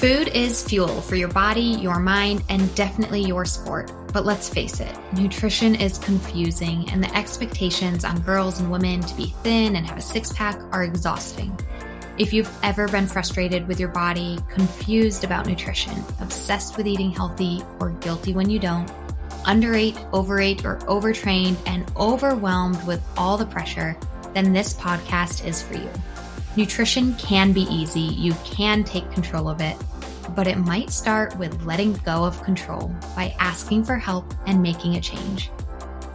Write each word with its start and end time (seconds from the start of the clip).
Food 0.00 0.28
is 0.28 0.64
fuel 0.64 1.02
for 1.02 1.14
your 1.14 1.28
body, 1.28 1.60
your 1.60 1.98
mind, 1.98 2.42
and 2.48 2.74
definitely 2.74 3.20
your 3.20 3.44
sport. 3.44 3.92
But 4.14 4.24
let's 4.24 4.48
face 4.48 4.80
it, 4.80 4.96
nutrition 5.12 5.74
is 5.74 5.98
confusing, 5.98 6.88
and 6.90 7.04
the 7.04 7.14
expectations 7.14 8.02
on 8.02 8.18
girls 8.20 8.60
and 8.60 8.70
women 8.70 9.02
to 9.02 9.14
be 9.14 9.34
thin 9.42 9.76
and 9.76 9.86
have 9.86 9.98
a 9.98 10.00
six 10.00 10.32
pack 10.32 10.58
are 10.72 10.84
exhausting. 10.84 11.54
If 12.16 12.32
you've 12.32 12.50
ever 12.62 12.88
been 12.88 13.06
frustrated 13.06 13.68
with 13.68 13.78
your 13.78 13.90
body, 13.90 14.38
confused 14.48 15.22
about 15.22 15.44
nutrition, 15.44 16.02
obsessed 16.18 16.78
with 16.78 16.86
eating 16.86 17.10
healthy, 17.10 17.62
or 17.78 17.90
guilty 17.90 18.32
when 18.32 18.48
you 18.48 18.58
don't, 18.58 18.90
underate, 19.44 19.98
overate, 20.14 20.64
or 20.64 20.78
overtrained, 20.88 21.58
and 21.66 21.84
overwhelmed 21.98 22.82
with 22.86 23.02
all 23.18 23.36
the 23.36 23.44
pressure, 23.44 23.98
then 24.32 24.54
this 24.54 24.72
podcast 24.72 25.44
is 25.46 25.60
for 25.60 25.74
you. 25.74 25.90
Nutrition 26.60 27.14
can 27.14 27.54
be 27.54 27.62
easy, 27.62 28.00
you 28.00 28.34
can 28.44 28.84
take 28.84 29.10
control 29.12 29.48
of 29.48 29.62
it 29.62 29.78
but 30.36 30.46
it 30.46 30.58
might 30.58 30.90
start 30.90 31.34
with 31.38 31.62
letting 31.62 31.94
go 32.04 32.22
of 32.22 32.42
control 32.42 32.94
by 33.16 33.34
asking 33.38 33.82
for 33.82 33.96
help 33.96 34.34
and 34.46 34.62
making 34.62 34.96
a 34.96 35.00
change. 35.00 35.50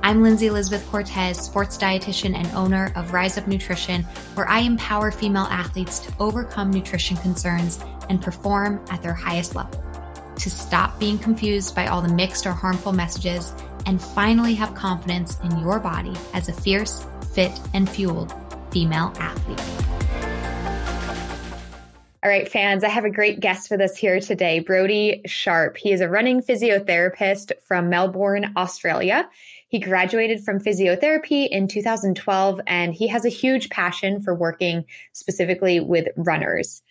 I'm 0.03 0.21
Lindsey 0.21 0.45
Elizabeth 0.45 0.87
Cortez, 0.91 1.39
sports 1.39 1.79
dietitian 1.79 2.35
and 2.35 2.47
owner 2.55 2.93
of 2.95 3.11
Rise 3.11 3.39
Up 3.39 3.47
Nutrition, 3.47 4.03
where 4.35 4.47
I 4.47 4.59
empower 4.59 5.09
female 5.09 5.47
athletes 5.49 5.97
to 6.01 6.13
overcome 6.19 6.69
nutrition 6.69 7.17
concerns 7.17 7.83
and 8.09 8.21
perform 8.21 8.85
at 8.91 9.01
their 9.01 9.15
highest 9.15 9.55
level, 9.55 9.83
to 10.35 10.49
stop 10.51 10.99
being 10.99 11.17
confused 11.17 11.75
by 11.75 11.87
all 11.87 12.03
the 12.03 12.13
mixed 12.13 12.45
or 12.45 12.51
harmful 12.51 12.91
messages, 12.93 13.51
and 13.87 13.99
finally 13.99 14.53
have 14.53 14.75
confidence 14.75 15.39
in 15.41 15.57
your 15.59 15.79
body 15.79 16.13
as 16.35 16.49
a 16.49 16.53
fierce, 16.53 17.03
fit, 17.33 17.59
and 17.73 17.89
fueled 17.89 18.33
female 18.71 19.11
athlete. 19.17 20.04
All 22.25 22.31
right, 22.31 22.49
fans, 22.51 22.83
I 22.83 22.89
have 22.89 23.05
a 23.05 23.11
great 23.11 23.39
guest 23.39 23.69
with 23.69 23.79
us 23.81 23.95
here 23.95 24.19
today, 24.19 24.57
Brodie 24.57 25.21
Sharpe. 25.27 25.77
He 25.77 25.91
is 25.91 26.01
a 26.01 26.09
running 26.09 26.41
physiotherapist 26.41 27.51
from 27.63 27.87
Melbourne, 27.87 28.51
Australia. 28.57 29.29
He 29.67 29.77
graduated 29.77 30.43
from 30.43 30.59
physiotherapy 30.59 31.47
in 31.47 31.67
2012, 31.67 32.61
and 32.65 32.95
he 32.95 33.07
has 33.09 33.25
a 33.25 33.29
huge 33.29 33.69
passion 33.69 34.23
for 34.23 34.33
working 34.33 34.85
specifically 35.13 35.79
with 35.79 36.07
runners. 36.17 36.81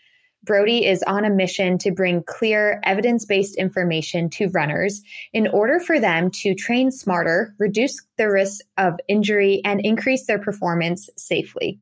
Brodie 0.44 0.86
is 0.86 1.02
on 1.02 1.24
a 1.24 1.30
mission 1.30 1.78
to 1.78 1.90
bring 1.90 2.22
clear, 2.22 2.80
evidence 2.84 3.24
based 3.24 3.56
information 3.56 4.30
to 4.30 4.50
runners 4.50 5.02
in 5.32 5.48
order 5.48 5.80
for 5.80 5.98
them 5.98 6.30
to 6.30 6.54
train 6.54 6.92
smarter, 6.92 7.56
reduce 7.58 8.00
the 8.18 8.30
risk 8.30 8.60
of 8.78 9.00
injury, 9.08 9.62
and 9.64 9.80
increase 9.80 10.26
their 10.26 10.38
performance 10.38 11.10
safely. 11.16 11.80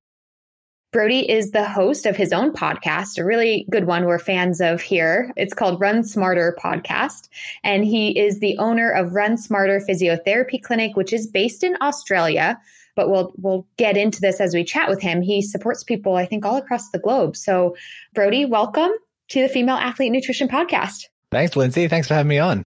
Brodie 0.92 1.26
is 1.30 1.52
the 1.52 1.64
host 1.64 2.04
of 2.04 2.16
his 2.16 2.34
own 2.34 2.52
podcast, 2.52 3.18
a 3.18 3.24
really 3.24 3.66
good 3.70 3.86
one 3.86 4.04
we're 4.04 4.18
fans 4.18 4.60
of 4.60 4.82
here. 4.82 5.32
It's 5.38 5.54
called 5.54 5.80
Run 5.80 6.04
Smarter 6.04 6.54
Podcast. 6.62 7.30
And 7.64 7.82
he 7.82 8.18
is 8.18 8.40
the 8.40 8.58
owner 8.58 8.90
of 8.90 9.14
Run 9.14 9.38
Smarter 9.38 9.80
Physiotherapy 9.80 10.62
Clinic, 10.62 10.94
which 10.94 11.14
is 11.14 11.26
based 11.26 11.64
in 11.64 11.78
Australia. 11.80 12.60
But 12.94 13.08
we'll 13.08 13.32
we'll 13.38 13.66
get 13.78 13.96
into 13.96 14.20
this 14.20 14.38
as 14.38 14.54
we 14.54 14.64
chat 14.64 14.90
with 14.90 15.00
him. 15.00 15.22
He 15.22 15.40
supports 15.40 15.82
people, 15.82 16.16
I 16.16 16.26
think, 16.26 16.44
all 16.44 16.58
across 16.58 16.90
the 16.90 16.98
globe. 16.98 17.38
So, 17.38 17.74
Brodie, 18.12 18.44
welcome 18.44 18.90
to 19.28 19.40
the 19.40 19.48
Female 19.48 19.76
Athlete 19.76 20.12
Nutrition 20.12 20.46
Podcast. 20.46 21.06
Thanks, 21.30 21.56
Lindsey. 21.56 21.88
Thanks 21.88 22.06
for 22.06 22.12
having 22.12 22.28
me 22.28 22.38
on. 22.38 22.64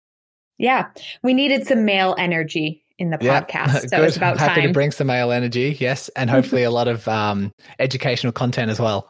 Yeah, 0.59 0.89
we 1.23 1.33
needed 1.33 1.65
some 1.65 1.85
male 1.85 2.17
energy 2.19 2.83
in 2.99 3.11
the 3.11 3.19
podcast. 3.19 3.89
So 3.91 4.03
it's 4.03 4.17
about 4.17 4.39
Happy 4.39 4.61
time. 4.61 4.69
to 4.69 4.73
bring 4.73 4.91
some 4.91 5.07
male 5.09 5.33
energy, 5.33 5.77
yes, 5.81 6.09
and 6.11 6.31
hopefully 6.31 6.63
a 6.63 6.71
lot 6.71 6.89
of 6.89 7.07
um, 7.09 7.53
educational 7.79 8.33
content 8.33 8.71
as 8.71 8.81
well. 8.81 9.09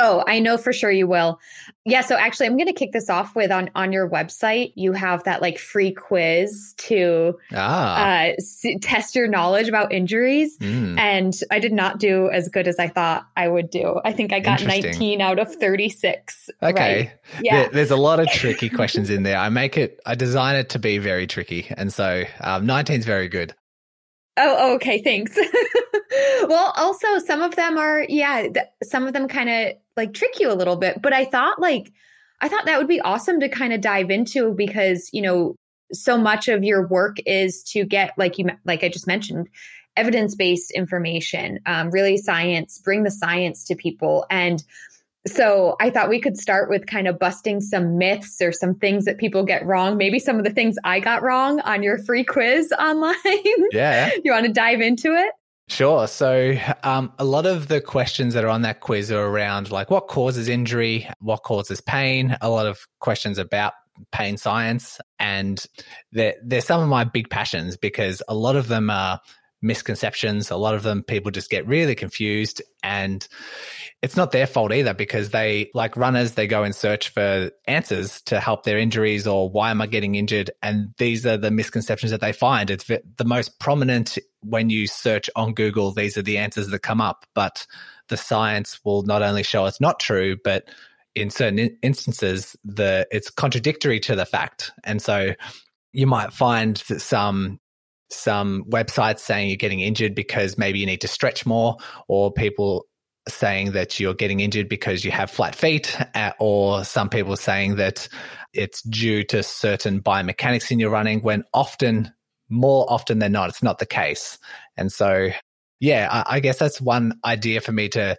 Oh, 0.00 0.22
I 0.28 0.38
know 0.38 0.56
for 0.56 0.72
sure 0.72 0.92
you 0.92 1.08
will. 1.08 1.40
Yeah, 1.84 2.02
so 2.02 2.16
actually 2.16 2.46
I'm 2.46 2.56
going 2.56 2.68
to 2.68 2.72
kick 2.72 2.92
this 2.92 3.10
off 3.10 3.34
with 3.34 3.50
on 3.50 3.68
on 3.74 3.92
your 3.92 4.08
website, 4.08 4.72
you 4.76 4.92
have 4.92 5.24
that 5.24 5.42
like 5.42 5.58
free 5.58 5.92
quiz 5.92 6.74
to 6.78 7.36
ah. 7.52 8.28
uh, 8.28 8.32
s- 8.38 8.64
test 8.80 9.16
your 9.16 9.26
knowledge 9.26 9.66
about 9.66 9.92
injuries 9.92 10.56
mm. 10.58 10.96
and 10.98 11.34
I 11.50 11.58
did 11.58 11.72
not 11.72 11.98
do 11.98 12.30
as 12.30 12.48
good 12.48 12.68
as 12.68 12.78
I 12.78 12.86
thought 12.86 13.26
I 13.36 13.48
would 13.48 13.70
do. 13.70 14.00
I 14.04 14.12
think 14.12 14.32
I 14.32 14.38
got 14.38 14.62
19 14.62 15.20
out 15.20 15.40
of 15.40 15.52
36. 15.52 16.50
Okay. 16.62 16.96
Right? 16.96 17.12
Yeah. 17.42 17.62
There, 17.62 17.70
there's 17.70 17.90
a 17.90 17.96
lot 17.96 18.20
of 18.20 18.28
tricky 18.28 18.68
questions 18.68 19.10
in 19.10 19.24
there. 19.24 19.38
I 19.38 19.48
make 19.48 19.76
it 19.76 19.98
I 20.06 20.14
design 20.14 20.54
it 20.54 20.68
to 20.70 20.78
be 20.78 20.98
very 20.98 21.26
tricky 21.26 21.66
and 21.76 21.92
so 21.92 22.22
um, 22.40 22.66
19 22.66 23.00
is 23.00 23.04
very 23.04 23.28
good. 23.28 23.52
Oh, 24.36 24.76
okay, 24.76 25.02
thanks. 25.02 25.36
well, 26.48 26.72
also 26.76 27.18
some 27.18 27.42
of 27.42 27.56
them 27.56 27.76
are 27.76 28.04
yeah, 28.08 28.42
th- 28.42 28.66
some 28.84 29.06
of 29.06 29.12
them 29.12 29.28
kind 29.28 29.50
of 29.50 29.72
like 29.98 30.14
trick 30.14 30.40
you 30.40 30.50
a 30.50 30.54
little 30.54 30.76
bit. 30.76 31.02
But 31.02 31.12
I 31.12 31.26
thought 31.26 31.60
like 31.60 31.92
I 32.40 32.48
thought 32.48 32.64
that 32.64 32.78
would 32.78 32.88
be 32.88 33.00
awesome 33.00 33.40
to 33.40 33.48
kind 33.48 33.74
of 33.74 33.82
dive 33.82 34.10
into 34.10 34.54
because, 34.54 35.10
you 35.12 35.20
know, 35.20 35.56
so 35.92 36.16
much 36.16 36.48
of 36.48 36.64
your 36.64 36.86
work 36.86 37.16
is 37.26 37.62
to 37.72 37.84
get 37.84 38.12
like 38.16 38.38
you 38.38 38.46
like 38.64 38.82
I 38.82 38.88
just 38.88 39.06
mentioned 39.06 39.48
evidence-based 39.96 40.70
information, 40.70 41.58
um, 41.66 41.90
really 41.90 42.16
science, 42.16 42.78
bring 42.78 43.02
the 43.02 43.10
science 43.10 43.64
to 43.64 43.74
people 43.74 44.24
and 44.30 44.62
so 45.26 45.76
I 45.80 45.90
thought 45.90 46.08
we 46.08 46.20
could 46.20 46.38
start 46.38 46.70
with 46.70 46.86
kind 46.86 47.06
of 47.06 47.18
busting 47.18 47.60
some 47.60 47.98
myths 47.98 48.40
or 48.40 48.52
some 48.52 48.74
things 48.74 49.04
that 49.04 49.18
people 49.18 49.44
get 49.44 49.66
wrong. 49.66 49.96
Maybe 49.96 50.18
some 50.18 50.38
of 50.38 50.44
the 50.44 50.50
things 50.50 50.76
I 50.84 51.00
got 51.00 51.22
wrong 51.22 51.60
on 51.60 51.82
your 51.82 51.98
free 51.98 52.24
quiz 52.24 52.72
online. 52.78 53.14
Yeah. 53.72 54.10
you 54.24 54.32
want 54.32 54.46
to 54.46 54.52
dive 54.52 54.80
into 54.80 55.14
it? 55.14 55.32
Sure. 55.68 56.06
So, 56.06 56.54
um, 56.82 57.12
a 57.18 57.24
lot 57.24 57.44
of 57.44 57.68
the 57.68 57.80
questions 57.82 58.32
that 58.34 58.42
are 58.42 58.48
on 58.48 58.62
that 58.62 58.80
quiz 58.80 59.12
are 59.12 59.26
around 59.26 59.70
like 59.70 59.90
what 59.90 60.08
causes 60.08 60.48
injury, 60.48 61.06
what 61.20 61.42
causes 61.42 61.82
pain, 61.82 62.36
a 62.40 62.48
lot 62.48 62.66
of 62.66 62.88
questions 63.00 63.36
about 63.36 63.74
pain 64.10 64.38
science. 64.38 64.98
And 65.18 65.62
they're, 66.10 66.36
they're 66.42 66.62
some 66.62 66.82
of 66.82 66.88
my 66.88 67.04
big 67.04 67.28
passions 67.28 67.76
because 67.76 68.22
a 68.28 68.34
lot 68.34 68.56
of 68.56 68.68
them 68.68 68.88
are 68.88 69.20
misconceptions. 69.60 70.50
A 70.50 70.56
lot 70.56 70.74
of 70.74 70.84
them 70.84 71.02
people 71.02 71.30
just 71.30 71.50
get 71.50 71.66
really 71.66 71.94
confused 71.94 72.62
and 72.82 73.26
it's 74.00 74.16
not 74.16 74.30
their 74.30 74.46
fault 74.46 74.72
either 74.72 74.94
because 74.94 75.30
they, 75.30 75.70
like 75.74 75.96
runners, 75.96 76.32
they 76.32 76.46
go 76.46 76.62
and 76.62 76.74
search 76.74 77.08
for 77.08 77.50
answers 77.66 78.22
to 78.22 78.38
help 78.38 78.62
their 78.62 78.78
injuries 78.78 79.26
or 79.26 79.50
why 79.50 79.70
am 79.70 79.82
I 79.82 79.86
getting 79.86 80.14
injured? 80.14 80.50
And 80.62 80.94
these 80.98 81.26
are 81.26 81.36
the 81.36 81.50
misconceptions 81.50 82.12
that 82.12 82.20
they 82.20 82.32
find. 82.32 82.70
It's 82.70 82.84
the 82.84 83.24
most 83.24 83.58
prominent 83.58 84.16
when 84.42 84.70
you 84.70 84.86
search 84.86 85.28
on 85.36 85.54
Google. 85.54 85.92
These 85.92 86.16
are 86.16 86.22
the 86.22 86.38
answers 86.38 86.68
that 86.68 86.80
come 86.80 87.00
up, 87.00 87.26
but 87.34 87.66
the 88.08 88.16
science 88.16 88.80
will 88.84 89.02
not 89.02 89.22
only 89.22 89.42
show 89.42 89.66
it's 89.66 89.80
not 89.80 90.00
true, 90.00 90.36
but 90.42 90.68
in 91.14 91.30
certain 91.30 91.76
instances, 91.82 92.56
the 92.64 93.06
it's 93.10 93.30
contradictory 93.30 94.00
to 94.00 94.14
the 94.14 94.26
fact. 94.26 94.72
And 94.84 95.02
so 95.02 95.34
you 95.92 96.06
might 96.06 96.32
find 96.32 96.76
that 96.88 97.00
some 97.00 97.58
some 98.10 98.64
websites 98.64 99.18
saying 99.18 99.48
you're 99.48 99.56
getting 99.56 99.80
injured 99.80 100.14
because 100.14 100.56
maybe 100.56 100.78
you 100.78 100.86
need 100.86 101.02
to 101.02 101.08
stretch 101.08 101.44
more, 101.44 101.76
or 102.06 102.32
people 102.32 102.86
saying 103.28 103.72
that 103.72 104.00
you're 104.00 104.14
getting 104.14 104.40
injured 104.40 104.68
because 104.68 105.04
you 105.04 105.10
have 105.10 105.30
flat 105.30 105.54
feet, 105.54 105.94
or 106.38 106.84
some 106.84 107.10
people 107.10 107.36
saying 107.36 107.76
that 107.76 108.08
it's 108.54 108.80
due 108.82 109.24
to 109.24 109.42
certain 109.42 110.00
biomechanics 110.00 110.70
in 110.70 110.78
your 110.78 110.90
running, 110.90 111.20
when 111.20 111.44
often, 111.52 112.10
more 112.48 112.86
often 112.88 113.18
than 113.18 113.32
not, 113.32 113.48
it's 113.48 113.62
not 113.62 113.78
the 113.78 113.86
case. 113.86 114.38
And 114.76 114.90
so, 114.92 115.30
yeah, 115.80 116.08
I, 116.10 116.36
I 116.36 116.40
guess 116.40 116.58
that's 116.58 116.80
one 116.80 117.18
idea 117.24 117.60
for 117.60 117.72
me 117.72 117.88
to 117.90 118.16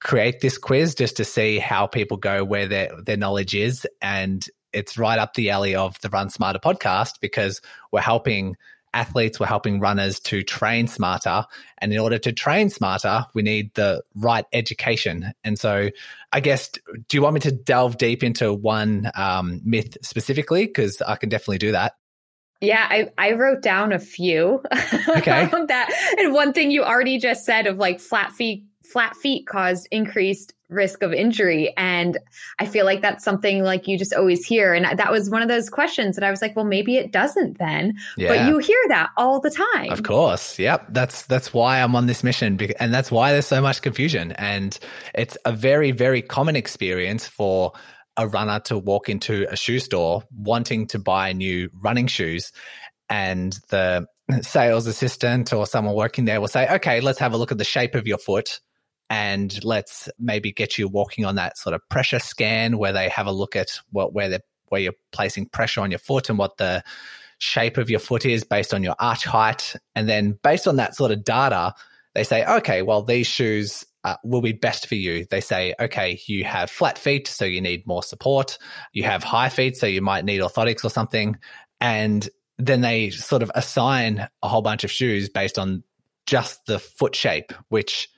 create 0.00 0.40
this 0.40 0.58
quiz 0.58 0.94
just 0.94 1.16
to 1.16 1.24
see 1.24 1.58
how 1.58 1.86
people 1.86 2.16
go 2.16 2.44
where 2.44 2.68
their 2.68 2.90
their 3.04 3.16
knowledge 3.16 3.52
is 3.54 3.84
and 4.00 4.46
it's 4.72 4.96
right 4.96 5.18
up 5.18 5.34
the 5.34 5.50
alley 5.50 5.74
of 5.74 6.00
the 6.02 6.08
run 6.08 6.30
smarter 6.30 6.58
podcast 6.58 7.14
because 7.20 7.60
we're 7.90 8.00
helping 8.00 8.54
athletes, 8.94 9.38
we're 9.38 9.46
helping 9.46 9.80
runners 9.80 10.20
to 10.20 10.42
train 10.42 10.88
smarter. 10.88 11.44
And 11.78 11.92
in 11.92 11.98
order 11.98 12.18
to 12.18 12.32
train 12.32 12.70
smarter, 12.70 13.26
we 13.34 13.42
need 13.42 13.74
the 13.74 14.02
right 14.14 14.44
education. 14.52 15.32
And 15.44 15.58
so, 15.58 15.90
I 16.32 16.40
guess, 16.40 16.70
do 17.08 17.16
you 17.16 17.22
want 17.22 17.34
me 17.34 17.40
to 17.40 17.52
delve 17.52 17.98
deep 17.98 18.22
into 18.22 18.52
one 18.52 19.10
um, 19.14 19.60
myth 19.64 19.96
specifically? 20.02 20.66
Because 20.66 21.02
I 21.02 21.16
can 21.16 21.28
definitely 21.28 21.58
do 21.58 21.72
that. 21.72 21.94
Yeah, 22.60 22.86
I, 22.88 23.08
I 23.16 23.32
wrote 23.32 23.62
down 23.62 23.92
a 23.92 23.98
few. 23.98 24.62
Okay. 25.08 25.48
that 25.68 26.16
and 26.18 26.32
one 26.32 26.52
thing 26.52 26.70
you 26.70 26.82
already 26.82 27.18
just 27.18 27.44
said 27.44 27.66
of 27.66 27.78
like 27.78 27.98
flat 27.98 28.32
feet 28.32 28.64
flat 28.84 29.16
feet 29.16 29.46
caused 29.46 29.86
increased 29.90 30.54
risk 30.70 31.02
of 31.02 31.12
injury. 31.12 31.72
And 31.76 32.18
I 32.58 32.66
feel 32.66 32.84
like 32.84 33.00
that's 33.00 33.24
something 33.24 33.62
like 33.62 33.88
you 33.88 33.98
just 33.98 34.12
always 34.12 34.44
hear. 34.44 34.74
And 34.74 34.98
that 34.98 35.10
was 35.10 35.30
one 35.30 35.42
of 35.42 35.48
those 35.48 35.70
questions 35.70 36.16
that 36.16 36.24
I 36.24 36.30
was 36.30 36.42
like, 36.42 36.54
well, 36.56 36.64
maybe 36.64 36.96
it 36.96 37.10
doesn't 37.10 37.58
then. 37.58 37.94
Yeah. 38.16 38.28
But 38.28 38.48
you 38.48 38.58
hear 38.58 38.82
that 38.88 39.10
all 39.16 39.40
the 39.40 39.50
time. 39.50 39.90
Of 39.90 40.02
course. 40.02 40.58
Yep. 40.58 40.86
That's 40.90 41.22
that's 41.26 41.54
why 41.54 41.80
I'm 41.80 41.96
on 41.96 42.06
this 42.06 42.22
mission. 42.22 42.58
And 42.80 42.92
that's 42.92 43.10
why 43.10 43.32
there's 43.32 43.46
so 43.46 43.62
much 43.62 43.82
confusion. 43.82 44.32
And 44.32 44.78
it's 45.14 45.36
a 45.44 45.52
very, 45.52 45.90
very 45.90 46.22
common 46.22 46.56
experience 46.56 47.26
for 47.26 47.72
a 48.18 48.28
runner 48.28 48.60
to 48.60 48.76
walk 48.76 49.08
into 49.08 49.46
a 49.50 49.56
shoe 49.56 49.78
store 49.78 50.24
wanting 50.30 50.88
to 50.88 50.98
buy 50.98 51.32
new 51.32 51.70
running 51.80 52.08
shoes. 52.08 52.52
And 53.08 53.58
the 53.70 54.06
sales 54.42 54.86
assistant 54.86 55.52
or 55.52 55.66
someone 55.66 55.94
working 55.94 56.26
there 56.26 56.40
will 56.40 56.48
say, 56.48 56.68
okay, 56.74 57.00
let's 57.00 57.20
have 57.20 57.32
a 57.32 57.38
look 57.38 57.52
at 57.52 57.58
the 57.58 57.64
shape 57.64 57.94
of 57.94 58.06
your 58.06 58.18
foot 58.18 58.60
and 59.08 59.64
let's 59.64 60.08
maybe 60.18 60.52
get 60.52 60.76
you 60.76 60.88
walking 60.88 61.24
on 61.24 61.36
that 61.36 61.56
sort 61.56 61.74
of 61.74 61.88
pressure 61.88 62.18
scan 62.18 62.76
where 62.76 62.92
they 62.92 63.08
have 63.08 63.26
a 63.26 63.32
look 63.32 63.56
at 63.56 63.80
what 63.90 64.12
where 64.12 64.28
they 64.28 64.40
where 64.68 64.82
you're 64.82 64.92
placing 65.12 65.46
pressure 65.46 65.80
on 65.80 65.90
your 65.90 65.98
foot 65.98 66.28
and 66.28 66.38
what 66.38 66.58
the 66.58 66.82
shape 67.38 67.78
of 67.78 67.88
your 67.88 68.00
foot 68.00 68.26
is 68.26 68.44
based 68.44 68.74
on 68.74 68.82
your 68.82 68.96
arch 68.98 69.24
height. 69.24 69.74
And 69.94 70.08
then 70.08 70.38
based 70.42 70.68
on 70.68 70.76
that 70.76 70.94
sort 70.94 71.10
of 71.10 71.24
data, 71.24 71.72
they 72.14 72.24
say, 72.24 72.44
okay, 72.44 72.82
well, 72.82 73.02
these 73.02 73.26
shoes 73.26 73.86
uh, 74.04 74.16
will 74.24 74.40
be 74.40 74.52
best 74.52 74.86
for 74.86 74.94
you. 74.94 75.26
They 75.30 75.40
say, 75.40 75.74
okay, 75.78 76.20
you 76.26 76.44
have 76.44 76.70
flat 76.70 76.98
feet, 76.98 77.28
so 77.28 77.44
you 77.44 77.60
need 77.60 77.86
more 77.86 78.02
support. 78.02 78.58
You 78.92 79.04
have 79.04 79.24
high 79.24 79.48
feet, 79.48 79.76
so 79.76 79.86
you 79.86 80.02
might 80.02 80.24
need 80.24 80.40
orthotics 80.40 80.84
or 80.84 80.90
something. 80.90 81.36
And 81.80 82.28
then 82.58 82.80
they 82.80 83.10
sort 83.10 83.42
of 83.42 83.50
assign 83.54 84.28
a 84.42 84.48
whole 84.48 84.62
bunch 84.62 84.84
of 84.84 84.90
shoes 84.90 85.28
based 85.28 85.58
on 85.58 85.84
just 86.26 86.66
the 86.66 86.78
foot 86.78 87.14
shape, 87.14 87.52
which 87.68 88.08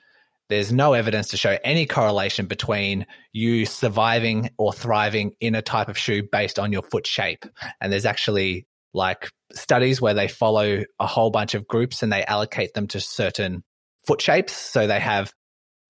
there's 0.49 0.73
no 0.73 0.93
evidence 0.93 1.29
to 1.29 1.37
show 1.37 1.57
any 1.63 1.85
correlation 1.85 2.45
between 2.45 3.05
you 3.31 3.65
surviving 3.65 4.49
or 4.57 4.73
thriving 4.73 5.31
in 5.39 5.55
a 5.55 5.61
type 5.61 5.87
of 5.87 5.97
shoe 5.97 6.23
based 6.29 6.59
on 6.59 6.73
your 6.73 6.81
foot 6.81 7.07
shape. 7.07 7.45
And 7.79 7.91
there's 7.91 8.05
actually 8.05 8.67
like 8.93 9.29
studies 9.53 10.01
where 10.01 10.13
they 10.13 10.27
follow 10.27 10.83
a 10.99 11.07
whole 11.07 11.29
bunch 11.29 11.53
of 11.53 11.67
groups 11.67 12.03
and 12.03 12.11
they 12.11 12.25
allocate 12.25 12.73
them 12.73 12.87
to 12.87 12.99
certain 12.99 13.63
foot 14.05 14.21
shapes. 14.21 14.53
So 14.53 14.87
they 14.87 14.99
have 14.99 15.31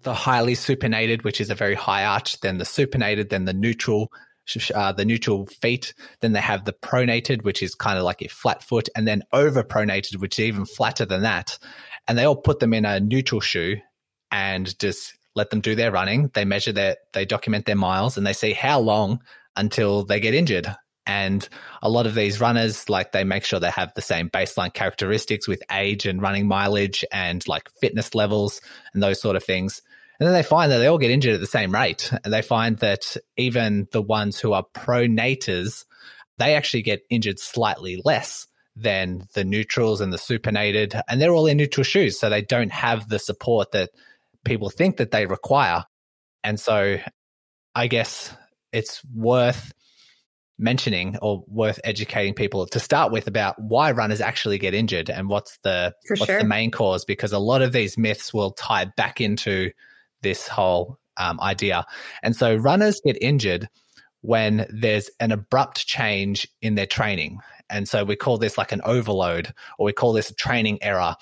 the 0.04 0.14
highly 0.14 0.54
supinated, 0.54 1.24
which 1.24 1.42
is 1.42 1.50
a 1.50 1.56
very 1.56 1.76
high 1.76 2.06
arch, 2.06 2.40
then 2.42 2.58
the 2.58 2.64
supinated, 2.64 3.30
then 3.30 3.46
the 3.46 3.54
neutral, 3.54 4.12
uh, 4.74 4.92
the 4.92 5.06
neutral 5.06 5.46
feet. 5.46 5.94
Then 6.22 6.34
they 6.34 6.42
have 6.42 6.66
the 6.66 6.74
pronated, 6.74 7.44
which 7.44 7.62
is 7.64 7.76
kind 7.76 7.98
of 7.98 8.04
like 8.04 8.22
a 8.22 8.28
flat 8.28 8.64
foot, 8.64 8.90
and 8.96 9.08
then 9.08 9.24
over 9.32 9.64
pronated, 9.64 10.18
which 10.18 10.40
is 10.40 10.46
even 10.46 10.66
flatter 10.66 11.06
than 11.06 11.24
that. 11.24 11.58
And 12.08 12.18
they 12.18 12.26
all 12.26 12.36
put 12.36 12.60
them 12.60 12.74
in 12.74 12.86
a 12.86 13.00
neutral 13.00 13.42
shoe 13.42 13.78
and 14.32 14.78
just 14.80 15.14
let 15.36 15.50
them 15.50 15.62
do 15.62 15.76
their 15.76 15.92
running. 15.92 16.30
They 16.34 16.46
measure 16.46 16.72
their, 16.72 16.98
they 17.14 17.26
document 17.26 17.66
their 17.66 17.76
miles, 17.76 18.18
and 18.18 18.26
they 18.26 18.34
see 18.34 18.54
how 18.54 18.80
long 18.80 19.22
until 19.56 20.04
they 20.04 20.20
get 20.20 20.34
injured. 20.34 20.74
And 21.08 21.48
a 21.82 21.90
lot 21.90 22.06
of 22.06 22.14
these 22.14 22.40
runners, 22.40 22.90
like 22.90 23.12
they 23.12 23.24
make 23.24 23.44
sure 23.44 23.60
they 23.60 23.72
have 23.72 23.92
the 23.96 24.02
same 24.02 24.30
baseline 24.30 24.74
characteristics 24.74 25.48
with 25.48 25.64
age 25.72 26.06
and 26.06 26.22
running 26.22 26.48
mileage 26.48 27.04
and 27.12 27.46
like 27.48 27.70
fitness 27.82 28.14
levels 28.14 28.62
and 28.94 29.02
those 29.02 29.20
sort 29.20 29.36
of 29.36 29.44
things. 29.44 29.82
And 30.22 30.28
then 30.28 30.36
they 30.36 30.44
find 30.44 30.72
that 30.72 30.78
they 30.78 30.86
all 30.86 31.00
get 31.00 31.10
injured 31.10 31.34
at 31.34 31.40
the 31.40 31.48
same 31.48 31.74
rate. 31.74 32.14
And 32.24 32.32
they 32.32 32.44
find 32.44 32.78
that 32.78 33.18
even 33.38 33.88
the 33.92 34.04
ones 34.04 34.40
who 34.40 34.54
are 34.54 34.64
pronators, 34.76 35.84
they 36.38 36.54
actually 36.54 36.84
get 36.84 37.02
injured 37.10 37.40
slightly 37.40 38.00
less 38.06 38.46
than 38.76 39.26
the 39.34 39.44
neutrals 39.44 40.00
and 40.00 40.14
the 40.14 40.20
supinated. 40.20 41.02
And 41.10 41.20
they're 41.20 41.34
all 41.34 41.48
in 41.48 41.58
neutral 41.58 41.84
shoes. 41.84 42.20
So 42.20 42.30
they 42.30 42.44
don't 42.44 42.72
have 42.72 43.10
the 43.10 43.18
support 43.18 43.72
that 43.72 43.90
people 44.46 44.70
think 44.70 44.98
that 44.98 45.10
they 45.10 45.26
require. 45.26 45.86
And 46.44 46.60
so 46.60 47.00
I 47.74 47.88
guess 47.88 48.32
it's 48.72 49.04
worth 49.12 49.74
mentioning 50.60 51.18
or 51.20 51.44
worth 51.48 51.80
educating 51.84 52.36
people 52.36 52.68
to 52.68 52.80
start 52.80 53.12
with 53.12 53.26
about 53.26 53.60
why 53.60 53.92
runners 53.92 54.22
actually 54.22 54.60
get 54.60 54.76
injured 54.76 55.10
and 55.10 55.30
what's 55.30 55.58
the 55.64 55.96
For 56.06 56.16
what's 56.18 56.28
sure. 56.28 56.38
the 56.38 56.48
main 56.48 56.70
cause 56.70 57.06
because 57.06 57.34
a 57.34 57.40
lot 57.40 57.64
of 57.64 57.72
these 57.72 57.98
myths 57.98 58.32
will 58.32 58.52
tie 58.52 58.86
back 58.86 59.20
into 59.20 59.72
this 60.22 60.48
whole 60.48 61.00
um, 61.18 61.40
idea. 61.40 61.86
And 62.24 62.36
so 62.36 62.56
runners 62.56 63.02
get 63.06 63.22
injured 63.22 63.68
when 64.22 64.68
there's 64.70 65.10
an 65.20 65.32
abrupt 65.32 65.86
change 65.86 66.48
in 66.62 66.76
their 66.76 66.86
training. 66.86 67.40
And 67.70 67.88
so 67.88 68.04
we 68.04 68.16
call 68.16 68.38
this 68.38 68.58
like 68.58 68.72
an 68.72 68.82
overload 68.84 69.54
or 69.78 69.86
we 69.86 69.94
call 69.94 70.14
this 70.14 70.30
a 70.30 70.36
training 70.36 70.80
error. 70.82 71.16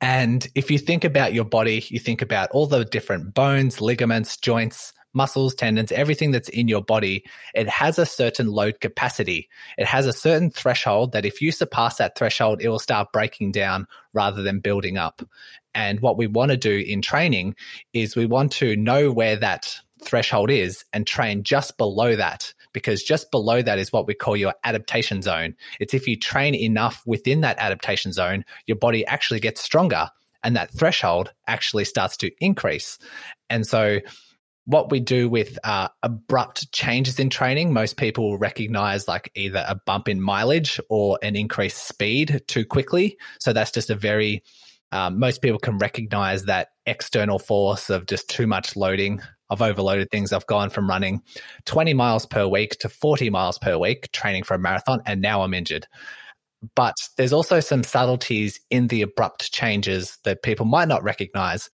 And 0.00 0.46
if 0.54 0.70
you 0.70 0.78
think 0.78 1.04
about 1.04 1.34
your 1.34 1.44
body, 1.44 1.84
you 1.88 1.98
think 1.98 2.22
about 2.22 2.50
all 2.52 2.66
the 2.66 2.84
different 2.84 3.34
bones, 3.34 3.80
ligaments, 3.80 4.38
joints, 4.38 4.94
muscles, 5.12 5.54
tendons, 5.54 5.92
everything 5.92 6.30
that's 6.30 6.48
in 6.48 6.68
your 6.68 6.82
body, 6.82 7.24
it 7.54 7.68
has 7.68 7.98
a 7.98 8.06
certain 8.06 8.46
load 8.46 8.80
capacity. 8.80 9.48
It 9.76 9.86
has 9.86 10.06
a 10.06 10.12
certain 10.12 10.50
threshold 10.50 11.12
that 11.12 11.26
if 11.26 11.42
you 11.42 11.52
surpass 11.52 11.96
that 11.96 12.16
threshold, 12.16 12.62
it 12.62 12.68
will 12.68 12.78
start 12.78 13.12
breaking 13.12 13.52
down 13.52 13.86
rather 14.12 14.42
than 14.42 14.60
building 14.60 14.96
up. 14.96 15.22
And 15.74 16.00
what 16.00 16.16
we 16.16 16.26
want 16.26 16.50
to 16.50 16.56
do 16.56 16.78
in 16.78 17.02
training 17.02 17.54
is 17.92 18.16
we 18.16 18.26
want 18.26 18.52
to 18.52 18.76
know 18.76 19.10
where 19.10 19.36
that 19.36 19.76
threshold 20.02 20.50
is 20.50 20.84
and 20.92 21.06
train 21.06 21.42
just 21.42 21.76
below 21.78 22.16
that 22.16 22.52
because 22.72 23.02
just 23.02 23.30
below 23.30 23.60
that 23.62 23.78
is 23.78 23.92
what 23.92 24.06
we 24.06 24.14
call 24.14 24.36
your 24.36 24.54
adaptation 24.64 25.22
zone. 25.22 25.54
It's 25.78 25.94
if 25.94 26.06
you 26.06 26.16
train 26.16 26.54
enough 26.54 27.02
within 27.06 27.42
that 27.42 27.58
adaptation 27.58 28.12
zone, 28.12 28.44
your 28.66 28.76
body 28.76 29.04
actually 29.06 29.40
gets 29.40 29.60
stronger 29.60 30.08
and 30.42 30.56
that 30.56 30.70
threshold 30.70 31.32
actually 31.46 31.84
starts 31.84 32.16
to 32.18 32.30
increase. 32.40 32.98
And 33.48 33.66
so 33.66 34.00
what 34.64 34.90
we 34.90 35.00
do 35.00 35.28
with 35.28 35.58
uh, 35.64 35.88
abrupt 36.02 36.70
changes 36.72 37.18
in 37.18 37.28
training, 37.28 37.72
most 37.72 37.96
people 37.96 38.38
recognize 38.38 39.08
like 39.08 39.30
either 39.34 39.64
a 39.66 39.74
bump 39.74 40.08
in 40.08 40.20
mileage 40.20 40.80
or 40.88 41.18
an 41.22 41.34
increased 41.34 41.88
speed 41.88 42.42
too 42.46 42.64
quickly. 42.64 43.18
So 43.40 43.52
that's 43.52 43.72
just 43.72 43.90
a 43.90 43.94
very, 43.94 44.44
um, 44.92 45.18
most 45.18 45.42
people 45.42 45.58
can 45.58 45.78
recognize 45.78 46.44
that 46.44 46.68
external 46.86 47.38
force 47.38 47.90
of 47.90 48.06
just 48.06 48.28
too 48.28 48.46
much 48.46 48.76
loading. 48.76 49.20
I've 49.50 49.62
overloaded 49.62 50.10
things. 50.10 50.32
I've 50.32 50.46
gone 50.46 50.70
from 50.70 50.88
running 50.88 51.22
20 51.66 51.94
miles 51.94 52.26
per 52.26 52.46
week 52.46 52.78
to 52.80 52.88
40 52.88 53.30
miles 53.30 53.58
per 53.58 53.76
week 53.78 54.10
training 54.12 54.44
for 54.44 54.54
a 54.54 54.58
marathon, 54.58 55.00
and 55.06 55.20
now 55.20 55.42
I'm 55.42 55.54
injured. 55.54 55.86
But 56.74 56.94
there's 57.16 57.32
also 57.32 57.60
some 57.60 57.82
subtleties 57.82 58.60
in 58.70 58.88
the 58.88 59.02
abrupt 59.02 59.52
changes 59.52 60.18
that 60.24 60.42
people 60.42 60.66
might 60.66 60.88
not 60.88 61.02
recognize. 61.02 61.70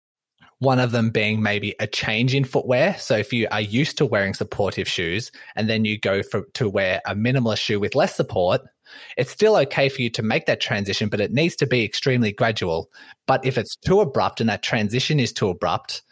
One 0.58 0.78
of 0.78 0.90
them 0.90 1.10
being 1.10 1.42
maybe 1.42 1.74
a 1.80 1.86
change 1.86 2.34
in 2.34 2.44
footwear. 2.44 2.96
So 2.98 3.16
if 3.16 3.32
you 3.32 3.46
are 3.50 3.60
used 3.60 3.98
to 3.98 4.06
wearing 4.06 4.32
supportive 4.32 4.88
shoes 4.88 5.30
and 5.54 5.68
then 5.68 5.84
you 5.84 5.98
go 5.98 6.22
for, 6.22 6.46
to 6.54 6.68
wear 6.68 7.02
a 7.06 7.14
minimalist 7.14 7.58
shoe 7.58 7.78
with 7.78 7.94
less 7.94 8.16
support, 8.16 8.62
it's 9.16 9.30
still 9.30 9.56
okay 9.56 9.88
for 9.88 10.00
you 10.00 10.10
to 10.10 10.22
make 10.22 10.46
that 10.46 10.60
transition, 10.60 11.08
but 11.08 11.20
it 11.20 11.32
needs 11.32 11.56
to 11.56 11.66
be 11.66 11.84
extremely 11.84 12.32
gradual. 12.32 12.90
But 13.26 13.44
if 13.44 13.58
it's 13.58 13.76
too 13.76 14.00
abrupt 14.00 14.40
and 14.40 14.48
that 14.48 14.62
transition 14.62 15.20
is 15.20 15.32
too 15.32 15.48
abrupt, 15.48 16.02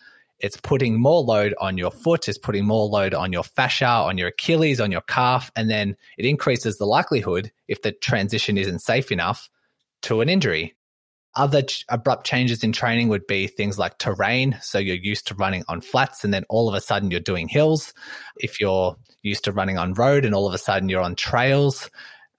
it's 0.40 0.56
putting 0.58 1.00
more 1.00 1.22
load 1.22 1.54
on 1.60 1.78
your 1.78 1.90
foot, 1.90 2.28
it's 2.28 2.36
putting 2.36 2.66
more 2.66 2.86
load 2.86 3.14
on 3.14 3.32
your 3.32 3.44
fascia, 3.44 3.86
on 3.86 4.18
your 4.18 4.28
Achilles, 4.28 4.80
on 4.80 4.90
your 4.90 5.00
calf, 5.02 5.50
and 5.56 5.70
then 5.70 5.96
it 6.18 6.26
increases 6.26 6.76
the 6.76 6.84
likelihood, 6.84 7.50
if 7.68 7.80
the 7.82 7.92
transition 7.92 8.58
isn't 8.58 8.80
safe 8.80 9.10
enough, 9.12 9.48
to 10.02 10.20
an 10.20 10.28
injury. 10.28 10.74
Other 11.36 11.62
ch- 11.62 11.84
abrupt 11.88 12.26
changes 12.26 12.62
in 12.62 12.72
training 12.72 13.08
would 13.08 13.26
be 13.26 13.46
things 13.46 13.78
like 13.78 13.98
terrain. 13.98 14.58
So 14.62 14.78
you're 14.78 14.96
used 14.96 15.26
to 15.28 15.34
running 15.34 15.64
on 15.68 15.80
flats 15.80 16.24
and 16.24 16.32
then 16.32 16.44
all 16.48 16.68
of 16.68 16.74
a 16.74 16.80
sudden 16.80 17.10
you're 17.10 17.20
doing 17.20 17.48
hills. 17.48 17.92
If 18.36 18.60
you're 18.60 18.96
used 19.22 19.44
to 19.44 19.52
running 19.52 19.78
on 19.78 19.94
road 19.94 20.24
and 20.24 20.34
all 20.34 20.46
of 20.46 20.54
a 20.54 20.58
sudden 20.58 20.88
you're 20.88 21.02
on 21.02 21.16
trails, 21.16 21.90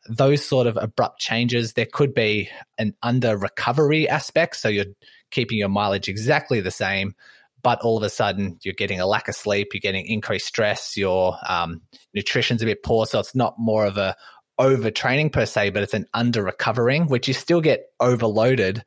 those 0.08 0.46
sort 0.46 0.68
of 0.68 0.78
abrupt 0.78 1.20
changes, 1.20 1.74
there 1.74 1.88
could 1.92 2.14
be 2.14 2.50
an 2.78 2.96
under 3.02 3.38
recovery 3.38 4.08
aspect. 4.08 4.56
So 4.56 4.70
you're 4.70 4.86
keeping 5.32 5.58
your 5.58 5.70
mileage 5.70 6.08
exactly 6.08 6.62
the 6.62 6.72
same, 6.72 7.16
but 7.64 7.82
all 7.82 7.98
of 7.98 8.04
a 8.04 8.10
sudden 8.10 8.60
you're 8.64 8.76
getting 8.76 9.00
a 9.00 9.08
lack 9.08 9.28
of 9.28 9.36
sleep, 9.36 9.70
you're 9.74 9.80
getting 9.80 10.06
increased 10.06 10.46
stress, 10.46 10.96
your 10.96 11.38
um, 11.48 11.82
nutrition's 12.14 12.62
a 12.62 12.66
bit 12.66 12.84
poor. 12.84 13.06
So 13.06 13.20
it's 13.20 13.36
not 13.36 13.56
more 13.58 13.86
of 13.86 13.98
a 13.98 14.16
overtraining 14.60 15.32
per 15.32 15.46
se, 15.46 15.72
but 15.72 15.84
it's 15.84 15.94
an 15.94 16.08
under 16.14 16.44
recovering, 16.44 17.08
which 17.08 17.28
you 17.28 17.34
still 17.34 17.62
get 17.62 17.86
overloaded 18.00 18.84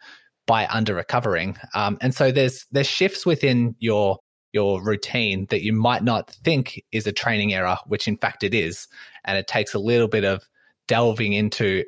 by 0.46 0.66
under 0.66 0.94
recovering. 0.94 1.56
Um, 1.74 1.98
and 2.00 2.14
so 2.14 2.32
there's 2.32 2.66
there's 2.72 2.86
shifts 2.86 3.26
within 3.26 3.76
your 3.78 4.18
your 4.52 4.82
routine 4.82 5.46
that 5.50 5.62
you 5.62 5.72
might 5.72 6.02
not 6.02 6.30
think 6.30 6.82
is 6.90 7.06
a 7.06 7.12
training 7.12 7.52
error, 7.52 7.76
which 7.86 8.08
in 8.08 8.16
fact 8.16 8.42
it 8.42 8.54
is. 8.54 8.88
And 9.24 9.36
it 9.36 9.46
takes 9.46 9.74
a 9.74 9.78
little 9.78 10.08
bit 10.08 10.24
of 10.24 10.48
delving 10.86 11.34
into 11.34 11.84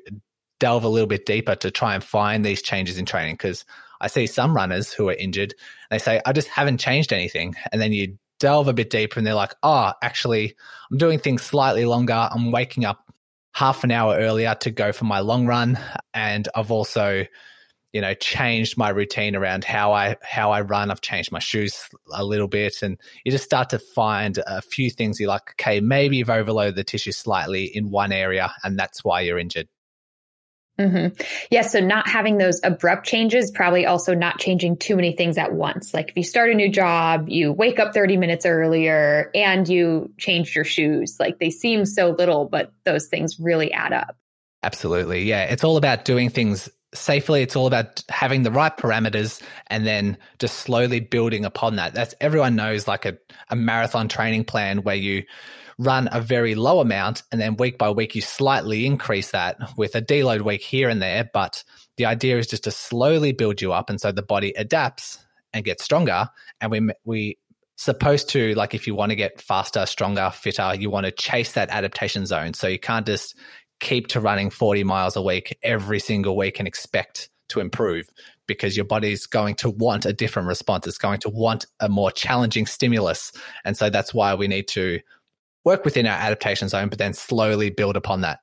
delve 0.61 0.85
a 0.85 0.89
little 0.89 1.07
bit 1.07 1.25
deeper 1.25 1.55
to 1.57 1.71
try 1.71 1.95
and 1.95 2.05
find 2.05 2.45
these 2.45 2.61
changes 2.61 2.99
in 2.99 3.07
training. 3.07 3.35
Because 3.35 3.65
I 4.01 4.09
see 4.09 4.27
some 4.27 4.55
runners 4.55 4.93
who 4.93 5.09
are 5.09 5.15
injured, 5.15 5.55
they 5.91 5.99
say, 5.99 6.21
I 6.27 6.33
just 6.33 6.49
haven't 6.49 6.79
changed 6.79 7.13
anything. 7.13 7.55
And 7.73 7.81
then 7.81 7.93
you 7.93 8.19
delve 8.39 8.69
a 8.69 8.73
bit 8.75 8.91
deeper 8.91 9.19
and 9.19 9.27
they're 9.27 9.35
like, 9.35 9.55
oh, 9.63 9.93
actually, 10.03 10.55
I'm 10.91 10.99
doing 10.99 11.19
things 11.19 11.43
slightly 11.43 11.87
longer. 11.87 12.29
I'm 12.31 12.51
waking 12.51 12.85
up 12.85 13.10
half 13.53 13.85
an 13.85 13.91
hour 13.91 14.17
earlier 14.17 14.55
to 14.61 14.71
go 14.71 14.93
for 14.93 15.05
my 15.05 15.21
long 15.21 15.47
run. 15.47 15.79
And 16.15 16.49
I've 16.55 16.71
also, 16.71 17.25
you 17.93 18.01
know, 18.01 18.15
changed 18.15 18.79
my 18.79 18.89
routine 18.91 19.35
around 19.35 19.65
how 19.65 19.93
I 19.93 20.17
how 20.23 20.53
I 20.53 20.61
run. 20.61 20.91
I've 20.91 21.01
changed 21.01 21.33
my 21.33 21.41
shoes 21.41 21.89
a 22.13 22.25
little 22.25 22.49
bit, 22.49 22.83
and 22.83 22.99
you 23.25 23.33
just 23.33 23.45
start 23.45 23.71
to 23.71 23.79
find 23.79 24.39
a 24.47 24.63
few 24.63 24.91
things 24.91 25.19
you're 25.19 25.29
like, 25.29 25.51
okay, 25.53 25.81
maybe 25.81 26.17
you've 26.17 26.31
overloaded 26.31 26.77
the 26.77 26.85
tissue 26.85 27.13
slightly 27.13 27.65
in 27.65 27.91
one 27.91 28.13
area, 28.13 28.53
and 28.63 28.79
that's 28.79 29.05
why 29.05 29.21
you're 29.23 29.39
injured. 29.39 29.69
Mm-hmm. 30.79 31.21
Yeah. 31.51 31.63
So 31.63 31.81
not 31.81 32.09
having 32.09 32.39
those 32.39 32.61
abrupt 32.65 33.07
changes, 33.07 33.51
probably 33.51 33.85
also 33.85 34.15
not 34.15 34.39
changing 34.39 34.79
too 34.79 34.97
many 34.97 35.13
things 35.13 35.37
at 35.37 35.53
once. 35.53 35.93
Like 35.93 36.09
if 36.09 36.17
you 36.17 36.23
start 36.23 36.51
a 36.51 36.55
new 36.55 36.71
job, 36.71 37.29
you 37.29 37.53
wake 37.53 37.79
up 37.79 37.93
30 37.93 38.17
minutes 38.17 38.47
earlier 38.47 39.31
and 39.35 39.69
you 39.69 40.11
changed 40.19 40.55
your 40.55 40.65
shoes. 40.65 41.19
Like 41.21 41.39
they 41.39 41.51
seem 41.51 41.85
so 41.85 42.11
little, 42.11 42.47
but 42.47 42.73
those 42.85 43.09
things 43.09 43.39
really 43.39 43.73
add 43.73 43.93
up. 43.93 44.17
Absolutely. 44.63 45.25
Yeah. 45.25 45.45
It's 45.45 45.65
all 45.65 45.77
about 45.77 46.05
doing 46.05 46.31
things 46.31 46.71
safely. 46.95 47.43
It's 47.43 47.57
all 47.57 47.67
about 47.67 48.03
having 48.09 48.43
the 48.43 48.51
right 48.51 48.77
parameters 48.77 49.43
and 49.69 49.87
then 49.87 50.17
just 50.39 50.59
slowly 50.61 51.01
building 51.01 51.45
upon 51.45 51.77
that. 51.77 51.95
That's 51.95 52.15
everyone 52.21 52.57
knows 52.57 52.89
like 52.89 53.05
a, 53.05 53.17
a 53.49 53.57
marathon 53.57 54.09
training 54.09 54.45
plan 54.45 54.83
where 54.83 54.97
you 54.97 55.25
run 55.81 56.11
a 56.13 56.21
very 56.21 56.55
low 56.55 56.81
amount 56.81 57.23
and 57.33 57.41
then 57.41 57.57
week 57.57 57.79
by 57.79 57.89
week 57.89 58.15
you 58.15 58.21
slightly 58.21 58.85
increase 58.85 59.31
that 59.31 59.57
with 59.79 59.95
a 59.95 60.03
deload 60.03 60.43
week 60.43 60.61
here 60.61 60.91
and 60.91 61.01
there. 61.01 61.29
But 61.33 61.65
the 61.97 62.05
idea 62.05 62.39
is 62.39 62.47
just 62.47 62.65
to 62.65 62.71
slowly 62.71 63.33
build 63.33 63.63
you 63.63 63.73
up. 63.73 63.89
And 63.89 63.99
so 63.99 64.13
the 64.13 64.23
body 64.23 64.53
adapts 64.57 65.19
and 65.55 65.65
gets 65.65 65.83
stronger. 65.83 66.29
And 66.61 66.71
we, 66.71 66.91
we, 67.05 67.39
supposed 67.77 68.29
to 68.29 68.55
like 68.57 68.75
if 68.75 68.87
you 68.87 68.95
want 68.95 69.09
to 69.09 69.17
get 69.17 69.41
faster 69.41 69.87
stronger 69.87 70.31
fitter 70.35 70.75
you 70.75 70.91
want 70.91 71.07
to 71.07 71.11
chase 71.11 71.53
that 71.53 71.71
adaptation 71.71 72.27
zone 72.27 72.53
so 72.53 72.67
you 72.67 72.79
can't 72.79 73.07
just 73.07 73.35
keep 73.81 74.07
to 74.07 74.21
running 74.21 74.51
40 74.51 74.85
miles 74.85 75.17
a 75.17 75.23
week 75.23 75.57
every 75.63 75.99
single 75.99 76.37
week 76.37 76.59
and 76.59 76.69
expect 76.69 77.31
to 77.49 77.59
improve 77.59 78.07
because 78.47 78.77
your 78.77 78.85
body's 78.85 79.27
going 79.27 79.55
to 79.57 79.71
want 79.71 80.05
a 80.05 80.13
different 80.13 80.49
response. 80.49 80.87
It's 80.87 80.99
going 80.99 81.21
to 81.21 81.31
want 81.31 81.67
a 81.81 81.89
more 81.89 82.11
challenging 82.11 82.67
stimulus. 82.67 83.33
And 83.65 83.77
so 83.77 83.91
that's 83.91 84.13
why 84.13 84.35
we 84.35 84.49
need 84.49 84.69
to 84.69 85.01
work 85.65 85.85
within 85.85 86.07
our 86.07 86.17
adaptation 86.17 86.69
zone, 86.69 86.89
but 86.89 86.99
then 86.99 87.13
slowly 87.13 87.71
build 87.71 87.97
upon 87.97 88.23
that. 88.23 88.41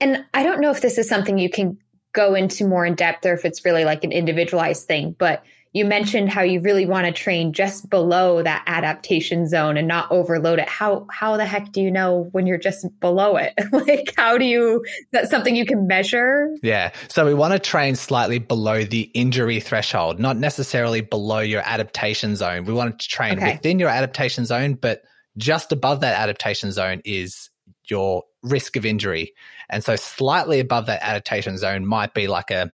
And 0.00 0.24
I 0.34 0.42
don't 0.42 0.60
know 0.60 0.70
if 0.70 0.80
this 0.80 0.98
is 0.98 1.08
something 1.08 1.38
you 1.38 1.50
can 1.50 1.78
go 2.12 2.34
into 2.34 2.66
more 2.66 2.84
in 2.84 2.94
depth 2.94 3.26
or 3.26 3.34
if 3.34 3.44
it's 3.44 3.64
really 3.64 3.84
like 3.84 4.04
an 4.04 4.12
individualized 4.12 4.86
thing, 4.86 5.14
but 5.18 5.44
you 5.76 5.84
mentioned 5.84 6.30
how 6.30 6.40
you 6.40 6.60
really 6.60 6.86
want 6.86 7.04
to 7.04 7.12
train 7.12 7.52
just 7.52 7.90
below 7.90 8.42
that 8.42 8.64
adaptation 8.66 9.46
zone 9.46 9.76
and 9.76 9.86
not 9.86 10.10
overload 10.10 10.58
it. 10.58 10.66
How 10.70 11.06
how 11.10 11.36
the 11.36 11.44
heck 11.44 11.70
do 11.70 11.82
you 11.82 11.90
know 11.90 12.30
when 12.32 12.46
you're 12.46 12.56
just 12.56 12.86
below 12.98 13.36
it? 13.36 13.52
like 13.72 14.14
how 14.16 14.38
do 14.38 14.46
you 14.46 14.82
that's 15.12 15.28
something 15.28 15.54
you 15.54 15.66
can 15.66 15.86
measure? 15.86 16.48
Yeah. 16.62 16.92
So 17.08 17.26
we 17.26 17.34
want 17.34 17.52
to 17.52 17.58
train 17.58 17.94
slightly 17.94 18.38
below 18.38 18.84
the 18.84 19.02
injury 19.12 19.60
threshold, 19.60 20.18
not 20.18 20.38
necessarily 20.38 21.02
below 21.02 21.40
your 21.40 21.60
adaptation 21.66 22.36
zone. 22.36 22.64
We 22.64 22.72
want 22.72 22.98
to 22.98 23.06
train 23.06 23.36
okay. 23.36 23.52
within 23.52 23.78
your 23.78 23.90
adaptation 23.90 24.46
zone, 24.46 24.74
but 24.74 25.02
just 25.36 25.72
above 25.72 26.00
that 26.00 26.18
adaptation 26.18 26.72
zone 26.72 27.02
is 27.04 27.50
your 27.88 28.24
risk 28.42 28.76
of 28.76 28.86
injury. 28.86 29.34
And 29.68 29.82
so 29.84 29.96
slightly 29.96 30.60
above 30.60 30.86
that 30.86 31.02
adaptation 31.02 31.58
zone 31.58 31.86
might 31.86 32.14
be 32.14 32.26
like 32.26 32.50
a 32.50 32.70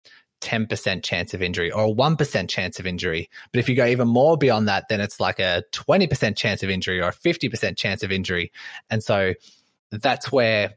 10% 0.41 1.03
chance 1.03 1.33
of 1.33 1.41
injury 1.41 1.71
or 1.71 1.85
a 1.85 1.93
1% 1.93 2.49
chance 2.49 2.79
of 2.79 2.85
injury. 2.85 3.29
But 3.51 3.59
if 3.59 3.69
you 3.69 3.75
go 3.75 3.85
even 3.85 4.07
more 4.07 4.37
beyond 4.37 4.67
that, 4.67 4.85
then 4.89 5.01
it's 5.01 5.19
like 5.19 5.39
a 5.39 5.63
20% 5.73 6.35
chance 6.35 6.63
of 6.63 6.69
injury 6.69 7.01
or 7.01 7.09
a 7.09 7.13
50% 7.13 7.77
chance 7.77 8.03
of 8.03 8.11
injury. 8.11 8.51
And 8.89 9.03
so 9.03 9.33
that's 9.91 10.31
where, 10.31 10.75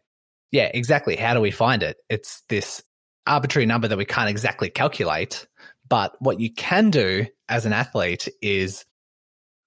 yeah, 0.51 0.71
exactly. 0.73 1.17
How 1.17 1.35
do 1.35 1.41
we 1.41 1.51
find 1.51 1.83
it? 1.83 1.99
It's 2.09 2.43
this 2.49 2.83
arbitrary 3.27 3.67
number 3.67 3.89
that 3.89 3.99
we 3.99 4.07
can't 4.07 4.31
exactly 4.31 4.71
calculate. 4.71 5.47
But 5.89 6.17
what 6.21 6.41
you 6.41 6.53
can 6.53 6.91
do 6.91 7.27
as 7.49 7.67
an 7.67 7.73
athlete 7.73 8.29
is 8.41 8.85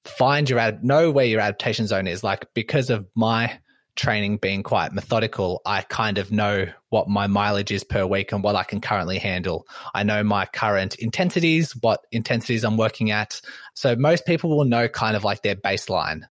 find 0.05 0.49
your, 0.49 0.59
ad- 0.59 0.83
know 0.83 1.11
where 1.11 1.25
your 1.25 1.39
adaptation 1.39 1.87
zone 1.87 2.07
is. 2.07 2.23
Like 2.23 2.47
because 2.53 2.89
of 2.89 3.07
my 3.15 3.59
training 3.95 4.37
being 4.37 4.63
quite 4.63 4.91
methodical, 4.91 5.61
I 5.65 5.81
kind 5.81 6.17
of 6.17 6.31
know 6.31 6.67
what 6.89 7.07
my 7.07 7.27
mileage 7.27 7.71
is 7.71 7.83
per 7.83 8.05
week 8.05 8.31
and 8.31 8.43
what 8.43 8.55
I 8.55 8.63
can 8.63 8.81
currently 8.81 9.19
handle. 9.19 9.67
I 9.93 10.03
know 10.03 10.23
my 10.23 10.45
current 10.45 10.95
intensities, 10.95 11.73
what 11.81 12.01
intensities 12.11 12.63
I'm 12.63 12.77
working 12.77 13.11
at. 13.11 13.39
So 13.75 13.95
most 13.95 14.25
people 14.25 14.55
will 14.55 14.65
know 14.65 14.87
kind 14.87 15.15
of 15.15 15.23
like 15.23 15.41
their 15.41 15.55
baseline. 15.55 16.23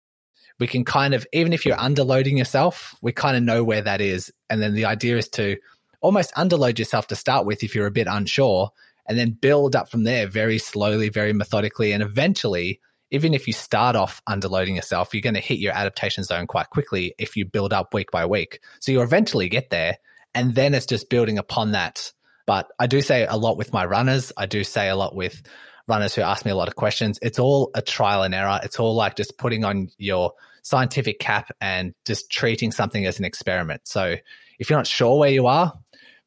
We 0.58 0.66
can 0.66 0.84
kind 0.84 1.14
of, 1.14 1.26
even 1.32 1.52
if 1.52 1.64
you're 1.64 1.76
underloading 1.76 2.36
yourself, 2.36 2.94
we 3.00 3.12
kind 3.12 3.36
of 3.36 3.42
know 3.42 3.64
where 3.64 3.82
that 3.82 4.00
is. 4.00 4.32
And 4.50 4.60
then 4.60 4.74
the 4.74 4.84
idea 4.84 5.16
is 5.16 5.28
to 5.30 5.56
almost 6.00 6.34
underload 6.34 6.78
yourself 6.78 7.06
to 7.08 7.16
start 7.16 7.46
with 7.46 7.62
if 7.62 7.74
you're 7.74 7.86
a 7.86 7.92
bit 7.92 8.06
unsure 8.08 8.70
and 9.06 9.18
then 9.18 9.30
build 9.30 9.74
up 9.74 9.88
from 9.88 10.04
there 10.04 10.26
very 10.26 10.58
slowly, 10.58 11.08
very 11.08 11.32
methodically. 11.32 11.92
And 11.92 12.02
eventually, 12.02 12.80
even 13.12 13.34
if 13.34 13.46
you 13.46 13.52
start 13.52 13.94
off 13.94 14.22
underloading 14.26 14.74
yourself, 14.74 15.12
you're 15.12 15.20
going 15.20 15.34
to 15.34 15.40
hit 15.40 15.58
your 15.58 15.74
adaptation 15.74 16.24
zone 16.24 16.46
quite 16.46 16.70
quickly 16.70 17.14
if 17.18 17.36
you 17.36 17.44
build 17.44 17.72
up 17.72 17.92
week 17.92 18.10
by 18.10 18.24
week. 18.24 18.60
So 18.80 18.90
you 18.90 19.02
eventually 19.02 19.50
get 19.50 19.68
there. 19.68 19.98
And 20.34 20.54
then 20.54 20.72
it's 20.72 20.86
just 20.86 21.10
building 21.10 21.36
upon 21.36 21.72
that. 21.72 22.10
But 22.46 22.68
I 22.78 22.86
do 22.86 23.02
say 23.02 23.26
a 23.26 23.36
lot 23.36 23.58
with 23.58 23.70
my 23.70 23.84
runners. 23.84 24.32
I 24.38 24.46
do 24.46 24.64
say 24.64 24.88
a 24.88 24.96
lot 24.96 25.14
with 25.14 25.42
runners 25.86 26.14
who 26.14 26.22
ask 26.22 26.46
me 26.46 26.52
a 26.52 26.56
lot 26.56 26.68
of 26.68 26.76
questions. 26.76 27.18
It's 27.20 27.38
all 27.38 27.70
a 27.74 27.82
trial 27.82 28.22
and 28.22 28.34
error. 28.34 28.58
It's 28.62 28.80
all 28.80 28.94
like 28.94 29.14
just 29.14 29.36
putting 29.36 29.62
on 29.62 29.90
your 29.98 30.32
scientific 30.62 31.18
cap 31.18 31.54
and 31.60 31.92
just 32.06 32.30
treating 32.30 32.72
something 32.72 33.04
as 33.04 33.18
an 33.18 33.26
experiment. 33.26 33.82
So 33.84 34.16
if 34.58 34.70
you're 34.70 34.78
not 34.78 34.86
sure 34.86 35.18
where 35.18 35.30
you 35.30 35.48
are, 35.48 35.74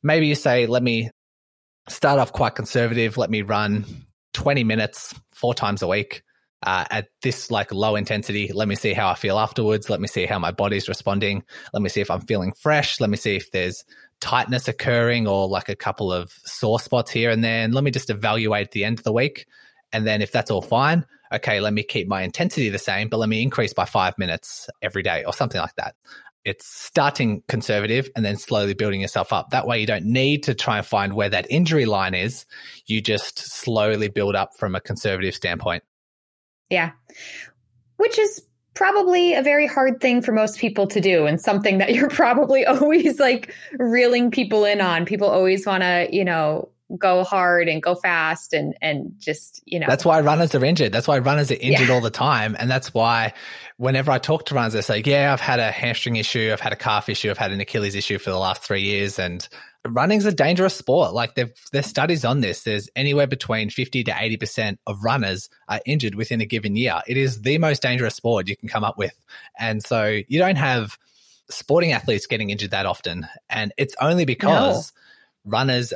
maybe 0.03 0.27
you 0.27 0.35
say, 0.35 0.67
let 0.67 0.83
me 0.83 1.09
start 1.89 2.19
off 2.19 2.31
quite 2.31 2.53
conservative. 2.53 3.17
Let 3.17 3.31
me 3.31 3.41
run 3.41 3.85
20 4.33 4.63
minutes 4.63 5.15
four 5.33 5.55
times 5.55 5.81
a 5.81 5.87
week 5.87 6.21
uh, 6.65 6.85
at 6.89 7.07
this 7.21 7.51
like 7.51 7.71
low 7.71 7.95
intensity. 7.95 8.51
Let 8.53 8.67
me 8.67 8.75
see 8.75 8.93
how 8.93 9.09
I 9.09 9.15
feel 9.15 9.37
afterwards. 9.37 9.89
Let 9.89 10.01
me 10.01 10.07
see 10.07 10.25
how 10.25 10.39
my 10.39 10.51
body's 10.51 10.89
responding. 10.89 11.43
Let 11.73 11.81
me 11.81 11.89
see 11.89 12.01
if 12.01 12.09
I'm 12.09 12.21
feeling 12.21 12.53
fresh. 12.53 12.99
Let 12.99 13.09
me 13.09 13.17
see 13.17 13.35
if 13.35 13.51
there's 13.51 13.85
tightness 14.19 14.67
occurring 14.67 15.27
or 15.27 15.47
like 15.47 15.69
a 15.69 15.75
couple 15.75 16.11
of 16.11 16.31
sore 16.45 16.79
spots 16.79 17.11
here 17.11 17.29
and 17.29 17.43
there. 17.43 17.67
Let 17.67 17.83
me 17.83 17.91
just 17.91 18.09
evaluate 18.09 18.71
the 18.71 18.83
end 18.83 18.99
of 18.99 19.03
the 19.03 19.13
week. 19.13 19.45
And 19.93 20.05
then 20.07 20.21
if 20.21 20.31
that's 20.31 20.49
all 20.49 20.61
fine, 20.61 21.05
okay, 21.31 21.59
let 21.59 21.73
me 21.73 21.83
keep 21.83 22.07
my 22.07 22.23
intensity 22.23 22.69
the 22.69 22.79
same, 22.79 23.09
but 23.09 23.17
let 23.17 23.29
me 23.29 23.41
increase 23.41 23.73
by 23.73 23.85
five 23.85 24.17
minutes 24.17 24.67
every 24.81 25.03
day 25.03 25.23
or 25.23 25.33
something 25.33 25.61
like 25.61 25.75
that. 25.75 25.95
It's 26.43 26.67
starting 26.67 27.41
conservative 27.47 28.09
and 28.15 28.23
then 28.23 28.37
slowly 28.37 28.75
building 28.75 29.01
yourself 29.01 29.33
up. 29.33 29.49
That 29.49 29.65
way, 29.65 29.79
you 29.79 29.87
don't 29.87 30.05
need 30.05 30.43
to 30.43 30.53
try 30.53 30.77
and 30.77 30.85
find 30.85 31.13
where 31.13 31.29
that 31.29 31.47
injury 31.49 31.85
line 31.85 32.13
is. 32.13 32.45
You 32.85 33.01
just 33.01 33.39
slowly 33.39 34.09
build 34.09 34.35
up 34.35 34.51
from 34.57 34.75
a 34.75 34.81
conservative 34.81 35.33
standpoint. 35.33 35.83
Yeah. 36.69 36.91
Which 37.97 38.19
is 38.19 38.43
probably 38.73 39.33
a 39.33 39.41
very 39.41 39.67
hard 39.67 40.01
thing 40.01 40.21
for 40.21 40.31
most 40.31 40.59
people 40.59 40.85
to 40.87 41.01
do 41.01 41.25
and 41.25 41.39
something 41.41 41.79
that 41.79 41.93
you're 41.95 42.09
probably 42.09 42.65
always 42.65 43.19
like 43.19 43.53
reeling 43.79 44.31
people 44.31 44.65
in 44.65 44.81
on. 44.81 45.05
People 45.05 45.29
always 45.29 45.65
want 45.65 45.83
to, 45.83 46.07
you 46.11 46.25
know, 46.25 46.69
go 46.99 47.23
hard 47.23 47.67
and 47.67 47.81
go 47.81 47.95
fast 47.95 48.53
and 48.53 48.75
and 48.79 49.11
just 49.17 49.61
you 49.65 49.79
know 49.79 49.87
that's 49.87 50.05
why 50.05 50.21
runners 50.21 50.53
are 50.53 50.63
injured 50.63 50.91
that's 50.91 51.07
why 51.07 51.17
runners 51.17 51.49
are 51.49 51.57
injured 51.59 51.87
yeah. 51.87 51.93
all 51.93 51.99
the 51.99 52.11
time 52.11 52.55
and 52.59 52.69
that's 52.69 52.93
why 52.93 53.33
whenever 53.77 54.11
i 54.11 54.19
talk 54.19 54.45
to 54.45 54.53
runners 54.53 54.73
they 54.73 54.81
say 54.81 55.01
yeah 55.03 55.33
i've 55.33 55.41
had 55.41 55.59
a 55.59 55.71
hamstring 55.71 56.15
issue 56.15 56.51
i've 56.53 56.59
had 56.59 56.71
a 56.71 56.75
calf 56.75 57.09
issue 57.09 57.31
i've 57.31 57.39
had 57.39 57.51
an 57.51 57.59
achilles 57.59 57.95
issue 57.95 58.19
for 58.19 58.29
the 58.29 58.37
last 58.37 58.61
three 58.61 58.83
years 58.83 59.17
and 59.17 59.49
running's 59.87 60.25
a 60.25 60.31
dangerous 60.31 60.75
sport. 60.75 61.13
Like 61.13 61.35
there's 61.35 61.85
studies 61.85 62.25
on 62.25 62.41
this. 62.41 62.63
There's 62.63 62.89
anywhere 62.95 63.27
between 63.27 63.69
50 63.69 64.03
to 64.05 64.11
80% 64.11 64.77
of 64.87 65.03
runners 65.03 65.49
are 65.67 65.81
injured 65.85 66.15
within 66.15 66.41
a 66.41 66.45
given 66.45 66.75
year. 66.75 67.01
It 67.07 67.17
is 67.17 67.41
the 67.41 67.57
most 67.57 67.81
dangerous 67.81 68.15
sport 68.15 68.47
you 68.47 68.57
can 68.57 68.69
come 68.69 68.83
up 68.83 68.97
with. 68.97 69.17
And 69.59 69.83
so 69.83 70.19
you 70.27 70.39
don't 70.39 70.55
have 70.55 70.97
sporting 71.49 71.91
athletes 71.91 72.27
getting 72.27 72.49
injured 72.49 72.71
that 72.71 72.85
often. 72.85 73.27
And 73.49 73.73
it's 73.77 73.95
only 74.01 74.25
because 74.25 74.91
no. 75.45 75.51
runners 75.51 75.93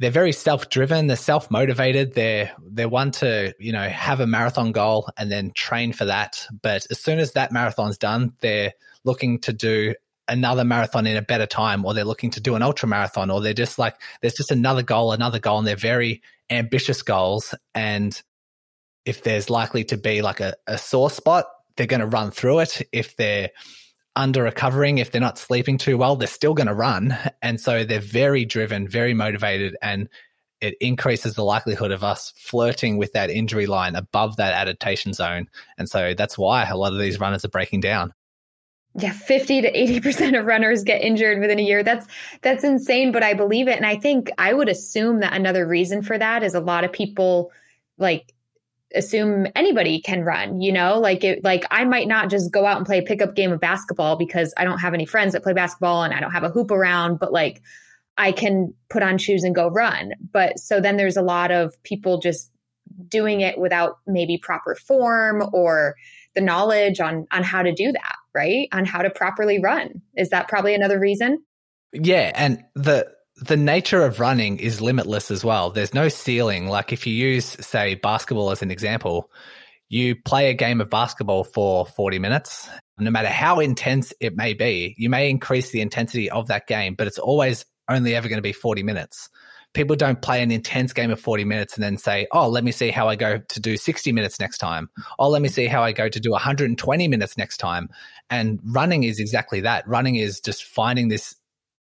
they're 0.00 0.10
very 0.10 0.32
self-driven, 0.32 1.08
they're 1.08 1.16
self-motivated, 1.16 2.14
they're 2.14 2.52
they're 2.62 2.88
one 2.88 3.10
to, 3.10 3.52
you 3.58 3.72
know, 3.72 3.88
have 3.88 4.20
a 4.20 4.26
marathon 4.26 4.70
goal 4.70 5.08
and 5.16 5.30
then 5.30 5.50
train 5.54 5.92
for 5.92 6.04
that. 6.04 6.46
But 6.62 6.86
as 6.90 7.00
soon 7.00 7.18
as 7.18 7.32
that 7.32 7.50
marathon's 7.50 7.98
done, 7.98 8.32
they're 8.40 8.74
looking 9.04 9.40
to 9.40 9.52
do 9.52 9.94
another 10.28 10.64
marathon 10.64 11.06
in 11.06 11.16
a 11.16 11.22
better 11.22 11.46
time 11.46 11.84
or 11.84 11.94
they're 11.94 12.04
looking 12.04 12.30
to 12.30 12.40
do 12.40 12.54
an 12.54 12.62
ultra 12.62 12.88
marathon 12.88 13.30
or 13.30 13.40
they're 13.40 13.54
just 13.54 13.78
like 13.78 13.96
there's 14.20 14.34
just 14.34 14.50
another 14.50 14.82
goal 14.82 15.12
another 15.12 15.38
goal 15.38 15.58
and 15.58 15.66
they're 15.66 15.76
very 15.76 16.22
ambitious 16.50 17.02
goals. 17.02 17.54
And 17.74 18.20
if 19.04 19.22
there's 19.22 19.50
likely 19.50 19.84
to 19.84 19.96
be 19.96 20.22
like 20.22 20.40
a, 20.40 20.54
a 20.66 20.78
sore 20.78 21.10
spot 21.10 21.46
they're 21.76 21.86
going 21.86 22.00
to 22.00 22.06
run 22.06 22.30
through 22.30 22.60
it. 22.60 22.82
If 22.92 23.16
they're 23.16 23.50
under 24.16 24.42
recovering 24.42 24.98
if 24.98 25.12
they're 25.12 25.20
not 25.20 25.38
sleeping 25.38 25.78
too 25.78 25.96
well 25.96 26.16
they're 26.16 26.28
still 26.28 26.54
going 26.54 26.66
to 26.66 26.74
run. 26.74 27.16
And 27.42 27.60
so 27.60 27.84
they're 27.84 28.00
very 28.00 28.44
driven 28.44 28.88
very 28.88 29.14
motivated 29.14 29.76
and 29.82 30.08
it 30.60 30.74
increases 30.80 31.34
the 31.34 31.44
likelihood 31.44 31.92
of 31.92 32.02
us 32.02 32.32
flirting 32.36 32.96
with 32.96 33.12
that 33.12 33.30
injury 33.30 33.66
line 33.66 33.94
above 33.94 34.36
that 34.36 34.54
adaptation 34.54 35.12
zone. 35.12 35.46
And 35.78 35.88
so 35.88 36.14
that's 36.14 36.36
why 36.36 36.64
a 36.64 36.76
lot 36.76 36.92
of 36.92 36.98
these 36.98 37.20
runners 37.20 37.44
are 37.44 37.48
breaking 37.48 37.80
down 37.80 38.12
yeah 38.94 39.12
50 39.12 39.62
to 39.62 39.72
80% 39.72 40.38
of 40.38 40.46
runners 40.46 40.82
get 40.84 41.02
injured 41.02 41.40
within 41.40 41.58
a 41.58 41.62
year. 41.62 41.82
That's 41.82 42.06
that's 42.42 42.64
insane 42.64 43.12
but 43.12 43.22
i 43.22 43.34
believe 43.34 43.68
it. 43.68 43.76
And 43.76 43.86
i 43.86 43.96
think 43.96 44.30
i 44.38 44.52
would 44.52 44.68
assume 44.68 45.20
that 45.20 45.34
another 45.34 45.66
reason 45.66 46.02
for 46.02 46.18
that 46.18 46.42
is 46.42 46.54
a 46.54 46.60
lot 46.60 46.84
of 46.84 46.92
people 46.92 47.52
like 47.98 48.34
assume 48.94 49.46
anybody 49.54 50.00
can 50.00 50.24
run 50.24 50.60
you 50.60 50.72
know? 50.72 50.98
Like 50.98 51.22
it 51.24 51.44
like 51.44 51.64
i 51.70 51.84
might 51.84 52.08
not 52.08 52.30
just 52.30 52.52
go 52.52 52.64
out 52.66 52.78
and 52.78 52.86
play 52.86 52.98
a 52.98 53.02
pickup 53.02 53.34
game 53.34 53.52
of 53.52 53.60
basketball 53.60 54.16
because 54.16 54.54
i 54.56 54.64
don't 54.64 54.78
have 54.78 54.94
any 54.94 55.06
friends 55.06 55.32
that 55.32 55.42
play 55.42 55.52
basketball 55.52 56.02
and 56.02 56.14
i 56.14 56.20
don't 56.20 56.32
have 56.32 56.44
a 56.44 56.50
hoop 56.50 56.70
around 56.70 57.18
but 57.18 57.32
like 57.32 57.62
i 58.18 58.32
can 58.32 58.74
put 58.90 59.02
on 59.02 59.16
shoes 59.16 59.44
and 59.44 59.54
go 59.54 59.68
run. 59.68 60.12
But 60.32 60.58
so 60.58 60.80
then 60.80 60.96
there's 60.96 61.16
a 61.16 61.22
lot 61.22 61.50
of 61.50 61.80
people 61.84 62.18
just 62.18 62.50
doing 63.06 63.40
it 63.40 63.58
without 63.58 63.98
maybe 64.06 64.38
proper 64.38 64.74
form 64.74 65.48
or 65.52 65.94
the 66.34 66.40
knowledge 66.40 67.00
on 67.00 67.26
on 67.30 67.42
how 67.42 67.62
to 67.62 67.72
do 67.72 67.92
that, 67.92 68.16
right? 68.38 68.68
On 68.72 68.84
how 68.84 69.02
to 69.02 69.10
properly 69.10 69.58
run. 69.58 70.00
Is 70.16 70.30
that 70.30 70.48
probably 70.48 70.74
another 70.74 71.00
reason? 71.00 71.42
Yeah, 71.92 72.30
and 72.34 72.64
the 72.74 73.08
the 73.40 73.56
nature 73.56 74.02
of 74.02 74.20
running 74.20 74.58
is 74.58 74.80
limitless 74.80 75.30
as 75.30 75.44
well. 75.44 75.70
There's 75.70 75.94
no 75.94 76.08
ceiling. 76.08 76.68
Like 76.68 76.92
if 76.92 77.06
you 77.06 77.14
use, 77.14 77.44
say, 77.44 77.94
basketball 77.94 78.50
as 78.50 78.62
an 78.62 78.70
example, 78.70 79.30
you 79.88 80.16
play 80.16 80.50
a 80.50 80.54
game 80.54 80.80
of 80.80 80.90
basketball 80.90 81.44
for 81.44 81.86
40 81.86 82.18
minutes. 82.18 82.68
No 82.98 83.10
matter 83.10 83.28
how 83.28 83.60
intense 83.60 84.12
it 84.20 84.36
may 84.36 84.54
be, 84.54 84.94
you 84.98 85.08
may 85.08 85.30
increase 85.30 85.70
the 85.70 85.80
intensity 85.80 86.30
of 86.30 86.48
that 86.48 86.66
game, 86.66 86.94
but 86.94 87.06
it's 87.06 87.18
always 87.18 87.64
only 87.88 88.14
ever 88.14 88.28
going 88.28 88.38
to 88.38 88.42
be 88.42 88.52
40 88.52 88.82
minutes. 88.82 89.30
People 89.74 89.96
don't 89.96 90.20
play 90.20 90.42
an 90.42 90.50
intense 90.50 90.92
game 90.92 91.10
of 91.10 91.20
40 91.20 91.44
minutes 91.44 91.74
and 91.74 91.82
then 91.82 91.98
say, 91.98 92.26
oh, 92.32 92.48
let 92.48 92.64
me 92.64 92.72
see 92.72 92.90
how 92.90 93.08
I 93.08 93.16
go 93.16 93.38
to 93.38 93.60
do 93.60 93.76
60 93.76 94.12
minutes 94.12 94.40
next 94.40 94.58
time. 94.58 94.88
Oh, 95.18 95.28
let 95.28 95.42
me 95.42 95.48
see 95.48 95.66
how 95.66 95.82
I 95.82 95.92
go 95.92 96.08
to 96.08 96.20
do 96.20 96.30
120 96.30 97.08
minutes 97.08 97.36
next 97.36 97.58
time. 97.58 97.88
And 98.30 98.60
running 98.64 99.04
is 99.04 99.20
exactly 99.20 99.60
that. 99.60 99.86
Running 99.86 100.16
is 100.16 100.40
just 100.40 100.64
finding 100.64 101.08
this 101.08 101.34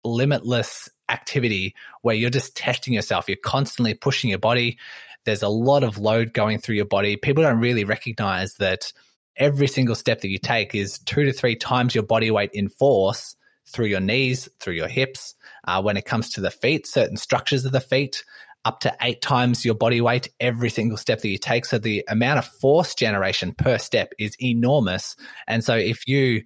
limitless 0.04 0.88
activity 1.08 1.74
where 2.02 2.14
you're 2.14 2.30
just 2.30 2.56
testing 2.56 2.92
yourself. 2.92 3.28
You're 3.28 3.38
constantly 3.42 3.94
pushing 3.94 4.30
your 4.30 4.38
body. 4.38 4.78
There's 5.24 5.42
a 5.42 5.48
lot 5.48 5.84
of 5.84 5.98
load 5.98 6.32
going 6.32 6.58
through 6.58 6.76
your 6.76 6.84
body. 6.84 7.16
People 7.16 7.44
don't 7.44 7.60
really 7.60 7.84
recognize 7.84 8.54
that 8.54 8.92
every 9.36 9.68
single 9.68 9.94
step 9.94 10.20
that 10.22 10.28
you 10.28 10.38
take 10.38 10.74
is 10.74 10.98
two 11.00 11.24
to 11.24 11.32
three 11.32 11.56
times 11.56 11.94
your 11.94 12.04
body 12.04 12.30
weight 12.30 12.50
in 12.52 12.68
force 12.68 13.35
through 13.68 13.86
your 13.86 14.00
knees, 14.00 14.48
through 14.60 14.74
your 14.74 14.88
hips. 14.88 15.34
Uh, 15.66 15.82
when 15.82 15.96
it 15.96 16.04
comes 16.04 16.30
to 16.30 16.40
the 16.40 16.50
feet, 16.50 16.86
certain 16.86 17.16
structures 17.16 17.64
of 17.64 17.72
the 17.72 17.80
feet, 17.80 18.24
up 18.64 18.80
to 18.80 18.96
eight 19.00 19.22
times 19.22 19.64
your 19.64 19.76
body 19.76 20.00
weight 20.00 20.28
every 20.40 20.68
single 20.70 20.96
step 20.96 21.20
that 21.20 21.28
you 21.28 21.38
take. 21.38 21.64
So 21.64 21.78
the 21.78 22.04
amount 22.08 22.38
of 22.38 22.46
force 22.46 22.96
generation 22.96 23.52
per 23.52 23.78
step 23.78 24.12
is 24.18 24.36
enormous. 24.42 25.14
And 25.46 25.62
so 25.62 25.76
if 25.76 26.08
you 26.08 26.42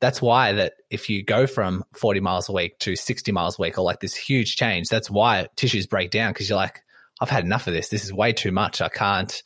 that's 0.00 0.20
why 0.20 0.52
that 0.54 0.72
if 0.90 1.08
you 1.08 1.22
go 1.22 1.46
from 1.46 1.84
40 1.94 2.20
miles 2.20 2.48
a 2.48 2.52
week 2.52 2.78
to 2.80 2.96
60 2.96 3.32
miles 3.32 3.58
a 3.58 3.62
week 3.62 3.78
or 3.78 3.82
like 3.82 4.00
this 4.00 4.16
huge 4.16 4.56
change, 4.56 4.88
that's 4.88 5.10
why 5.10 5.46
tissues 5.56 5.86
break 5.86 6.10
down 6.10 6.32
because 6.32 6.48
you're 6.48 6.56
like, 6.56 6.82
I've 7.20 7.30
had 7.30 7.44
enough 7.44 7.66
of 7.66 7.74
this. 7.74 7.90
This 7.90 8.04
is 8.04 8.12
way 8.12 8.32
too 8.32 8.50
much. 8.50 8.80
I 8.80 8.88
can't, 8.88 9.42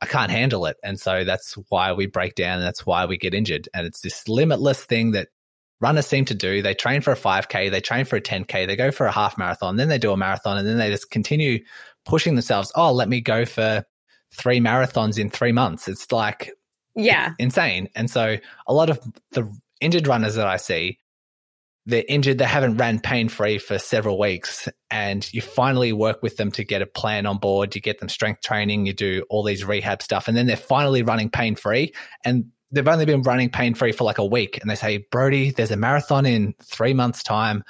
I 0.00 0.06
can't 0.06 0.30
handle 0.30 0.64
it. 0.64 0.78
And 0.82 0.98
so 0.98 1.24
that's 1.24 1.54
why 1.68 1.92
we 1.92 2.06
break 2.06 2.34
down 2.34 2.56
and 2.56 2.66
that's 2.66 2.86
why 2.86 3.04
we 3.04 3.18
get 3.18 3.34
injured. 3.34 3.68
And 3.74 3.86
it's 3.86 4.00
this 4.00 4.26
limitless 4.28 4.82
thing 4.82 5.12
that 5.12 5.28
runners 5.80 6.06
seem 6.06 6.24
to 6.26 6.34
do. 6.34 6.62
They 6.62 6.74
train 6.74 7.00
for 7.00 7.12
a 7.12 7.16
5K, 7.16 7.70
they 7.70 7.80
train 7.80 8.04
for 8.04 8.16
a 8.16 8.20
10K, 8.20 8.66
they 8.66 8.76
go 8.76 8.90
for 8.90 9.06
a 9.06 9.12
half 9.12 9.38
marathon, 9.38 9.76
then 9.76 9.88
they 9.88 9.98
do 9.98 10.12
a 10.12 10.16
marathon, 10.16 10.58
and 10.58 10.66
then 10.66 10.78
they 10.78 10.90
just 10.90 11.10
continue 11.10 11.64
pushing 12.04 12.34
themselves. 12.34 12.72
Oh, 12.74 12.92
let 12.92 13.08
me 13.08 13.20
go 13.20 13.44
for 13.44 13.84
three 14.32 14.60
marathons 14.60 15.18
in 15.18 15.30
three 15.30 15.52
months. 15.52 15.88
It's 15.88 16.10
like, 16.10 16.52
yeah, 16.94 17.32
insane. 17.38 17.88
And 17.94 18.10
so 18.10 18.38
a 18.66 18.74
lot 18.74 18.90
of 18.90 19.00
the 19.30 19.50
injured 19.80 20.06
runners 20.06 20.34
that 20.34 20.46
I 20.46 20.56
see, 20.56 20.98
they're 21.86 22.04
injured, 22.06 22.38
they 22.38 22.44
haven't 22.44 22.76
ran 22.76 22.98
pain 23.00 23.28
free 23.28 23.58
for 23.58 23.78
several 23.78 24.18
weeks, 24.18 24.68
and 24.90 25.32
you 25.32 25.40
finally 25.40 25.92
work 25.92 26.22
with 26.22 26.36
them 26.36 26.50
to 26.52 26.64
get 26.64 26.82
a 26.82 26.86
plan 26.86 27.24
on 27.24 27.38
board. 27.38 27.74
You 27.74 27.80
get 27.80 27.98
them 27.98 28.08
strength 28.08 28.42
training, 28.42 28.84
you 28.84 28.92
do 28.92 29.24
all 29.30 29.42
these 29.42 29.64
rehab 29.64 30.02
stuff, 30.02 30.28
and 30.28 30.36
then 30.36 30.46
they're 30.46 30.56
finally 30.56 31.02
running 31.02 31.30
pain 31.30 31.54
free. 31.54 31.94
And 32.24 32.50
they've 32.72 32.86
only 32.86 33.06
been 33.06 33.22
running 33.22 33.50
pain 33.50 33.74
free 33.74 33.92
for 33.92 34.04
like 34.04 34.18
a 34.18 34.24
week, 34.24 34.58
and 34.60 34.70
they 34.70 34.74
say, 34.74 35.06
Brodie, 35.10 35.50
there's 35.50 35.70
a 35.70 35.76
marathon 35.76 36.26
in 36.26 36.54
three 36.62 36.94
months' 36.94 37.22
time. 37.22 37.64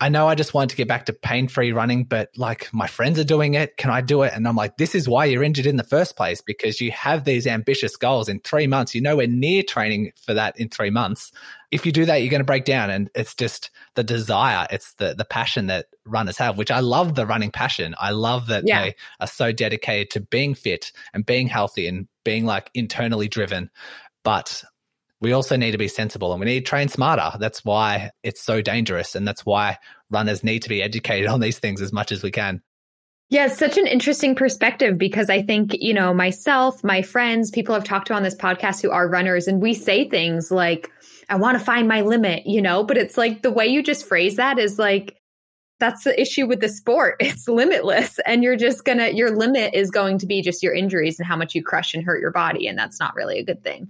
I 0.00 0.10
know 0.10 0.28
I 0.28 0.36
just 0.36 0.54
wanted 0.54 0.70
to 0.70 0.76
get 0.76 0.86
back 0.86 1.06
to 1.06 1.12
pain 1.12 1.48
free 1.48 1.72
running, 1.72 2.04
but 2.04 2.30
like 2.36 2.72
my 2.72 2.86
friends 2.86 3.18
are 3.18 3.24
doing 3.24 3.54
it. 3.54 3.76
Can 3.76 3.90
I 3.90 4.00
do 4.00 4.22
it? 4.22 4.32
And 4.32 4.46
I'm 4.46 4.54
like, 4.54 4.76
this 4.76 4.94
is 4.94 5.08
why 5.08 5.24
you're 5.24 5.42
injured 5.42 5.66
in 5.66 5.76
the 5.76 5.82
first 5.82 6.16
place 6.16 6.40
because 6.40 6.80
you 6.80 6.92
have 6.92 7.24
these 7.24 7.48
ambitious 7.48 7.96
goals 7.96 8.28
in 8.28 8.38
three 8.38 8.68
months. 8.68 8.94
You're 8.94 9.02
nowhere 9.02 9.26
near 9.26 9.64
training 9.64 10.12
for 10.14 10.34
that 10.34 10.58
in 10.60 10.68
three 10.68 10.90
months. 10.90 11.32
If 11.72 11.84
you 11.84 11.90
do 11.90 12.04
that, 12.04 12.18
you're 12.18 12.30
going 12.30 12.40
to 12.40 12.44
break 12.44 12.64
down. 12.64 12.90
And 12.90 13.10
it's 13.12 13.34
just 13.34 13.70
the 13.96 14.04
desire, 14.04 14.68
it's 14.70 14.94
the, 14.94 15.14
the 15.14 15.24
passion 15.24 15.66
that 15.66 15.86
runners 16.04 16.38
have, 16.38 16.56
which 16.56 16.70
I 16.70 16.78
love 16.78 17.16
the 17.16 17.26
running 17.26 17.50
passion. 17.50 17.96
I 17.98 18.12
love 18.12 18.46
that 18.46 18.62
yeah. 18.68 18.82
they 18.82 18.94
are 19.18 19.26
so 19.26 19.50
dedicated 19.50 20.10
to 20.12 20.20
being 20.20 20.54
fit 20.54 20.92
and 21.12 21.26
being 21.26 21.48
healthy 21.48 21.88
and 21.88 22.06
being 22.24 22.46
like 22.46 22.70
internally 22.72 23.26
driven. 23.26 23.68
But 24.28 24.62
we 25.22 25.32
also 25.32 25.56
need 25.56 25.70
to 25.70 25.78
be 25.78 25.88
sensible 25.88 26.34
and 26.34 26.40
we 26.40 26.44
need 26.44 26.60
to 26.60 26.66
train 26.66 26.88
smarter. 26.88 27.30
That's 27.38 27.64
why 27.64 28.10
it's 28.22 28.42
so 28.42 28.60
dangerous. 28.60 29.14
And 29.14 29.26
that's 29.26 29.46
why 29.46 29.78
runners 30.10 30.44
need 30.44 30.64
to 30.64 30.68
be 30.68 30.82
educated 30.82 31.28
on 31.28 31.40
these 31.40 31.58
things 31.58 31.80
as 31.80 31.94
much 31.94 32.12
as 32.12 32.22
we 32.22 32.30
can. 32.30 32.60
Yeah, 33.30 33.48
such 33.48 33.78
an 33.78 33.86
interesting 33.86 34.34
perspective 34.34 34.98
because 34.98 35.30
I 35.30 35.40
think, 35.40 35.72
you 35.80 35.94
know, 35.94 36.12
myself, 36.12 36.84
my 36.84 37.00
friends, 37.00 37.50
people 37.50 37.74
I've 37.74 37.84
talked 37.84 38.08
to 38.08 38.12
on 38.12 38.22
this 38.22 38.34
podcast 38.34 38.82
who 38.82 38.90
are 38.90 39.08
runners, 39.08 39.48
and 39.48 39.62
we 39.62 39.72
say 39.72 40.06
things 40.06 40.50
like, 40.50 40.90
I 41.30 41.36
want 41.36 41.58
to 41.58 41.64
find 41.64 41.88
my 41.88 42.02
limit, 42.02 42.46
you 42.46 42.60
know, 42.60 42.84
but 42.84 42.98
it's 42.98 43.16
like 43.16 43.40
the 43.40 43.50
way 43.50 43.66
you 43.66 43.82
just 43.82 44.04
phrase 44.04 44.36
that 44.36 44.58
is 44.58 44.78
like, 44.78 45.16
that's 45.80 46.04
the 46.04 46.20
issue 46.20 46.46
with 46.46 46.60
the 46.60 46.68
sport. 46.68 47.16
It's 47.20 47.48
limitless. 47.48 48.18
And 48.26 48.42
you're 48.42 48.56
just 48.56 48.84
going 48.84 48.98
to, 48.98 49.14
your 49.14 49.34
limit 49.34 49.72
is 49.72 49.90
going 49.90 50.18
to 50.18 50.26
be 50.26 50.42
just 50.42 50.62
your 50.62 50.74
injuries 50.74 51.18
and 51.18 51.26
how 51.26 51.36
much 51.36 51.54
you 51.54 51.64
crush 51.64 51.94
and 51.94 52.04
hurt 52.04 52.20
your 52.20 52.32
body. 52.32 52.66
And 52.66 52.78
that's 52.78 53.00
not 53.00 53.14
really 53.14 53.38
a 53.38 53.44
good 53.44 53.62
thing. 53.62 53.88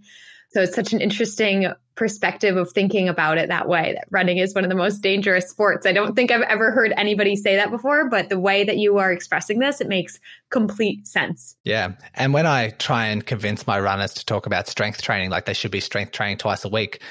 So 0.51 0.63
it's 0.63 0.75
such 0.75 0.93
an 0.93 1.01
interesting 1.01 1.73
perspective 1.95 2.57
of 2.57 2.71
thinking 2.73 3.09
about 3.09 3.39
it 3.39 3.49
that 3.49 3.69
way 3.69 3.93
that 3.95 4.07
running 4.11 4.39
is 4.39 4.55
one 4.55 4.65
of 4.65 4.71
the 4.71 4.77
most 4.77 5.01
dangerous 5.01 5.51
sports. 5.51 5.85
I 5.85 5.93
don't 5.93 6.15
think 6.15 6.31
I've 6.31 6.43
ever 6.43 6.71
heard 6.71 6.95
anybody 6.97 7.37
say 7.37 7.57
that 7.57 7.71
before, 7.71 8.09
but 8.09 8.29
the 8.29 8.39
way 8.39 8.65
that 8.65 8.79
you 8.79 8.99
are 8.99 9.13
expressing 9.13 9.59
this, 9.59 9.81
it 9.81 9.89
makes 9.89 10.19
complete 10.51 11.07
sense. 11.07 11.57
Yeah. 11.65 11.93
And 12.15 12.33
when 12.33 12.47
I 12.47 12.71
try 12.71 13.07
and 13.07 13.27
convince 13.27 13.67
my 13.67 13.79
runners 13.81 14.15
to 14.15 14.25
talk 14.25 14.47
about 14.47 14.69
strength 14.69 15.03
training, 15.03 15.31
like 15.31 15.45
they 15.45 15.55
should 15.55 15.73
be 15.73 15.81
strength 15.81 16.13
training 16.13 16.39
twice 16.39 16.65
a 16.65 16.69
week, 16.69 17.03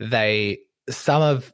they, 0.00 0.58
some 0.90 1.22
of 1.22 1.52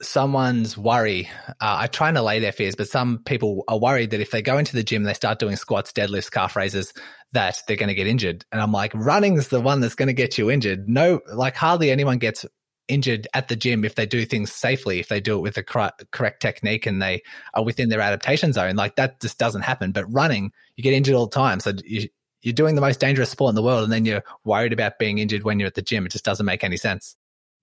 someone's 0.00 0.76
worry. 0.76 1.28
Uh, 1.48 1.76
I 1.80 1.86
try 1.86 2.08
and 2.08 2.18
allay 2.18 2.40
their 2.40 2.52
fears, 2.52 2.74
but 2.74 2.88
some 2.88 3.18
people 3.24 3.64
are 3.68 3.78
worried 3.78 4.10
that 4.10 4.20
if 4.20 4.30
they 4.30 4.42
go 4.42 4.58
into 4.58 4.74
the 4.74 4.82
gym, 4.82 5.02
they 5.02 5.14
start 5.14 5.38
doing 5.38 5.56
squats, 5.56 5.92
deadlifts, 5.92 6.30
calf 6.30 6.56
raises, 6.56 6.92
that 7.32 7.62
they're 7.66 7.76
going 7.76 7.88
to 7.88 7.94
get 7.94 8.06
injured. 8.06 8.44
And 8.52 8.60
I'm 8.60 8.72
like, 8.72 8.92
running 8.94 9.36
is 9.36 9.48
the 9.48 9.60
one 9.60 9.80
that's 9.80 9.94
going 9.94 10.08
to 10.08 10.14
get 10.14 10.38
you 10.38 10.50
injured. 10.50 10.88
No, 10.88 11.20
like 11.32 11.56
hardly 11.56 11.90
anyone 11.90 12.18
gets 12.18 12.46
injured 12.88 13.26
at 13.34 13.48
the 13.48 13.56
gym 13.56 13.84
if 13.84 13.96
they 13.96 14.06
do 14.06 14.24
things 14.24 14.52
safely, 14.52 15.00
if 15.00 15.08
they 15.08 15.20
do 15.20 15.36
it 15.36 15.42
with 15.42 15.54
the 15.54 15.62
correct, 15.62 16.04
correct 16.12 16.40
technique 16.40 16.86
and 16.86 17.02
they 17.02 17.22
are 17.52 17.64
within 17.64 17.88
their 17.88 18.00
adaptation 18.00 18.52
zone. 18.52 18.76
Like 18.76 18.96
that 18.96 19.20
just 19.20 19.38
doesn't 19.38 19.62
happen. 19.62 19.92
But 19.92 20.06
running, 20.12 20.52
you 20.76 20.84
get 20.84 20.94
injured 20.94 21.14
all 21.14 21.26
the 21.26 21.34
time. 21.34 21.60
So 21.60 21.72
you, 21.84 22.08
you're 22.42 22.52
doing 22.52 22.76
the 22.76 22.80
most 22.80 23.00
dangerous 23.00 23.30
sport 23.30 23.50
in 23.50 23.54
the 23.56 23.62
world, 23.62 23.82
and 23.82 23.92
then 23.92 24.04
you're 24.04 24.22
worried 24.44 24.72
about 24.72 25.00
being 25.00 25.18
injured 25.18 25.42
when 25.42 25.58
you're 25.58 25.66
at 25.66 25.74
the 25.74 25.82
gym. 25.82 26.06
It 26.06 26.12
just 26.12 26.24
doesn't 26.24 26.46
make 26.46 26.62
any 26.62 26.76
sense. 26.76 27.16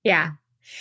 Yeah, 0.04 0.32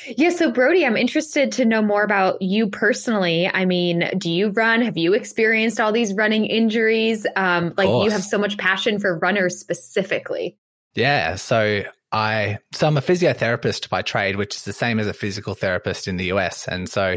yeah, 0.06 0.30
so 0.30 0.50
Brodie, 0.50 0.86
I'm 0.86 0.96
interested 0.96 1.52
to 1.52 1.64
know 1.64 1.82
more 1.82 2.02
about 2.02 2.40
you 2.40 2.68
personally. 2.68 3.48
I 3.52 3.64
mean, 3.64 4.08
do 4.16 4.30
you 4.30 4.50
run? 4.50 4.82
Have 4.82 4.96
you 4.96 5.14
experienced 5.14 5.80
all 5.80 5.92
these 5.92 6.14
running 6.14 6.46
injuries? 6.46 7.26
Um, 7.36 7.74
like 7.76 7.88
you 7.88 8.10
have 8.10 8.22
so 8.22 8.38
much 8.38 8.58
passion 8.58 8.98
for 8.98 9.18
runners 9.18 9.58
specifically. 9.58 10.56
Yeah, 10.94 11.36
so 11.36 11.84
I 12.12 12.58
so 12.72 12.86
I'm 12.86 12.98
a 12.98 13.02
physiotherapist 13.02 13.88
by 13.88 14.02
trade, 14.02 14.36
which 14.36 14.56
is 14.56 14.64
the 14.64 14.72
same 14.72 15.00
as 15.00 15.06
a 15.06 15.14
physical 15.14 15.54
therapist 15.54 16.06
in 16.06 16.18
the 16.18 16.26
US. 16.26 16.68
And 16.68 16.88
so 16.88 17.16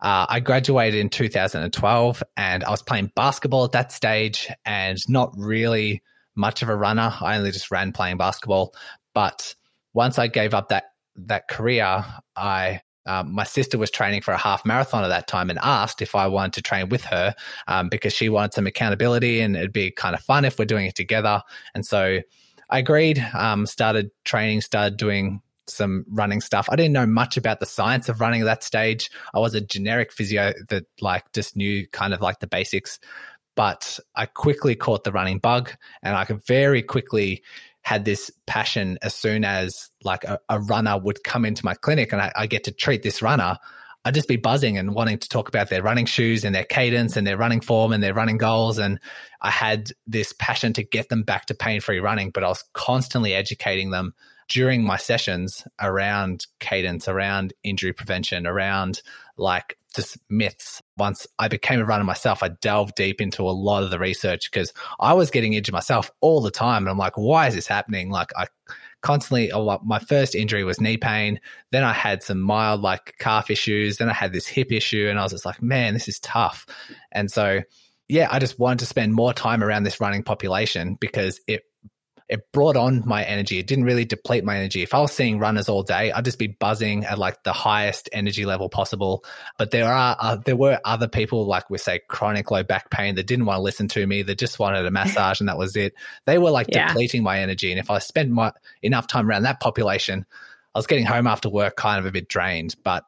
uh, 0.00 0.26
I 0.28 0.40
graduated 0.40 1.00
in 1.00 1.08
2012, 1.08 2.22
and 2.36 2.64
I 2.64 2.70
was 2.70 2.82
playing 2.82 3.10
basketball 3.16 3.64
at 3.64 3.72
that 3.72 3.92
stage, 3.92 4.48
and 4.64 4.98
not 5.08 5.32
really 5.36 6.02
much 6.36 6.62
of 6.62 6.68
a 6.68 6.76
runner. 6.76 7.12
I 7.20 7.36
only 7.36 7.50
just 7.50 7.70
ran 7.70 7.92
playing 7.92 8.18
basketball, 8.18 8.74
but 9.14 9.54
once 9.92 10.18
I 10.18 10.28
gave 10.28 10.54
up 10.54 10.68
that 10.68 10.84
that 11.16 11.48
career, 11.48 12.04
I 12.36 12.80
um, 13.06 13.32
my 13.32 13.44
sister 13.44 13.78
was 13.78 13.90
training 13.90 14.22
for 14.22 14.34
a 14.34 14.36
half 14.36 14.64
marathon 14.64 15.04
at 15.04 15.08
that 15.08 15.28
time 15.28 15.48
and 15.48 15.58
asked 15.62 16.02
if 16.02 16.14
I 16.14 16.26
wanted 16.26 16.54
to 16.54 16.62
train 16.62 16.88
with 16.88 17.04
her 17.04 17.34
um, 17.68 17.88
because 17.88 18.12
she 18.12 18.28
wanted 18.28 18.52
some 18.52 18.66
accountability 18.66 19.40
and 19.40 19.56
it'd 19.56 19.72
be 19.72 19.92
kind 19.92 20.14
of 20.14 20.22
fun 20.22 20.44
if 20.44 20.58
we're 20.58 20.64
doing 20.64 20.86
it 20.86 20.96
together. 20.96 21.42
And 21.74 21.86
so 21.86 22.20
I 22.68 22.78
agreed, 22.78 23.24
um, 23.32 23.64
started 23.66 24.10
training, 24.24 24.60
started 24.60 24.96
doing 24.96 25.40
some 25.68 26.04
running 26.08 26.40
stuff. 26.40 26.68
I 26.70 26.76
didn't 26.76 26.92
know 26.92 27.06
much 27.06 27.36
about 27.36 27.60
the 27.60 27.66
science 27.66 28.08
of 28.08 28.20
running 28.20 28.40
at 28.40 28.46
that 28.46 28.64
stage. 28.64 29.10
I 29.34 29.38
was 29.38 29.54
a 29.54 29.60
generic 29.60 30.12
physio 30.12 30.52
that 30.68 30.84
like 31.00 31.30
just 31.32 31.56
knew 31.56 31.86
kind 31.88 32.12
of 32.12 32.20
like 32.20 32.40
the 32.40 32.46
basics, 32.46 32.98
but 33.54 33.98
I 34.14 34.26
quickly 34.26 34.74
caught 34.74 35.04
the 35.04 35.12
running 35.12 35.38
bug 35.38 35.72
and 36.02 36.16
I 36.16 36.24
could 36.24 36.44
very 36.46 36.82
quickly 36.82 37.42
had 37.86 38.04
this 38.04 38.32
passion 38.48 38.98
as 39.00 39.14
soon 39.14 39.44
as 39.44 39.90
like 40.02 40.24
a, 40.24 40.40
a 40.48 40.58
runner 40.58 40.98
would 40.98 41.22
come 41.22 41.44
into 41.44 41.64
my 41.64 41.74
clinic 41.74 42.12
and 42.12 42.20
I, 42.20 42.32
I, 42.34 42.46
get 42.48 42.64
to 42.64 42.72
treat 42.72 43.04
this 43.04 43.22
runner, 43.22 43.58
I'd 44.04 44.14
just 44.14 44.26
be 44.26 44.34
buzzing 44.34 44.76
and 44.76 44.92
wanting 44.92 45.18
to 45.20 45.28
talk 45.28 45.48
about 45.48 45.70
their 45.70 45.84
running 45.84 46.04
shoes 46.04 46.44
and 46.44 46.52
their 46.52 46.64
cadence 46.64 47.16
and 47.16 47.24
their 47.24 47.36
running 47.36 47.60
form 47.60 47.92
and 47.92 48.02
their 48.02 48.12
running 48.12 48.38
goals. 48.38 48.78
And 48.78 48.98
I 49.40 49.50
had 49.50 49.92
this 50.04 50.32
passion 50.32 50.72
to 50.72 50.82
get 50.82 51.10
them 51.10 51.22
back 51.22 51.46
to 51.46 51.54
pain 51.54 51.80
free 51.80 52.00
running, 52.00 52.30
but 52.30 52.42
I 52.42 52.48
was 52.48 52.64
constantly 52.72 53.34
educating 53.34 53.90
them 53.90 54.14
during 54.48 54.82
my 54.82 54.96
sessions 54.96 55.64
around 55.80 56.48
cadence, 56.58 57.06
around 57.06 57.52
injury 57.62 57.92
prevention, 57.92 58.48
around 58.48 59.00
like 59.36 59.76
just 59.94 60.18
myths. 60.28 60.82
Once 60.96 61.26
I 61.38 61.48
became 61.48 61.80
a 61.80 61.84
runner 61.84 62.04
myself, 62.04 62.42
I 62.42 62.48
delved 62.48 62.94
deep 62.94 63.20
into 63.20 63.42
a 63.42 63.50
lot 63.50 63.82
of 63.82 63.90
the 63.90 63.98
research 63.98 64.50
because 64.50 64.72
I 65.00 65.14
was 65.14 65.30
getting 65.30 65.54
injured 65.54 65.72
myself 65.72 66.10
all 66.20 66.40
the 66.40 66.50
time. 66.50 66.82
And 66.82 66.90
I'm 66.90 66.98
like, 66.98 67.16
why 67.16 67.48
is 67.48 67.54
this 67.54 67.66
happening? 67.66 68.10
Like, 68.10 68.30
I 68.36 68.46
constantly, 69.00 69.50
my 69.84 69.98
first 69.98 70.34
injury 70.34 70.64
was 70.64 70.80
knee 70.80 70.96
pain. 70.96 71.40
Then 71.72 71.82
I 71.82 71.92
had 71.92 72.22
some 72.22 72.40
mild 72.40 72.82
like 72.82 73.14
calf 73.18 73.50
issues. 73.50 73.96
Then 73.96 74.10
I 74.10 74.14
had 74.14 74.32
this 74.32 74.46
hip 74.46 74.70
issue 74.70 75.06
and 75.08 75.18
I 75.18 75.22
was 75.22 75.32
just 75.32 75.46
like, 75.46 75.62
man, 75.62 75.94
this 75.94 76.08
is 76.08 76.20
tough. 76.20 76.66
And 77.12 77.30
so, 77.30 77.62
yeah, 78.08 78.28
I 78.30 78.38
just 78.38 78.58
wanted 78.58 78.80
to 78.80 78.86
spend 78.86 79.14
more 79.14 79.32
time 79.32 79.64
around 79.64 79.84
this 79.84 80.00
running 80.00 80.22
population 80.22 80.96
because 81.00 81.40
it 81.46 81.62
it 82.28 82.40
brought 82.52 82.76
on 82.76 83.02
my 83.06 83.22
energy. 83.22 83.58
It 83.58 83.66
didn't 83.66 83.84
really 83.84 84.04
deplete 84.04 84.44
my 84.44 84.56
energy. 84.56 84.82
If 84.82 84.94
I 84.94 85.00
was 85.00 85.12
seeing 85.12 85.38
runners 85.38 85.68
all 85.68 85.82
day, 85.82 86.10
I'd 86.10 86.24
just 86.24 86.38
be 86.38 86.48
buzzing 86.48 87.04
at 87.04 87.18
like 87.18 87.42
the 87.44 87.52
highest 87.52 88.08
energy 88.12 88.44
level 88.44 88.68
possible. 88.68 89.24
But 89.58 89.70
there 89.70 89.86
are 89.86 90.16
uh, 90.18 90.36
there 90.44 90.56
were 90.56 90.80
other 90.84 91.06
people 91.06 91.46
like 91.46 91.70
we 91.70 91.78
say 91.78 92.00
chronic 92.08 92.50
low 92.50 92.64
back 92.64 92.90
pain 92.90 93.14
that 93.14 93.26
didn't 93.26 93.46
want 93.46 93.58
to 93.58 93.62
listen 93.62 93.86
to 93.88 94.06
me. 94.06 94.22
That 94.22 94.38
just 94.38 94.58
wanted 94.58 94.84
a 94.86 94.90
massage 94.90 95.40
and 95.40 95.48
that 95.48 95.58
was 95.58 95.76
it. 95.76 95.94
They 96.26 96.38
were 96.38 96.50
like 96.50 96.66
yeah. 96.72 96.88
depleting 96.88 97.22
my 97.22 97.40
energy. 97.40 97.70
And 97.70 97.78
if 97.78 97.90
I 97.90 97.98
spent 98.00 98.30
my 98.30 98.52
enough 98.82 99.06
time 99.06 99.28
around 99.28 99.44
that 99.44 99.60
population, 99.60 100.26
I 100.74 100.78
was 100.78 100.86
getting 100.86 101.06
home 101.06 101.28
after 101.28 101.48
work 101.48 101.76
kind 101.76 102.00
of 102.00 102.06
a 102.06 102.12
bit 102.12 102.28
drained. 102.28 102.74
But 102.82 103.04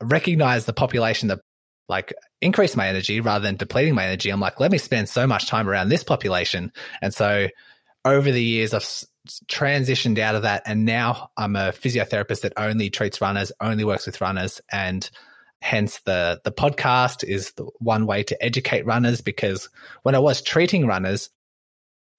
recognize 0.00 0.64
the 0.64 0.72
population 0.72 1.28
that 1.28 1.40
like 1.88 2.14
increase 2.40 2.76
my 2.76 2.88
energy 2.88 3.20
rather 3.20 3.42
than 3.42 3.56
depleting 3.56 3.94
my 3.94 4.04
energy. 4.04 4.30
I'm 4.30 4.40
like, 4.40 4.60
let 4.60 4.70
me 4.70 4.78
spend 4.78 5.08
so 5.08 5.26
much 5.26 5.48
time 5.48 5.68
around 5.68 5.88
this 5.88 6.04
population. 6.04 6.72
And 7.02 7.12
so 7.12 7.48
over 8.04 8.30
the 8.30 8.42
years, 8.42 8.74
I've 8.74 8.88
transitioned 9.48 10.18
out 10.18 10.34
of 10.34 10.42
that, 10.42 10.62
and 10.66 10.84
now 10.84 11.30
I'm 11.36 11.56
a 11.56 11.72
physiotherapist 11.72 12.42
that 12.42 12.52
only 12.56 12.90
treats 12.90 13.20
runners, 13.20 13.52
only 13.60 13.84
works 13.84 14.06
with 14.06 14.20
runners, 14.20 14.60
and 14.70 15.08
hence 15.60 16.00
the 16.00 16.40
the 16.44 16.52
podcast 16.52 17.24
is 17.24 17.52
the 17.52 17.64
one 17.78 18.06
way 18.06 18.22
to 18.24 18.44
educate 18.44 18.84
runners. 18.84 19.20
Because 19.20 19.68
when 20.02 20.14
I 20.14 20.18
was 20.18 20.42
treating 20.42 20.86
runners, 20.86 21.30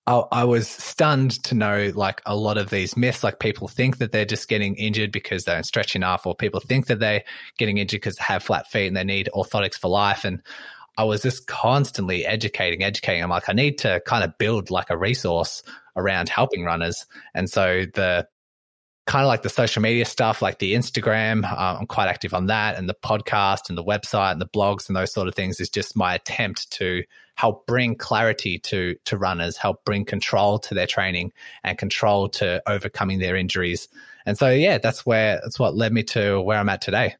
I, 0.07 0.23
I 0.31 0.43
was 0.45 0.67
stunned 0.67 1.43
to 1.43 1.55
know 1.55 1.91
like 1.93 2.21
a 2.25 2.35
lot 2.35 2.57
of 2.57 2.69
these 2.71 2.97
myths. 2.97 3.23
Like 3.23 3.39
people 3.39 3.67
think 3.67 3.99
that 3.99 4.11
they're 4.11 4.25
just 4.25 4.47
getting 4.47 4.75
injured 4.75 5.11
because 5.11 5.43
they 5.43 5.53
don't 5.53 5.63
stretch 5.63 5.95
enough, 5.95 6.25
or 6.25 6.35
people 6.35 6.59
think 6.59 6.87
that 6.87 6.99
they're 6.99 7.23
getting 7.57 7.77
injured 7.77 8.01
because 8.01 8.15
they 8.15 8.23
have 8.23 8.43
flat 8.43 8.67
feet 8.67 8.87
and 8.87 8.97
they 8.97 9.03
need 9.03 9.29
orthotics 9.35 9.75
for 9.75 9.89
life. 9.89 10.25
And 10.25 10.41
I 10.97 11.03
was 11.03 11.21
just 11.21 11.47
constantly 11.47 12.25
educating, 12.25 12.83
educating. 12.83 13.23
I'm 13.23 13.29
like, 13.29 13.49
I 13.49 13.53
need 13.53 13.77
to 13.79 14.01
kind 14.05 14.23
of 14.23 14.37
build 14.37 14.71
like 14.71 14.89
a 14.89 14.97
resource 14.97 15.61
around 15.95 16.29
helping 16.29 16.63
runners. 16.63 17.05
And 17.33 17.49
so 17.49 17.85
the 17.93 18.27
kind 19.05 19.23
of 19.23 19.27
like 19.27 19.43
the 19.43 19.49
social 19.49 19.81
media 19.81 20.05
stuff, 20.05 20.41
like 20.41 20.59
the 20.59 20.73
Instagram, 20.73 21.43
uh, 21.43 21.77
I'm 21.79 21.85
quite 21.85 22.07
active 22.07 22.33
on 22.33 22.47
that, 22.47 22.77
and 22.77 22.89
the 22.89 22.95
podcast 22.95 23.69
and 23.69 23.77
the 23.77 23.83
website 23.83 24.31
and 24.31 24.41
the 24.41 24.47
blogs 24.47 24.87
and 24.87 24.95
those 24.95 25.13
sort 25.13 25.27
of 25.27 25.35
things 25.35 25.59
is 25.59 25.69
just 25.69 25.95
my 25.95 26.15
attempt 26.15 26.71
to 26.71 27.03
help 27.35 27.67
bring 27.67 27.95
clarity 27.95 28.57
to 28.59 28.95
to 29.05 29.17
runners, 29.17 29.57
help 29.57 29.83
bring 29.85 30.05
control 30.05 30.57
to 30.59 30.73
their 30.73 30.87
training 30.87 31.33
and 31.63 31.77
control 31.77 32.29
to 32.29 32.61
overcoming 32.67 33.19
their 33.19 33.35
injuries. 33.35 33.87
And 34.25 34.37
so, 34.37 34.49
yeah, 34.49 34.79
that's 34.79 35.05
where 35.05 35.39
that's 35.43 35.59
what 35.59 35.75
led 35.75 35.93
me 35.93 36.03
to 36.03 36.41
where 36.41 36.57
I'm 36.57 36.69
at 36.69 36.81
today. 36.81 37.15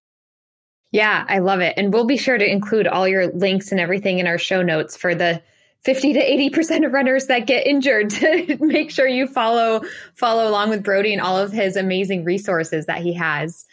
Yeah, 0.91 1.25
I 1.27 1.39
love 1.39 1.59
it. 1.59 1.73
And 1.77 1.91
we'll 1.91 2.05
be 2.05 2.17
sure 2.17 2.37
to 2.37 2.49
include 2.49 2.87
all 2.87 3.07
your 3.07 3.27
links 3.27 3.71
and 3.71 3.79
everything 3.79 4.19
in 4.19 4.27
our 4.27 4.37
show 4.37 4.61
notes 4.61 4.95
for 4.95 5.13
the 5.13 5.41
50 5.83 6.13
to 6.13 6.19
80% 6.19 6.85
of 6.85 6.93
runners 6.93 7.27
that 7.27 7.45
get 7.45 7.67
injured 7.67 8.09
to 8.11 8.57
make 8.59 8.91
sure 8.91 9.07
you 9.07 9.27
follow 9.27 9.81
follow 10.15 10.47
along 10.49 10.69
with 10.69 10.83
Brodie 10.83 11.13
and 11.13 11.21
all 11.21 11.37
of 11.37 11.51
his 11.51 11.75
amazing 11.75 12.23
resources 12.23 12.85
that 12.87 12.99
he 12.99 13.13
has. 13.13 13.65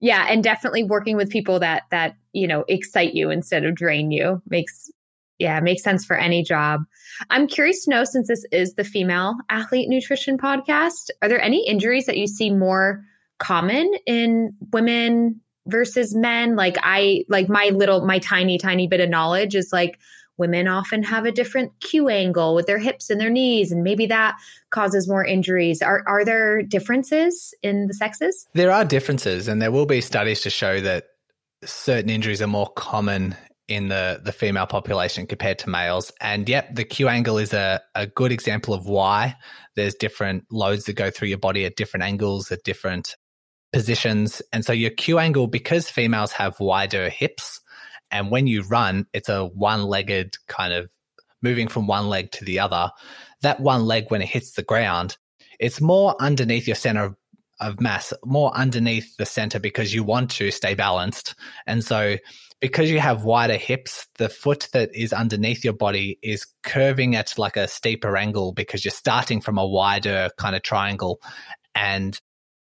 Yeah, 0.00 0.26
and 0.28 0.44
definitely 0.44 0.84
working 0.84 1.16
with 1.16 1.30
people 1.30 1.58
that 1.60 1.84
that, 1.90 2.16
you 2.32 2.46
know, 2.46 2.64
excite 2.68 3.14
you 3.14 3.30
instead 3.30 3.64
of 3.64 3.74
drain 3.74 4.10
you 4.10 4.42
makes 4.48 4.90
yeah, 5.38 5.60
makes 5.60 5.82
sense 5.82 6.04
for 6.04 6.16
any 6.16 6.42
job. 6.42 6.82
I'm 7.30 7.46
curious 7.46 7.84
to 7.84 7.90
know 7.90 8.04
since 8.04 8.28
this 8.28 8.44
is 8.52 8.74
the 8.74 8.84
female 8.84 9.36
athlete 9.50 9.88
nutrition 9.88 10.38
podcast, 10.38 11.10
are 11.20 11.28
there 11.28 11.40
any 11.40 11.66
injuries 11.66 12.06
that 12.06 12.16
you 12.16 12.26
see 12.26 12.50
more 12.50 13.04
common 13.38 13.92
in 14.06 14.54
women 14.72 15.40
versus 15.66 16.14
men 16.14 16.56
like 16.56 16.76
i 16.82 17.24
like 17.28 17.48
my 17.48 17.70
little 17.74 18.04
my 18.06 18.18
tiny 18.18 18.58
tiny 18.58 18.86
bit 18.86 19.00
of 19.00 19.08
knowledge 19.08 19.54
is 19.54 19.72
like 19.72 19.98
women 20.38 20.68
often 20.68 21.02
have 21.02 21.24
a 21.24 21.32
different 21.32 21.72
q 21.80 22.08
angle 22.08 22.54
with 22.54 22.66
their 22.66 22.78
hips 22.78 23.10
and 23.10 23.20
their 23.20 23.30
knees 23.30 23.72
and 23.72 23.82
maybe 23.82 24.06
that 24.06 24.36
causes 24.70 25.08
more 25.08 25.24
injuries. 25.24 25.82
Are 25.82 26.02
are 26.06 26.24
there 26.24 26.62
differences 26.62 27.54
in 27.62 27.86
the 27.86 27.94
sexes? 27.94 28.46
There 28.54 28.70
are 28.70 28.84
differences 28.84 29.48
and 29.48 29.60
there 29.60 29.70
will 29.70 29.86
be 29.86 30.00
studies 30.00 30.42
to 30.42 30.50
show 30.50 30.80
that 30.80 31.06
certain 31.64 32.10
injuries 32.10 32.42
are 32.42 32.46
more 32.46 32.68
common 32.76 33.34
in 33.68 33.88
the 33.88 34.20
the 34.22 34.32
female 34.32 34.66
population 34.66 35.26
compared 35.26 35.58
to 35.60 35.70
males. 35.70 36.12
And 36.20 36.48
yep 36.48 36.74
the 36.74 36.84
q 36.84 37.08
angle 37.08 37.38
is 37.38 37.52
a, 37.52 37.80
a 37.94 38.06
good 38.06 38.32
example 38.32 38.74
of 38.74 38.86
why 38.86 39.36
there's 39.74 39.94
different 39.94 40.44
loads 40.50 40.84
that 40.84 40.94
go 40.94 41.10
through 41.10 41.28
your 41.28 41.38
body 41.38 41.64
at 41.64 41.76
different 41.76 42.04
angles 42.04 42.52
at 42.52 42.62
different 42.62 43.16
positions. 43.72 44.42
And 44.52 44.64
so 44.64 44.72
your 44.72 44.90
Q 44.90 45.18
angle, 45.18 45.46
because 45.46 45.90
females 45.90 46.32
have 46.32 46.60
wider 46.60 47.08
hips, 47.08 47.60
and 48.10 48.30
when 48.30 48.46
you 48.46 48.62
run, 48.62 49.06
it's 49.12 49.28
a 49.28 49.44
one 49.44 49.84
legged 49.84 50.36
kind 50.48 50.72
of 50.72 50.90
moving 51.42 51.68
from 51.68 51.86
one 51.86 52.08
leg 52.08 52.30
to 52.32 52.44
the 52.44 52.60
other. 52.60 52.90
That 53.42 53.60
one 53.60 53.84
leg, 53.84 54.06
when 54.10 54.22
it 54.22 54.28
hits 54.28 54.52
the 54.52 54.62
ground, 54.62 55.16
it's 55.58 55.80
more 55.80 56.14
underneath 56.20 56.66
your 56.66 56.76
center 56.76 57.04
of, 57.04 57.16
of 57.60 57.80
mass, 57.80 58.12
more 58.24 58.54
underneath 58.56 59.16
the 59.16 59.26
center 59.26 59.58
because 59.58 59.94
you 59.94 60.04
want 60.04 60.30
to 60.32 60.50
stay 60.50 60.74
balanced. 60.74 61.34
And 61.66 61.84
so, 61.84 62.16
because 62.60 62.90
you 62.90 63.00
have 63.00 63.24
wider 63.24 63.56
hips, 63.56 64.06
the 64.16 64.30
foot 64.30 64.68
that 64.72 64.90
is 64.94 65.12
underneath 65.12 65.62
your 65.62 65.74
body 65.74 66.18
is 66.22 66.46
curving 66.62 67.14
at 67.14 67.38
like 67.38 67.56
a 67.56 67.68
steeper 67.68 68.16
angle 68.16 68.52
because 68.52 68.84
you're 68.84 68.92
starting 68.92 69.42
from 69.42 69.58
a 69.58 69.66
wider 69.66 70.30
kind 70.38 70.56
of 70.56 70.62
triangle. 70.62 71.20
And 71.74 72.18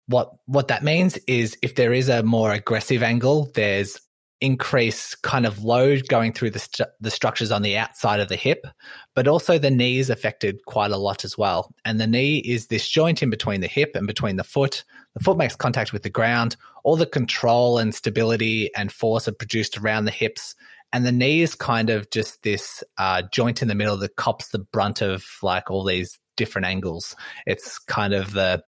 what 0.07 0.31
what 0.45 0.67
that 0.67 0.83
means 0.83 1.17
is 1.27 1.57
if 1.61 1.75
there 1.75 1.93
is 1.93 2.09
a 2.09 2.23
more 2.23 2.51
aggressive 2.51 3.03
angle, 3.03 3.49
there's 3.55 3.99
increased 4.41 5.21
kind 5.21 5.45
of 5.45 5.63
load 5.63 6.07
going 6.07 6.33
through 6.33 6.49
the, 6.49 6.59
st- 6.59 6.89
the 6.99 7.09
structures 7.09 7.51
on 7.51 7.61
the 7.61 7.77
outside 7.77 8.19
of 8.19 8.27
the 8.27 8.35
hip, 8.35 8.67
but 9.15 9.27
also 9.27 9.57
the 9.57 9.71
knee 9.71 9.97
is 9.97 10.09
affected 10.09 10.59
quite 10.65 10.91
a 10.91 10.97
lot 10.97 11.23
as 11.23 11.37
well. 11.37 11.73
And 11.85 11.99
the 11.99 12.07
knee 12.07 12.37
is 12.37 12.67
this 12.67 12.87
joint 12.87 13.23
in 13.23 13.29
between 13.29 13.61
the 13.61 13.67
hip 13.67 13.91
and 13.95 14.05
between 14.05 14.35
the 14.35 14.43
foot. 14.43 14.83
The 15.15 15.23
foot 15.23 15.37
makes 15.37 15.55
contact 15.55 15.93
with 15.93 16.03
the 16.03 16.09
ground. 16.09 16.57
All 16.83 16.97
the 16.97 17.05
control 17.05 17.77
and 17.77 17.95
stability 17.95 18.69
and 18.75 18.91
force 18.91 19.27
are 19.27 19.33
produced 19.33 19.77
around 19.77 20.05
the 20.05 20.11
hips. 20.11 20.53
And 20.91 21.05
the 21.05 21.11
knee 21.11 21.41
is 21.41 21.55
kind 21.55 21.89
of 21.89 22.09
just 22.11 22.43
this 22.43 22.83
uh, 22.97 23.23
joint 23.31 23.61
in 23.61 23.67
the 23.67 23.75
middle 23.75 23.97
that 23.97 24.17
cops 24.17 24.49
the 24.49 24.59
brunt 24.59 25.01
of 25.01 25.25
like 25.41 25.71
all 25.71 25.83
these 25.83 26.19
different 26.37 26.67
angles. 26.67 27.15
It's 27.45 27.79
kind 27.79 28.13
of 28.13 28.33
the 28.33 28.63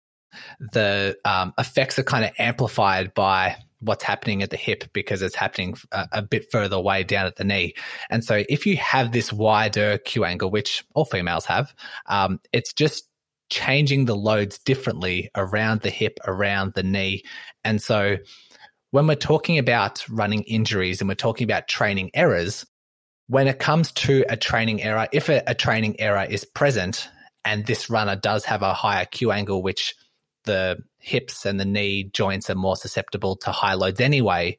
the 0.59 1.17
um, 1.25 1.53
effects 1.57 1.99
are 1.99 2.03
kind 2.03 2.25
of 2.25 2.31
amplified 2.37 3.13
by 3.13 3.57
what's 3.79 4.03
happening 4.03 4.41
at 4.41 4.49
the 4.49 4.57
hip 4.57 4.85
because 4.93 5.21
it's 5.21 5.35
happening 5.35 5.75
a, 5.91 6.07
a, 6.13 6.21
bit 6.21 6.49
further 6.51 6.75
away 6.75 7.03
down 7.03 7.27
at 7.27 7.35
the 7.35 7.43
knee. 7.43 7.73
And 8.09 8.23
so 8.23 8.43
if 8.49 8.65
you 8.65 8.77
have 8.77 9.11
this 9.11 9.31
wider 9.31 9.97
Q 9.99 10.25
angle, 10.25 10.49
which 10.49 10.83
all 10.95 11.05
females 11.05 11.45
have, 11.45 11.73
um, 12.07 12.39
it's 12.51 12.73
just 12.73 13.07
changing 13.49 14.05
the 14.05 14.15
loads 14.15 14.57
differently 14.59 15.29
around 15.35 15.81
the 15.81 15.89
hip, 15.89 16.17
around 16.25 16.73
the 16.73 16.83
knee. 16.83 17.23
And 17.63 17.81
so 17.81 18.17
when 18.91 19.07
we're 19.07 19.15
talking 19.15 19.57
about 19.57 20.07
running 20.09 20.43
injuries 20.43 21.01
and 21.01 21.07
we're 21.07 21.15
talking 21.15 21.45
about 21.45 21.67
training 21.67 22.11
errors, 22.13 22.65
when 23.27 23.47
it 23.47 23.59
comes 23.59 23.91
to 23.91 24.23
a 24.29 24.37
training 24.37 24.81
error, 24.81 25.07
if 25.11 25.29
a, 25.29 25.43
a 25.47 25.55
training 25.55 25.99
error 25.99 26.25
is 26.27 26.45
present 26.45 27.09
and 27.43 27.65
this 27.65 27.89
runner 27.89 28.15
does 28.15 28.45
have 28.45 28.61
a 28.61 28.73
higher 28.73 29.05
Q 29.05 29.31
angle, 29.31 29.61
which 29.61 29.95
the 30.45 30.77
hips 30.99 31.45
and 31.45 31.59
the 31.59 31.65
knee 31.65 32.09
joints 32.13 32.49
are 32.49 32.55
more 32.55 32.75
susceptible 32.75 33.35
to 33.37 33.51
high 33.51 33.73
loads 33.73 33.99
anyway. 33.99 34.57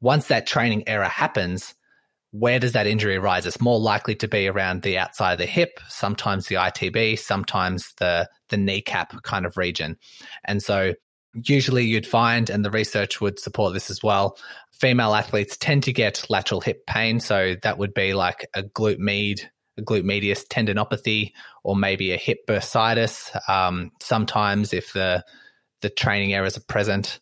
Once 0.00 0.28
that 0.28 0.46
training 0.46 0.88
error 0.88 1.04
happens, 1.04 1.74
where 2.30 2.58
does 2.58 2.72
that 2.72 2.86
injury 2.86 3.16
arise? 3.16 3.46
It's 3.46 3.60
more 3.60 3.80
likely 3.80 4.14
to 4.16 4.28
be 4.28 4.48
around 4.48 4.82
the 4.82 4.98
outside 4.98 5.32
of 5.32 5.38
the 5.38 5.46
hip, 5.46 5.80
sometimes 5.88 6.46
the 6.46 6.56
ITB, 6.56 7.18
sometimes 7.18 7.94
the 7.98 8.28
the 8.48 8.56
kneecap 8.56 9.22
kind 9.22 9.46
of 9.46 9.56
region. 9.56 9.96
And 10.44 10.62
so 10.62 10.94
usually 11.34 11.84
you'd 11.84 12.06
find, 12.06 12.50
and 12.50 12.64
the 12.64 12.70
research 12.70 13.20
would 13.20 13.38
support 13.38 13.74
this 13.74 13.90
as 13.90 14.02
well, 14.02 14.36
female 14.72 15.14
athletes 15.14 15.56
tend 15.56 15.84
to 15.84 15.92
get 15.92 16.24
lateral 16.28 16.60
hip 16.60 16.86
pain. 16.86 17.20
So 17.20 17.56
that 17.62 17.78
would 17.78 17.94
be 17.94 18.14
like 18.14 18.46
a 18.54 18.62
glute 18.62 18.98
med 18.98 19.50
glute 19.82 20.04
medius 20.04 20.44
tendinopathy 20.44 21.32
or 21.62 21.76
maybe 21.76 22.12
a 22.12 22.16
hip 22.16 22.46
bursitis. 22.46 23.30
Um, 23.48 23.92
sometimes, 24.00 24.72
if 24.72 24.92
the 24.92 25.24
the 25.80 25.90
training 25.90 26.34
errors 26.34 26.56
are 26.56 26.62
present, 26.62 27.20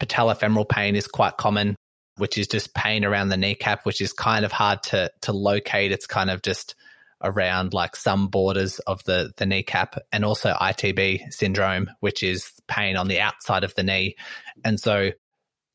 patellofemoral 0.00 0.68
pain 0.68 0.96
is 0.96 1.06
quite 1.08 1.36
common, 1.36 1.76
which 2.16 2.38
is 2.38 2.46
just 2.46 2.74
pain 2.74 3.04
around 3.04 3.28
the 3.28 3.36
kneecap, 3.36 3.84
which 3.84 4.00
is 4.00 4.12
kind 4.12 4.44
of 4.44 4.52
hard 4.52 4.82
to 4.84 5.10
to 5.22 5.32
locate. 5.32 5.92
It's 5.92 6.06
kind 6.06 6.30
of 6.30 6.42
just 6.42 6.74
around 7.22 7.72
like 7.72 7.96
some 7.96 8.28
borders 8.28 8.78
of 8.80 9.02
the 9.04 9.32
the 9.36 9.46
kneecap, 9.46 9.96
and 10.12 10.24
also 10.24 10.52
ITB 10.52 11.32
syndrome, 11.32 11.90
which 12.00 12.22
is 12.22 12.52
pain 12.68 12.96
on 12.96 13.08
the 13.08 13.20
outside 13.20 13.64
of 13.64 13.74
the 13.74 13.82
knee. 13.82 14.16
And 14.64 14.78
so 14.78 15.10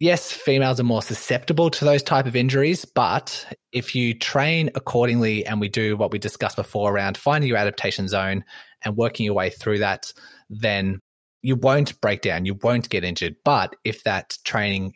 yes, 0.01 0.31
females 0.31 0.79
are 0.79 0.83
more 0.83 1.03
susceptible 1.03 1.69
to 1.69 1.85
those 1.85 2.01
type 2.01 2.25
of 2.25 2.35
injuries, 2.35 2.85
but 2.85 3.45
if 3.71 3.93
you 3.93 4.15
train 4.15 4.71
accordingly 4.73 5.45
and 5.45 5.61
we 5.61 5.69
do 5.69 5.95
what 5.95 6.11
we 6.11 6.17
discussed 6.17 6.55
before 6.55 6.91
around 6.91 7.17
finding 7.17 7.47
your 7.47 7.59
adaptation 7.59 8.07
zone 8.07 8.43
and 8.83 8.97
working 8.97 9.27
your 9.27 9.35
way 9.35 9.51
through 9.51 9.77
that, 9.77 10.11
then 10.49 10.99
you 11.43 11.55
won't 11.55 12.01
break 12.01 12.21
down, 12.21 12.45
you 12.45 12.57
won't 12.63 12.89
get 12.89 13.03
injured. 13.03 13.35
But 13.45 13.75
if 13.83 14.03
that 14.03 14.39
training 14.43 14.93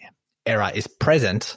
error 0.47 0.71
is 0.73 0.87
present, 0.87 1.55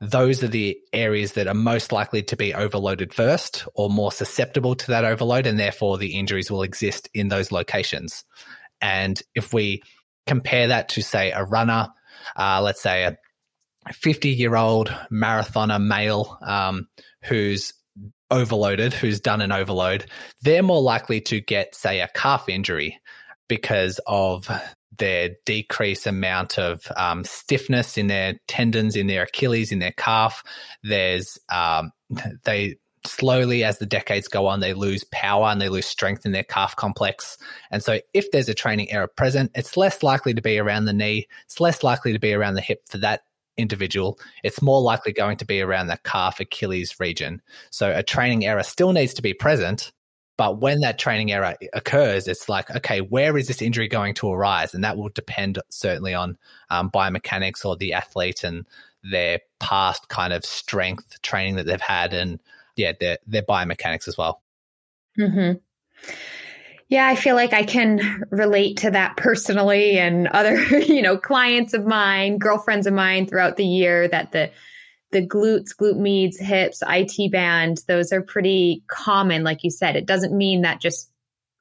those 0.00 0.44
are 0.44 0.48
the 0.48 0.78
areas 0.92 1.32
that 1.32 1.48
are 1.48 1.54
most 1.54 1.90
likely 1.90 2.22
to 2.22 2.36
be 2.36 2.54
overloaded 2.54 3.12
first 3.12 3.66
or 3.74 3.90
more 3.90 4.12
susceptible 4.12 4.76
to 4.76 4.86
that 4.88 5.04
overload. 5.04 5.48
And 5.48 5.58
therefore, 5.58 5.98
the 5.98 6.16
injuries 6.16 6.50
will 6.50 6.62
exist 6.62 7.08
in 7.12 7.26
those 7.26 7.50
locations. 7.50 8.24
And 8.80 9.20
if 9.34 9.52
we 9.52 9.82
compare 10.28 10.68
that 10.68 10.90
to, 10.90 11.02
say, 11.02 11.32
a 11.32 11.44
runner, 11.44 11.88
uh, 12.36 12.60
let's 12.62 12.82
say 12.82 13.04
a 13.04 13.16
50 13.92 14.30
year 14.30 14.56
old 14.56 14.88
marathoner 15.10 15.82
male 15.82 16.38
um, 16.46 16.88
who's 17.24 17.72
overloaded, 18.30 18.92
who's 18.92 19.20
done 19.20 19.40
an 19.40 19.52
overload, 19.52 20.06
they're 20.42 20.62
more 20.62 20.80
likely 20.80 21.20
to 21.20 21.40
get, 21.40 21.74
say, 21.74 22.00
a 22.00 22.08
calf 22.08 22.48
injury 22.48 22.98
because 23.48 24.00
of 24.06 24.48
their 24.98 25.30
decreased 25.46 26.06
amount 26.06 26.58
of 26.58 26.80
um, 26.96 27.24
stiffness 27.24 27.98
in 27.98 28.06
their 28.06 28.34
tendons, 28.48 28.96
in 28.96 29.06
their 29.06 29.24
Achilles, 29.24 29.72
in 29.72 29.78
their 29.78 29.92
calf. 29.92 30.42
There's 30.82 31.38
um, 31.50 31.92
they 32.44 32.76
slowly 33.06 33.64
as 33.64 33.78
the 33.78 33.86
decades 33.86 34.28
go 34.28 34.46
on, 34.46 34.60
they 34.60 34.74
lose 34.74 35.04
power 35.04 35.46
and 35.46 35.60
they 35.60 35.68
lose 35.68 35.86
strength 35.86 36.24
in 36.24 36.32
their 36.32 36.44
calf 36.44 36.76
complex. 36.76 37.38
And 37.70 37.82
so, 37.82 38.00
if 38.14 38.30
there's 38.30 38.48
a 38.48 38.54
training 38.54 38.92
error 38.92 39.08
present, 39.08 39.50
it's 39.54 39.76
less 39.76 40.02
likely 40.02 40.34
to 40.34 40.42
be 40.42 40.58
around 40.58 40.84
the 40.84 40.92
knee. 40.92 41.26
It's 41.44 41.60
less 41.60 41.82
likely 41.82 42.12
to 42.12 42.18
be 42.18 42.32
around 42.32 42.54
the 42.54 42.60
hip 42.60 42.82
for 42.88 42.98
that 42.98 43.22
individual. 43.56 44.18
It's 44.42 44.62
more 44.62 44.80
likely 44.80 45.12
going 45.12 45.36
to 45.38 45.44
be 45.44 45.60
around 45.60 45.88
the 45.88 45.98
calf 46.04 46.40
Achilles 46.40 46.98
region. 47.00 47.42
So, 47.70 47.92
a 47.94 48.02
training 48.02 48.46
error 48.46 48.62
still 48.62 48.92
needs 48.92 49.14
to 49.14 49.22
be 49.22 49.34
present, 49.34 49.92
but 50.36 50.60
when 50.60 50.80
that 50.80 50.98
training 50.98 51.32
error 51.32 51.54
occurs, 51.72 52.26
it's 52.26 52.48
like, 52.48 52.70
okay, 52.70 53.00
where 53.00 53.36
is 53.36 53.48
this 53.48 53.62
injury 53.62 53.88
going 53.88 54.14
to 54.14 54.32
arise? 54.32 54.74
And 54.74 54.82
that 54.84 54.96
will 54.96 55.10
depend 55.10 55.58
certainly 55.68 56.14
on 56.14 56.38
um, 56.70 56.90
biomechanics 56.90 57.64
or 57.64 57.76
the 57.76 57.92
athlete 57.92 58.42
and 58.44 58.66
their 59.04 59.40
past 59.60 60.08
kind 60.08 60.32
of 60.32 60.44
strength 60.44 61.20
training 61.22 61.56
that 61.56 61.66
they've 61.66 61.80
had, 61.80 62.14
and 62.14 62.40
yeah, 62.76 62.92
their 62.98 63.18
their 63.26 63.42
biomechanics 63.42 64.08
as 64.08 64.16
well. 64.16 64.42
Mm-hmm. 65.18 65.58
Yeah, 66.88 67.06
I 67.06 67.16
feel 67.16 67.36
like 67.36 67.54
I 67.54 67.62
can 67.62 68.24
relate 68.30 68.78
to 68.78 68.90
that 68.90 69.16
personally, 69.16 69.98
and 69.98 70.28
other 70.28 70.56
you 70.78 71.02
know 71.02 71.16
clients 71.16 71.74
of 71.74 71.86
mine, 71.86 72.38
girlfriends 72.38 72.86
of 72.86 72.94
mine 72.94 73.26
throughout 73.26 73.56
the 73.56 73.66
year 73.66 74.08
that 74.08 74.32
the 74.32 74.50
the 75.12 75.26
glutes, 75.26 75.76
glute 75.78 75.98
medius, 75.98 76.38
hips, 76.38 76.82
IT 76.88 77.30
band, 77.30 77.82
those 77.86 78.12
are 78.12 78.22
pretty 78.22 78.82
common. 78.88 79.44
Like 79.44 79.62
you 79.62 79.70
said, 79.70 79.94
it 79.94 80.06
doesn't 80.06 80.36
mean 80.36 80.62
that 80.62 80.80
just 80.80 81.10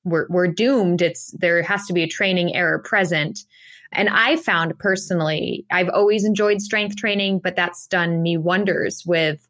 we're, 0.04 0.26
we're 0.30 0.48
doomed. 0.48 1.02
It's 1.02 1.32
there 1.32 1.62
has 1.62 1.86
to 1.88 1.94
be 1.94 2.04
a 2.04 2.08
training 2.08 2.56
error 2.56 2.80
present. 2.80 3.40
And 3.92 4.10
I 4.10 4.38
found 4.38 4.80
personally, 4.80 5.66
I've 5.70 5.90
always 5.90 6.24
enjoyed 6.24 6.62
strength 6.62 6.96
training, 6.96 7.40
but 7.40 7.58
that's 7.58 7.88
done 7.88 8.22
me 8.22 8.38
wonders 8.38 9.04
with 9.06 9.46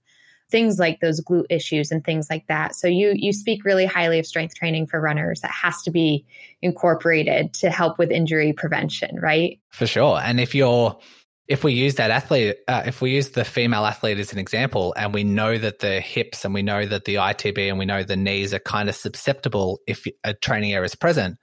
things 0.51 0.77
like 0.77 0.99
those 0.99 1.21
glute 1.21 1.45
issues 1.49 1.91
and 1.91 2.03
things 2.03 2.27
like 2.29 2.45
that. 2.47 2.75
So 2.75 2.87
you 2.87 3.13
you 3.15 3.33
speak 3.33 3.63
really 3.65 3.85
highly 3.85 4.19
of 4.19 4.27
strength 4.27 4.55
training 4.55 4.87
for 4.87 4.99
runners 4.99 5.41
that 5.41 5.51
has 5.51 5.81
to 5.83 5.91
be 5.91 6.25
incorporated 6.61 7.53
to 7.55 7.71
help 7.71 7.97
with 7.97 8.11
injury 8.11 8.53
prevention, 8.53 9.17
right? 9.19 9.59
For 9.69 9.87
sure. 9.87 10.19
And 10.21 10.39
if 10.39 10.53
you're 10.53 10.99
if 11.47 11.65
we 11.65 11.73
use 11.73 11.95
that 11.95 12.11
athlete, 12.11 12.57
uh, 12.67 12.83
if 12.85 13.01
we 13.01 13.11
use 13.11 13.31
the 13.31 13.43
female 13.43 13.85
athlete 13.85 14.19
as 14.19 14.31
an 14.31 14.39
example, 14.39 14.93
and 14.95 15.13
we 15.13 15.25
know 15.25 15.57
that 15.57 15.79
the 15.79 15.99
hips 15.99 16.45
and 16.45 16.53
we 16.53 16.61
know 16.61 16.85
that 16.85 17.03
the 17.05 17.15
ITB 17.15 17.67
and 17.67 17.77
we 17.77 17.85
know 17.85 18.03
the 18.03 18.15
knees 18.15 18.53
are 18.53 18.59
kind 18.59 18.87
of 18.87 18.95
susceptible 18.95 19.81
if 19.85 20.05
a 20.23 20.33
training 20.33 20.73
error 20.73 20.85
is 20.85 20.95
present, 20.95 21.37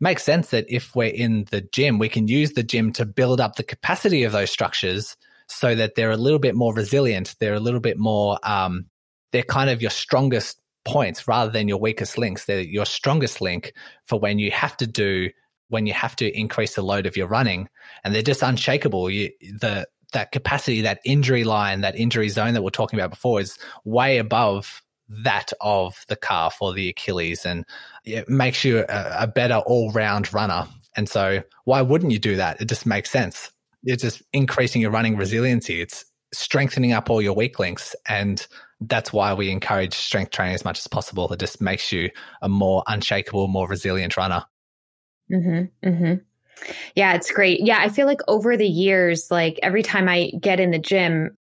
makes 0.00 0.24
sense 0.24 0.50
that 0.50 0.64
if 0.68 0.96
we're 0.96 1.14
in 1.14 1.46
the 1.52 1.60
gym, 1.60 2.00
we 2.00 2.08
can 2.08 2.26
use 2.26 2.54
the 2.54 2.64
gym 2.64 2.92
to 2.94 3.06
build 3.06 3.40
up 3.40 3.54
the 3.54 3.62
capacity 3.62 4.24
of 4.24 4.32
those 4.32 4.50
structures 4.50 5.16
so 5.52 5.74
that 5.74 5.94
they're 5.94 6.10
a 6.10 6.16
little 6.16 6.38
bit 6.38 6.54
more 6.54 6.74
resilient. 6.74 7.34
They're 7.40 7.54
a 7.54 7.60
little 7.60 7.80
bit 7.80 7.98
more, 7.98 8.38
um, 8.42 8.86
they're 9.32 9.42
kind 9.42 9.70
of 9.70 9.80
your 9.80 9.90
strongest 9.90 10.60
points 10.84 11.28
rather 11.28 11.50
than 11.50 11.68
your 11.68 11.78
weakest 11.78 12.18
links. 12.18 12.44
They're 12.44 12.60
your 12.60 12.86
strongest 12.86 13.40
link 13.40 13.72
for 14.06 14.18
when 14.18 14.38
you 14.38 14.50
have 14.50 14.76
to 14.78 14.86
do 14.86 15.30
when 15.68 15.86
you 15.86 15.94
have 15.94 16.14
to 16.14 16.38
increase 16.38 16.74
the 16.74 16.82
load 16.82 17.06
of 17.06 17.16
your 17.16 17.26
running, 17.26 17.66
and 18.04 18.14
they're 18.14 18.20
just 18.22 18.42
unshakable. 18.42 19.08
You, 19.08 19.30
the 19.40 19.88
that 20.12 20.30
capacity, 20.30 20.82
that 20.82 21.00
injury 21.04 21.44
line, 21.44 21.80
that 21.80 21.96
injury 21.96 22.28
zone 22.28 22.52
that 22.52 22.62
we're 22.62 22.68
talking 22.68 22.98
about 22.98 23.10
before 23.10 23.40
is 23.40 23.58
way 23.84 24.18
above 24.18 24.82
that 25.08 25.50
of 25.62 26.04
the 26.08 26.16
calf 26.16 26.58
or 26.60 26.74
the 26.74 26.90
Achilles, 26.90 27.46
and 27.46 27.64
it 28.04 28.28
makes 28.28 28.64
you 28.64 28.80
a, 28.80 29.16
a 29.20 29.26
better 29.26 29.56
all 29.56 29.90
round 29.92 30.32
runner. 30.32 30.66
And 30.94 31.08
so, 31.08 31.42
why 31.64 31.80
wouldn't 31.80 32.12
you 32.12 32.18
do 32.18 32.36
that? 32.36 32.60
It 32.60 32.68
just 32.68 32.84
makes 32.84 33.10
sense. 33.10 33.50
It's 33.84 34.02
just 34.02 34.22
increasing 34.32 34.80
your 34.80 34.90
running 34.90 35.16
resiliency. 35.16 35.80
It's 35.80 36.04
strengthening 36.32 36.92
up 36.92 37.10
all 37.10 37.20
your 37.20 37.34
weak 37.34 37.58
links. 37.58 37.94
And 38.08 38.46
that's 38.80 39.12
why 39.12 39.34
we 39.34 39.50
encourage 39.50 39.94
strength 39.94 40.30
training 40.30 40.54
as 40.54 40.64
much 40.64 40.78
as 40.78 40.86
possible. 40.86 41.32
It 41.32 41.40
just 41.40 41.60
makes 41.60 41.92
you 41.92 42.10
a 42.40 42.48
more 42.48 42.82
unshakable, 42.86 43.48
more 43.48 43.68
resilient 43.68 44.16
runner. 44.16 44.44
Mm-hmm, 45.30 45.88
mm-hmm. 45.88 46.14
Yeah, 46.94 47.14
it's 47.14 47.30
great. 47.30 47.60
Yeah, 47.60 47.78
I 47.80 47.88
feel 47.88 48.06
like 48.06 48.20
over 48.28 48.56
the 48.56 48.66
years, 48.66 49.30
like 49.30 49.58
every 49.62 49.82
time 49.82 50.08
I 50.08 50.32
get 50.40 50.60
in 50.60 50.70
the 50.70 50.78
gym, 50.78 51.36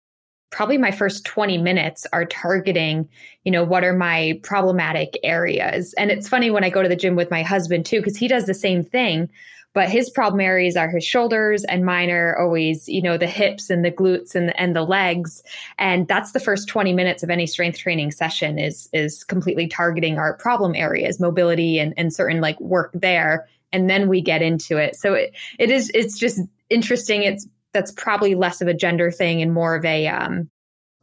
probably 0.52 0.78
my 0.78 0.92
first 0.92 1.26
20 1.26 1.58
minutes 1.58 2.08
are 2.14 2.26
targeting, 2.26 3.08
you 3.44 3.52
know, 3.52 3.64
what 3.64 3.84
are 3.84 3.94
my 3.94 4.40
problematic 4.44 5.18
areas. 5.24 5.94
And 5.98 6.10
it's 6.10 6.28
funny 6.28 6.50
when 6.50 6.64
I 6.64 6.70
go 6.70 6.82
to 6.82 6.90
the 6.90 6.96
gym 6.96 7.16
with 7.16 7.32
my 7.32 7.44
husband 7.44 7.86
too, 7.86 8.00
because 8.00 8.18
he 8.18 8.28
does 8.28 8.46
the 8.46 8.54
same 8.54 8.84
thing. 8.84 9.30
But 9.74 9.90
his 9.90 10.10
problem 10.10 10.42
areas 10.42 10.76
are 10.76 10.90
his 10.90 11.06
shoulders, 11.06 11.64
and 11.64 11.86
mine 11.86 12.10
are 12.10 12.38
always, 12.38 12.90
you 12.90 13.02
know, 13.02 13.18
the 13.18 13.28
hips 13.28 13.70
and 13.70 13.86
the 13.86 13.92
glutes 13.92 14.34
and 14.34 14.50
the, 14.50 14.60
and 14.60 14.76
the 14.76 14.84
legs. 14.84 15.44
And 15.78 16.08
that's 16.08 16.32
the 16.32 16.40
first 16.40 16.68
20 16.68 16.92
minutes 16.94 17.22
of 17.22 17.30
any 17.30 17.46
strength 17.46 17.78
training 17.78 18.12
session 18.12 18.58
is 18.58 18.90
is 18.94 19.24
completely 19.24 19.68
targeting 19.68 20.18
our 20.18 20.34
problem 20.34 20.74
areas, 20.76 21.20
mobility 21.20 21.80
and, 21.80 21.94
and 21.98 22.14
certain 22.14 22.42
like 22.42 22.60
work 22.60 22.92
there 22.94 23.48
and 23.72 23.90
then 23.90 24.08
we 24.08 24.22
get 24.22 24.42
into 24.42 24.78
it. 24.78 24.96
So 24.96 25.14
it, 25.14 25.36
it 25.58 25.70
is, 25.70 25.92
it's 25.94 26.18
just 26.18 26.40
interesting. 26.70 27.24
It's, 27.24 27.48
that's 27.74 27.92
probably 27.92 28.36
less 28.36 28.62
of 28.62 28.68
a 28.68 28.74
gender 28.74 29.12
thing 29.12 29.42
and 29.42 29.54
more 29.54 29.76
of 29.76 29.86
a, 29.86 30.08
um, 30.08 30.50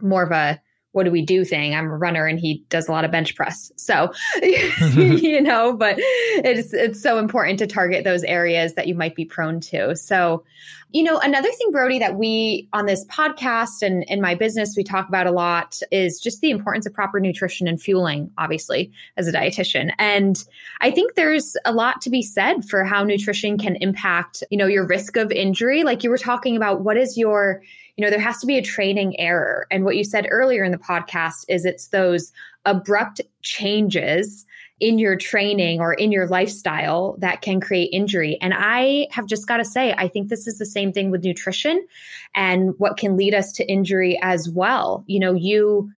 more 0.01 0.25
of 0.25 0.33
a, 0.33 0.61
what 0.97 1.05
do 1.05 1.11
we 1.11 1.21
do 1.21 1.45
thing. 1.45 1.75
I'm 1.75 1.91
a 1.91 1.97
runner 1.97 2.27
and 2.27 2.41
he 2.41 2.65
does 2.71 2.89
a 2.89 2.93
lot 2.93 3.05
of 3.05 3.11
bench 3.11 3.37
press. 3.37 3.71
So, 3.77 4.13
you 4.43 5.43
know, 5.43 5.77
but 5.77 5.97
it's 5.99 6.73
it's 6.73 7.03
so 7.03 7.19
important 7.19 7.59
to 7.59 7.67
target 7.67 8.03
those 8.03 8.25
areas 8.25 8.75
that 8.75 8.87
you 8.87 8.95
might 8.95 9.15
be 9.15 9.27
prone 9.27 9.61
to. 9.61 9.95
So, 9.95 10.43
you 10.93 11.03
know, 11.03 11.19
another 11.19 11.51
thing, 11.51 11.71
Brodie, 11.71 11.99
that 11.99 12.17
we 12.17 12.67
on 12.73 12.87
this 12.87 13.05
podcast 13.07 13.83
and 13.83 14.05
in 14.05 14.23
my 14.23 14.35
business 14.35 14.75
we 14.75 14.85
talk 14.85 15.07
about 15.07 15.27
a 15.27 15.31
lot 15.31 15.79
is 15.91 16.19
just 16.19 16.41
the 16.41 16.51
importance 16.51 16.87
of 16.87 16.95
proper 16.95 17.21
nutrition 17.21 17.69
and 17.69 17.81
fueling, 17.81 18.31
obviously, 18.39 18.91
as 19.19 19.29
a 19.29 19.33
dietitian. 19.33 19.93
And 19.99 20.43
I 20.81 20.91
think 20.91 21.15
there's 21.15 21.59
a 21.67 21.73
lot 21.73 22.01
to 22.03 22.11
be 22.11 22.23
said 22.23 22.65
for 22.65 22.85
how 22.85 23.05
nutrition 23.05 23.59
can 23.59 23.77
impact, 23.77 24.43
you 24.51 24.57
know, 24.57 24.67
your 24.67 24.87
risk 24.87 25.19
of 25.19 25.31
injury. 25.31 25.85
Like 25.85 26.03
you 26.03 26.09
were 26.09 26.17
talking 26.17 26.57
about, 26.57 26.81
what 26.81 26.97
is 26.97 27.19
your 27.19 27.61
you 27.97 28.05
know, 28.05 28.11
there 28.11 28.21
has 28.21 28.39
to 28.39 28.47
be 28.47 28.59
a 28.59 28.63
training 28.63 29.19
error. 29.19 29.67
And 29.71 29.85
what 29.85 29.97
you 29.97 30.05
said 30.05 30.27
earlier 30.31 30.65
in 30.65 30.73
the 30.73 30.79
podcast 30.79 31.45
is 31.49 31.65
it's 31.65 31.89
those 31.89 32.33
abrupt 32.65 33.21
changes 33.43 34.45
in 34.79 34.99
your 34.99 35.17
training 35.17 35.81
or 35.81 35.95
in 35.95 36.13
your 36.13 36.27
lifestyle 36.27 37.17
that 37.21 37.41
can 37.41 37.61
create 37.61 37.89
injury. 37.93 38.37
And 38.43 38.53
I 38.55 39.09
have 39.11 39.27
just 39.27 39.49
got 39.49 39.57
to 39.57 39.65
say, 39.65 39.95
I 39.97 40.09
think 40.09 40.29
this 40.29 40.47
is 40.47 40.59
the 40.59 40.67
same 40.67 40.93
thing 40.93 41.11
with 41.11 41.25
nutrition 41.25 41.87
and 42.35 42.75
what 42.77 42.99
can 42.99 43.17
lead 43.17 43.33
us 43.35 43.53
to 43.53 43.67
injury 43.67 44.19
as 44.21 44.51
well. 44.51 45.03
You 45.07 45.21
know, 45.21 45.33
you, 45.33 45.91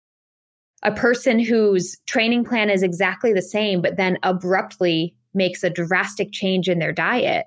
a 0.84 0.92
person 0.92 1.40
whose 1.40 1.98
training 2.06 2.44
plan 2.44 2.70
is 2.70 2.84
exactly 2.84 3.32
the 3.32 3.42
same, 3.42 3.82
but 3.82 3.96
then 3.96 4.18
abruptly 4.22 5.16
makes 5.34 5.64
a 5.64 5.70
drastic 5.70 6.30
change 6.30 6.68
in 6.68 6.78
their 6.78 6.92
diet 6.92 7.46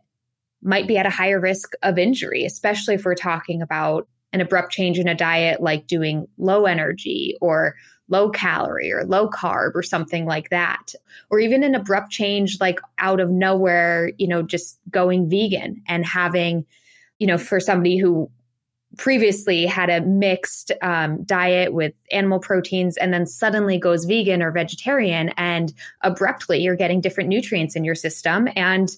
might 0.61 0.87
be 0.87 0.97
at 0.97 1.07
a 1.07 1.09
higher 1.09 1.39
risk 1.39 1.71
of 1.81 1.97
injury, 1.97 2.45
especially 2.45 2.95
if 2.95 3.05
we're 3.05 3.15
talking 3.15 3.61
about 3.61 4.07
an 4.33 4.41
abrupt 4.41 4.71
change 4.71 4.97
in 4.97 5.07
a 5.07 5.15
diet 5.15 5.61
like 5.61 5.87
doing 5.87 6.27
low 6.37 6.65
energy 6.65 7.35
or 7.41 7.75
low 8.11 8.29
calorie 8.29 8.91
or 8.91 9.05
low 9.05 9.29
carb 9.29 9.71
or 9.73 9.81
something 9.81 10.25
like 10.25 10.49
that. 10.49 10.93
Or 11.29 11.39
even 11.39 11.63
an 11.63 11.73
abrupt 11.73 12.11
change 12.11 12.59
like 12.59 12.79
out 12.99 13.19
of 13.19 13.29
nowhere 13.29 14.11
you 14.17 14.27
know 14.27 14.43
just 14.43 14.77
going 14.91 15.29
vegan 15.29 15.81
and 15.87 16.05
having 16.05 16.65
you 17.19 17.27
know 17.27 17.37
for 17.37 17.59
somebody 17.59 17.97
who 17.97 18.29
previously 18.97 19.65
had 19.65 19.89
a 19.89 20.01
mixed 20.01 20.71
um, 20.81 21.23
diet 21.23 21.73
with 21.73 21.93
animal 22.11 22.39
proteins 22.39 22.97
and 22.97 23.13
then 23.13 23.25
suddenly 23.25 23.77
goes 23.77 24.03
vegan 24.03 24.41
or 24.41 24.51
vegetarian 24.51 25.29
and 25.37 25.73
abruptly 26.01 26.59
you're 26.59 26.75
getting 26.75 26.99
different 26.99 27.29
nutrients 27.29 27.75
in 27.75 27.85
your 27.85 27.95
system. 27.95 28.49
And 28.57 28.91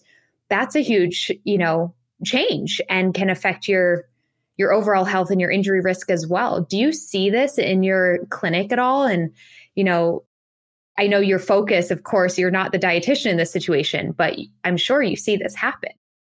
that's 0.50 0.76
a 0.76 0.82
huge 0.82 1.32
you 1.44 1.58
know 1.58 1.94
change 2.26 2.82
and 2.90 3.14
can 3.14 3.30
affect 3.30 3.68
your 3.68 4.06
your 4.58 4.74
overall 4.74 5.06
health 5.06 5.32
and 5.32 5.42
your 5.42 5.52
injury 5.52 5.82
risk 5.82 6.10
as 6.10 6.28
well. 6.28 6.62
Do 6.62 6.78
you 6.78 6.92
see 6.94 7.30
this 7.30 7.58
in 7.58 7.84
your 7.84 8.20
clinic 8.30 8.72
at 8.72 8.80
all? 8.80 9.06
And, 9.06 9.34
you 9.76 9.84
know, 9.84 10.24
I 10.98 11.08
know 11.08 11.20
your 11.20 11.40
focus, 11.40 11.90
of 11.90 12.04
course, 12.04 12.38
you're 12.38 12.52
not 12.52 12.72
the 12.72 12.80
dietitian 12.80 13.28
in 13.28 13.38
this 13.38 13.52
situation, 13.52 14.12
but 14.12 14.38
I'm 14.64 14.78
sure 14.78 15.02
you 15.02 15.16
see 15.16 15.38
this 15.38 15.56
happen. 15.56 15.92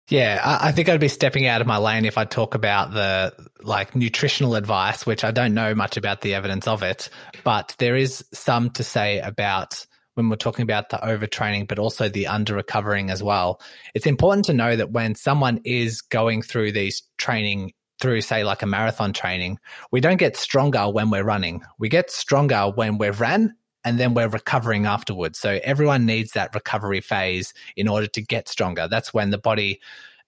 Yeah, 0.10 0.42
I, 0.44 0.70
I 0.70 0.72
think 0.72 0.90
I'd 0.90 1.00
be 1.00 1.10
stepping 1.10 1.46
out 1.48 1.62
of 1.62 1.68
my 1.68 1.78
lane 1.78 2.06
if 2.06 2.18
I 2.18 2.26
talk 2.26 2.56
about 2.56 2.94
the 2.94 3.34
like 3.62 3.96
nutritional 3.96 4.56
advice, 4.56 5.06
which 5.06 5.24
I 5.24 5.32
don't 5.32 5.54
know 5.54 5.76
much 5.76 5.98
about 5.98 6.22
the 6.22 6.34
evidence 6.34 6.66
of 6.66 6.82
it, 6.82 7.10
but 7.44 7.76
there 7.78 7.96
is 7.96 8.24
some 8.34 8.70
to 8.72 8.84
say 8.84 9.20
about 9.20 9.86
when 10.16 10.30
we're 10.30 10.36
talking 10.36 10.64
about 10.64 10.90
the 10.90 10.98
overtraining, 10.98 11.68
but 11.68 11.78
also 11.78 12.10
the 12.10 12.26
under 12.26 12.56
recovering 12.56 13.12
as 13.12 13.22
well. 13.22 13.62
It's 13.94 14.08
important 14.08 14.46
to 14.46 14.54
know 14.54 14.76
that 14.76 14.92
when 14.92 15.14
someone 15.14 15.60
is 15.64 16.02
going 16.02 16.42
through 16.42 16.72
these 16.72 17.04
training 17.18 17.74
through, 18.00 18.22
say, 18.22 18.44
like 18.44 18.62
a 18.62 18.68
marathon 18.68 19.14
training, 19.14 19.60
we 19.92 20.02
don't 20.02 20.18
get 20.18 20.38
stronger 20.38 20.90
when 20.90 21.10
we're 21.10 21.24
running. 21.24 21.62
We 21.80 21.90
get 21.90 22.12
stronger 22.12 22.72
when 22.74 22.98
we've 22.98 23.20
ran 23.20 23.56
and 23.84 24.00
then 24.00 24.14
we're 24.14 24.28
recovering 24.28 24.86
afterwards. 24.86 25.40
So 25.40 25.60
everyone 25.64 26.06
needs 26.06 26.32
that 26.32 26.54
recovery 26.54 27.02
phase 27.02 27.54
in 27.76 27.88
order 27.88 28.08
to 28.08 28.22
get 28.22 28.50
stronger. 28.50 28.88
That's 28.88 29.14
when 29.14 29.30
the 29.30 29.38
body 29.38 29.80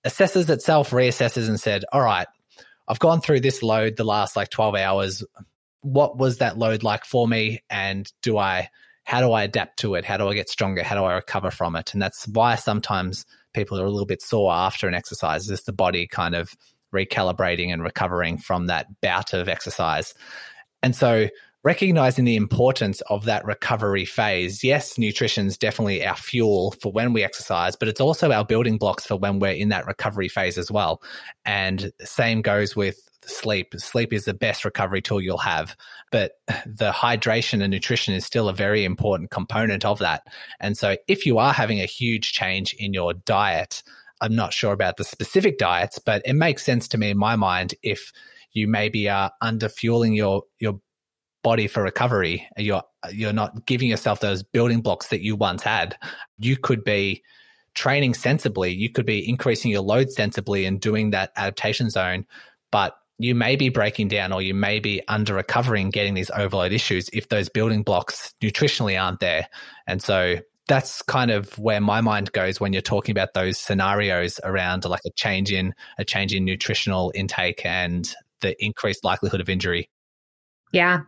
assesses 0.06 0.50
itself, 0.50 0.92
reassesses, 0.92 1.48
and 1.48 1.60
said, 1.60 1.84
All 1.92 2.02
right, 2.02 2.28
I've 2.88 3.00
gone 3.00 3.22
through 3.22 3.42
this 3.42 3.62
load 3.62 3.98
the 3.98 4.04
last 4.04 4.36
like 4.36 4.50
12 4.50 4.76
hours. 4.76 5.24
What 5.82 6.18
was 6.18 6.38
that 6.38 6.58
load 6.58 6.84
like 6.84 7.06
for 7.06 7.28
me? 7.28 7.62
And 7.70 8.12
do 8.22 8.38
I, 8.38 8.70
how 9.04 9.22
do 9.22 9.32
I 9.32 9.44
adapt 9.44 9.80
to 9.80 9.96
it? 9.96 10.06
How 10.06 10.18
do 10.18 10.28
I 10.28 10.34
get 10.34 10.50
stronger? 10.50 10.84
How 10.84 10.96
do 10.96 11.04
I 11.04 11.14
recover 11.14 11.52
from 11.52 11.76
it? 11.76 11.94
And 11.94 12.02
that's 12.02 12.28
why 12.28 12.56
sometimes 12.56 13.26
people 13.54 13.80
are 13.80 13.86
a 13.86 13.90
little 13.90 14.06
bit 14.06 14.22
sore 14.22 14.52
after 14.52 14.88
an 14.88 14.94
exercise, 14.94 15.50
is 15.50 15.64
the 15.64 15.74
body 15.74 16.08
kind 16.08 16.36
of 16.36 16.56
recalibrating 16.94 17.72
and 17.72 17.84
recovering 17.84 18.38
from 18.38 18.68
that 18.68 18.88
bout 19.02 19.34
of 19.34 19.48
exercise. 19.48 20.14
And 20.82 20.96
so 20.96 21.30
recognizing 21.64 22.26
the 22.26 22.36
importance 22.36 23.02
of 23.10 23.26
that 23.26 23.44
recovery 23.46 24.06
phase. 24.06 24.64
Yes, 24.64 24.98
nutrition 24.98 25.48
is 25.48 25.58
definitely 25.58 26.06
our 26.06 26.16
fuel 26.16 26.72
for 26.82 26.92
when 26.92 27.12
we 27.12 27.24
exercise, 27.24 27.76
but 27.76 27.90
it's 27.90 28.00
also 28.00 28.32
our 28.32 28.46
building 28.46 28.78
blocks 28.78 29.06
for 29.06 29.18
when 29.18 29.40
we're 29.40 29.52
in 29.52 29.70
that 29.70 29.86
recovery 29.86 30.30
phase 30.30 30.58
as 30.58 30.72
well. 30.72 31.02
And 31.46 31.92
same 32.02 32.42
goes 32.42 32.76
with 32.76 32.98
sleep. 33.24 33.74
Sleep 33.78 34.14
is 34.14 34.24
the 34.24 34.34
best 34.34 34.64
recovery 34.64 35.02
tool 35.02 35.22
you'll 35.22 35.38
have, 35.38 35.76
but 36.12 36.34
the 36.66 36.92
hydration 36.92 37.62
and 37.62 37.72
nutrition 37.72 38.14
is 38.14 38.26
still 38.26 38.48
a 38.48 38.54
very 38.54 38.86
important 38.86 39.30
component 39.30 39.84
of 39.84 40.00
that. 40.00 40.24
And 40.62 40.78
so 40.78 40.96
if 41.08 41.26
you 41.26 41.38
are 41.40 41.54
having 41.54 41.82
a 41.82 41.86
huge 41.86 42.32
change 42.32 42.74
in 42.74 42.94
your 42.94 43.14
diet, 43.14 43.84
I'm 44.22 44.36
not 44.36 44.54
sure 44.54 44.74
about 44.74 44.98
the 44.98 45.04
specific 45.04 45.58
diets, 45.58 46.00
but 46.00 46.22
it 46.26 46.34
makes 46.34 46.64
sense 46.64 46.88
to 46.90 46.98
me 46.98 47.10
in 47.10 47.18
my 47.18 47.36
mind 47.36 47.76
if 47.84 48.12
you 48.52 48.68
maybe 48.68 49.10
are 49.10 49.32
under 49.42 49.70
fueling 49.70 50.14
your 50.14 50.44
your 50.60 50.80
body 51.44 51.68
for 51.68 51.84
recovery. 51.84 52.48
You're 52.58 52.84
you're 53.12 53.34
not 53.34 53.66
giving 53.66 53.90
yourself 53.90 54.20
those 54.20 54.44
building 54.44 54.82
blocks 54.82 55.08
that 55.08 55.22
you 55.22 55.36
once 55.36 55.64
had. 55.64 55.98
You 56.38 56.58
could 56.58 56.84
be 56.84 57.24
training 57.76 58.14
sensibly. 58.14 58.74
You 58.74 58.92
could 58.92 59.06
be 59.06 59.28
increasing 59.28 59.72
your 59.72 59.82
load 59.82 60.12
sensibly 60.12 60.66
and 60.66 60.82
doing 60.82 61.12
that 61.12 61.32
adaptation 61.36 61.90
zone, 61.90 62.26
but 62.72 62.96
you 63.20 63.36
may 63.36 63.56
be 63.56 63.70
breaking 63.70 64.08
down 64.08 64.32
or 64.32 64.42
you 64.42 64.54
may 64.54 64.80
be 64.80 65.02
under 65.08 65.34
recovering 65.34 65.90
getting 65.90 66.14
these 66.14 66.32
overload 66.32 66.72
issues 66.72 67.10
if 67.12 67.28
those 67.28 67.50
building 67.50 67.84
blocks 67.84 68.34
nutritionally 68.42 69.02
aren't 69.02 69.20
there. 69.20 69.48
And 69.88 70.02
so 70.02 70.38
that's 70.70 71.02
kind 71.02 71.32
of 71.32 71.58
where 71.58 71.82
my 71.82 72.00
mind 72.00 72.32
goes 72.32 72.60
when 72.60 72.74
you're 72.74 72.82
talking 72.82 73.12
about 73.12 73.34
those 73.34 73.58
scenarios 73.58 74.40
around 74.44 74.86
like 74.86 75.02
a 75.06 75.10
change 75.16 75.52
in 75.52 75.74
a 75.98 76.06
change 76.06 76.34
in 76.34 76.46
nutritional 76.46 77.12
intake 77.16 77.66
and 77.66 78.14
the 78.42 78.56
increased 78.64 79.04
likelihood 79.04 79.42
of 79.42 79.50
injury. 79.50 79.90
Yeah, 80.72 81.02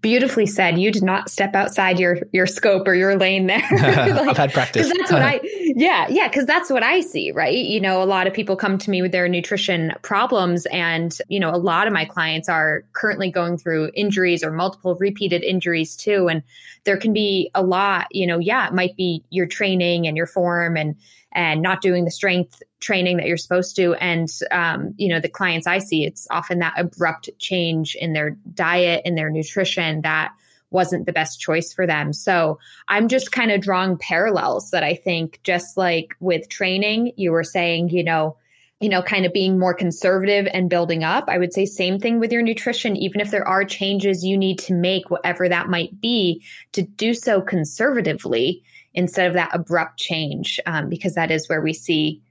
Beautifully 0.00 0.46
said. 0.46 0.78
You 0.78 0.90
did 0.90 1.02
not 1.02 1.30
step 1.30 1.54
outside 1.54 1.98
your 1.98 2.18
your 2.32 2.46
scope 2.46 2.86
or 2.86 2.94
your 2.94 3.16
lane 3.16 3.46
there. 3.46 3.62
like, 3.70 3.80
I've 3.82 4.36
had 4.36 4.52
practice. 4.54 4.92
That's 4.98 5.12
what 5.12 5.22
I. 5.22 5.40
Yeah, 5.74 6.06
yeah. 6.10 6.28
Because 6.28 6.44
that's 6.44 6.68
what 6.68 6.82
I 6.82 7.00
see. 7.00 7.30
Right. 7.30 7.56
You 7.56 7.80
know, 7.80 8.02
a 8.02 8.04
lot 8.04 8.26
of 8.26 8.34
people 8.34 8.56
come 8.56 8.76
to 8.76 8.90
me 8.90 9.00
with 9.00 9.10
their 9.10 9.26
nutrition 9.26 9.92
problems, 10.02 10.66
and 10.66 11.16
you 11.28 11.40
know, 11.40 11.48
a 11.50 11.56
lot 11.56 11.86
of 11.86 11.94
my 11.94 12.04
clients 12.04 12.48
are 12.48 12.84
currently 12.92 13.30
going 13.30 13.56
through 13.56 13.90
injuries 13.94 14.44
or 14.44 14.50
multiple 14.50 14.96
repeated 14.96 15.42
injuries 15.42 15.96
too. 15.96 16.28
And 16.28 16.42
there 16.84 16.98
can 16.98 17.14
be 17.14 17.50
a 17.54 17.62
lot. 17.62 18.08
You 18.10 18.26
know, 18.26 18.38
yeah, 18.38 18.66
it 18.66 18.74
might 18.74 18.96
be 18.96 19.24
your 19.30 19.46
training 19.46 20.06
and 20.06 20.16
your 20.16 20.26
form 20.26 20.76
and 20.76 20.94
and 21.34 21.62
not 21.62 21.80
doing 21.80 22.04
the 22.04 22.10
strength 22.10 22.62
training 22.80 23.16
that 23.16 23.26
you're 23.26 23.36
supposed 23.36 23.76
to. 23.76 23.94
And, 23.94 24.28
um, 24.50 24.94
you 24.96 25.08
know, 25.08 25.20
the 25.20 25.28
clients 25.28 25.66
I 25.66 25.78
see, 25.78 26.04
it's 26.04 26.26
often 26.30 26.58
that 26.58 26.74
abrupt 26.76 27.30
change 27.38 27.94
in 27.94 28.12
their 28.12 28.36
diet 28.54 29.02
and 29.04 29.16
their 29.16 29.30
nutrition 29.30 30.02
that 30.02 30.32
wasn't 30.70 31.06
the 31.06 31.12
best 31.12 31.40
choice 31.40 31.72
for 31.72 31.86
them. 31.86 32.12
So 32.12 32.58
I'm 32.88 33.08
just 33.08 33.30
kind 33.30 33.50
of 33.50 33.60
drawing 33.60 33.98
parallels 33.98 34.70
that 34.70 34.82
I 34.82 34.94
think, 34.94 35.40
just 35.44 35.76
like 35.76 36.14
with 36.20 36.48
training, 36.48 37.12
you 37.16 37.30
were 37.30 37.44
saying, 37.44 37.90
you 37.90 38.02
know, 38.02 38.36
you 38.80 38.88
know, 38.88 39.00
kind 39.00 39.24
of 39.24 39.32
being 39.32 39.60
more 39.60 39.74
conservative 39.74 40.48
and 40.52 40.68
building 40.68 41.04
up. 41.04 41.26
I 41.28 41.38
would 41.38 41.52
say 41.52 41.66
same 41.66 42.00
thing 42.00 42.18
with 42.18 42.32
your 42.32 42.42
nutrition. 42.42 42.96
Even 42.96 43.20
if 43.20 43.30
there 43.30 43.46
are 43.46 43.64
changes 43.64 44.24
you 44.24 44.36
need 44.36 44.58
to 44.60 44.74
make, 44.74 45.08
whatever 45.08 45.48
that 45.48 45.68
might 45.68 46.00
be, 46.00 46.42
to 46.72 46.82
do 46.82 47.14
so 47.14 47.40
conservatively 47.40 48.64
instead 48.94 49.26
of 49.26 49.34
that 49.34 49.50
abrupt 49.52 49.98
change, 49.98 50.60
um, 50.66 50.88
because 50.88 51.14
that 51.14 51.30
is 51.30 51.48
where 51.48 51.60
we 51.60 51.72
see 51.72 52.22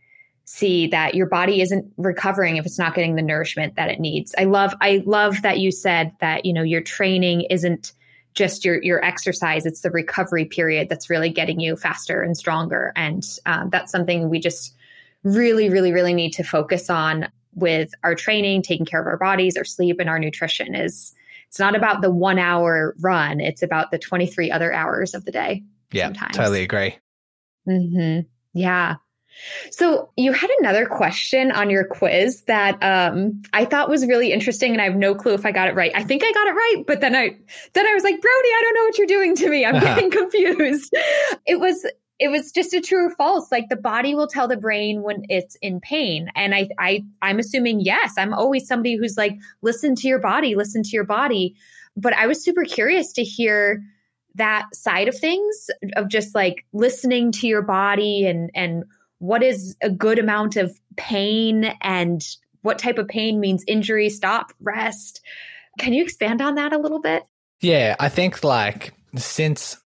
see 0.45 0.87
that 0.87 1.15
your 1.15 1.27
body 1.27 1.61
isn't 1.61 1.85
recovering 1.97 2.57
if 2.57 2.65
it's 2.65 2.79
not 2.79 2.93
getting 2.93 3.15
the 3.15 3.21
nourishment 3.21 3.75
that 3.75 3.89
it 3.89 3.99
needs. 3.99 4.35
I 4.37 4.45
love 4.45 4.73
I 4.81 5.01
love 5.05 5.41
that 5.43 5.59
you 5.59 5.71
said 5.71 6.13
that 6.19 6.45
you 6.45 6.53
know 6.53 6.63
your 6.63 6.81
training 6.81 7.41
isn't 7.49 7.93
just 8.33 8.65
your 8.65 8.81
your 8.83 9.03
exercise; 9.03 9.65
it's 9.65 9.81
the 9.81 9.91
recovery 9.91 10.45
period 10.45 10.89
that's 10.89 11.09
really 11.09 11.29
getting 11.29 11.59
you 11.59 11.75
faster 11.75 12.21
and 12.21 12.35
stronger, 12.35 12.91
and 12.95 13.23
um, 13.45 13.69
that's 13.69 13.91
something 13.91 14.29
we 14.29 14.39
just 14.39 14.75
really, 15.23 15.69
really, 15.69 15.91
really 15.91 16.13
need 16.13 16.31
to 16.31 16.43
focus 16.43 16.89
on 16.89 17.27
with 17.53 17.91
our 18.03 18.15
training, 18.15 18.61
taking 18.61 18.85
care 18.85 19.01
of 19.01 19.07
our 19.07 19.17
bodies, 19.17 19.57
our 19.57 19.65
sleep, 19.65 19.99
and 19.99 20.09
our 20.09 20.19
nutrition. 20.19 20.75
Is 20.75 21.13
it's 21.47 21.59
not 21.59 21.75
about 21.75 22.01
the 22.01 22.11
one 22.11 22.39
hour 22.39 22.95
run; 22.99 23.39
it's 23.39 23.61
about 23.63 23.91
the 23.91 23.99
twenty 23.99 24.27
three 24.27 24.51
other 24.51 24.73
hours 24.73 25.13
of 25.13 25.25
the 25.25 25.31
day. 25.31 25.63
Yeah, 25.91 26.07
sometimes. 26.07 26.37
totally 26.37 26.63
agree. 26.63 26.97
Mm-hmm. 27.67 28.21
Yeah. 28.53 28.95
So 29.71 30.11
you 30.17 30.33
had 30.33 30.49
another 30.59 30.85
question 30.85 31.51
on 31.51 31.69
your 31.69 31.85
quiz 31.85 32.43
that 32.43 32.81
um, 32.83 33.41
I 33.53 33.65
thought 33.65 33.89
was 33.89 34.05
really 34.05 34.31
interesting, 34.31 34.73
and 34.73 34.81
I 34.81 34.85
have 34.85 34.95
no 34.95 35.15
clue 35.15 35.33
if 35.33 35.45
I 35.45 35.51
got 35.51 35.67
it 35.67 35.75
right. 35.75 35.91
I 35.95 36.03
think 36.03 36.23
I 36.23 36.31
got 36.31 36.47
it 36.47 36.51
right, 36.51 36.83
but 36.85 37.01
then 37.01 37.15
I 37.15 37.37
then 37.73 37.87
I 37.87 37.93
was 37.93 38.03
like, 38.03 38.19
Brodie, 38.21 38.29
I 38.29 38.61
don't 38.63 38.75
know 38.75 38.83
what 38.83 38.97
you're 38.97 39.07
doing 39.07 39.35
to 39.37 39.49
me. 39.49 39.65
I'm 39.65 39.79
getting 39.79 40.11
confused. 40.11 40.93
It 41.45 41.59
was 41.59 41.85
it 42.19 42.29
was 42.29 42.51
just 42.51 42.73
a 42.73 42.81
true 42.81 43.07
or 43.07 43.15
false. 43.15 43.51
Like 43.51 43.69
the 43.69 43.75
body 43.75 44.13
will 44.13 44.27
tell 44.27 44.47
the 44.47 44.57
brain 44.57 45.01
when 45.01 45.25
it's 45.29 45.55
in 45.61 45.79
pain, 45.79 46.29
and 46.35 46.53
I 46.53 46.69
I 46.77 47.03
I'm 47.21 47.39
assuming 47.39 47.79
yes. 47.79 48.13
I'm 48.17 48.33
always 48.33 48.67
somebody 48.67 48.97
who's 48.97 49.17
like, 49.17 49.37
listen 49.61 49.95
to 49.95 50.07
your 50.07 50.19
body, 50.19 50.55
listen 50.55 50.83
to 50.83 50.91
your 50.91 51.05
body. 51.05 51.55
But 51.95 52.13
I 52.13 52.27
was 52.27 52.43
super 52.43 52.63
curious 52.63 53.13
to 53.13 53.23
hear 53.23 53.83
that 54.35 54.73
side 54.73 55.07
of 55.07 55.17
things 55.17 55.69
of 55.95 56.07
just 56.07 56.33
like 56.33 56.65
listening 56.73 57.31
to 57.33 57.47
your 57.47 57.61
body 57.61 58.25
and 58.25 58.49
and 58.53 58.85
what 59.19 59.43
is 59.43 59.75
a 59.81 59.89
good 59.89 60.17
amount 60.17 60.55
of 60.55 60.79
pain 60.97 61.75
and 61.81 62.25
what 62.61 62.79
type 62.79 62.97
of 62.97 63.07
pain 63.07 63.39
means 63.39 63.63
injury 63.67 64.09
stop 64.09 64.53
rest. 64.59 65.21
Can 65.79 65.93
you 65.93 66.03
expand 66.03 66.41
on 66.41 66.55
that 66.55 66.73
a 66.73 66.77
little 66.77 66.99
bit? 66.99 67.23
Yeah 67.61 67.95
i 67.99 68.09
think 68.09 68.43
like 68.43 68.93
since 69.15 69.80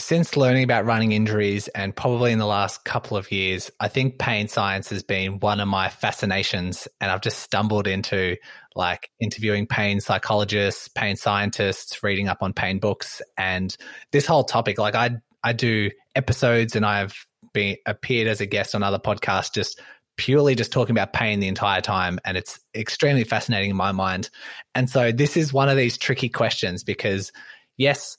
since 0.00 0.36
learning 0.36 0.64
about 0.64 0.84
running 0.84 1.12
injuries 1.12 1.68
and 1.68 1.94
probably 1.94 2.32
in 2.32 2.38
the 2.38 2.46
last 2.46 2.84
couple 2.84 3.16
of 3.16 3.30
years, 3.30 3.70
I 3.78 3.88
think 3.88 4.18
pain 4.18 4.48
science 4.48 4.90
has 4.90 5.02
been 5.02 5.40
one 5.40 5.60
of 5.60 5.68
my 5.68 5.88
fascinations. 5.88 6.88
And 7.00 7.10
I've 7.10 7.20
just 7.20 7.38
stumbled 7.38 7.86
into 7.86 8.36
like 8.74 9.10
interviewing 9.20 9.66
pain 9.66 10.00
psychologists, 10.00 10.88
pain 10.88 11.16
scientists, 11.16 12.02
reading 12.02 12.28
up 12.28 12.38
on 12.40 12.52
pain 12.52 12.78
books. 12.78 13.22
And 13.36 13.76
this 14.12 14.26
whole 14.26 14.44
topic, 14.44 14.78
like 14.78 14.94
I, 14.94 15.10
I 15.44 15.52
do 15.52 15.90
episodes 16.14 16.74
and 16.74 16.84
I've 16.84 17.14
been 17.52 17.76
appeared 17.86 18.28
as 18.28 18.40
a 18.40 18.46
guest 18.46 18.74
on 18.74 18.82
other 18.82 18.98
podcasts, 18.98 19.52
just 19.52 19.80
purely 20.16 20.54
just 20.54 20.72
talking 20.72 20.92
about 20.92 21.12
pain 21.12 21.40
the 21.40 21.48
entire 21.48 21.80
time. 21.80 22.18
And 22.24 22.36
it's 22.36 22.58
extremely 22.74 23.24
fascinating 23.24 23.70
in 23.70 23.76
my 23.76 23.92
mind. 23.92 24.30
And 24.74 24.88
so 24.88 25.12
this 25.12 25.36
is 25.36 25.52
one 25.52 25.68
of 25.68 25.76
these 25.76 25.98
tricky 25.98 26.28
questions 26.28 26.84
because 26.84 27.32
yes, 27.76 28.16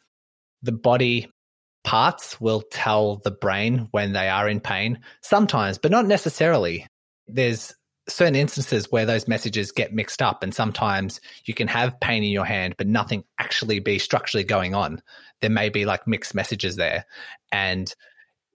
the 0.64 0.72
body 0.72 1.30
parts 1.84 2.40
will 2.40 2.62
tell 2.72 3.18
the 3.18 3.32
brain 3.32 3.88
when 3.92 4.14
they 4.14 4.30
are 4.30 4.48
in 4.48 4.60
pain 4.60 5.00
sometimes, 5.22 5.78
but 5.78 5.92
not 5.92 6.06
necessarily. 6.06 6.88
There's 7.28 7.74
certain 8.10 8.36
instances 8.36 8.92
where 8.92 9.06
those 9.06 9.28
messages 9.28 9.72
get 9.72 9.94
mixed 9.94 10.22
up, 10.22 10.44
and 10.44 10.54
sometimes 10.54 11.22
you 11.46 11.54
can 11.54 11.68
have 11.68 12.00
pain 12.00 12.24
in 12.24 12.32
your 12.32 12.46
hand, 12.46 12.76
but 12.78 12.88
nothing 12.88 13.24
actually 13.40 13.80
be 13.80 14.00
structurally 14.00 14.44
going 14.44 14.76
on. 14.76 15.02
There 15.42 15.50
may 15.50 15.70
be 15.70 15.86
like 15.86 16.08
mixed 16.08 16.36
messages 16.36 16.76
there. 16.76 17.06
And 17.52 17.94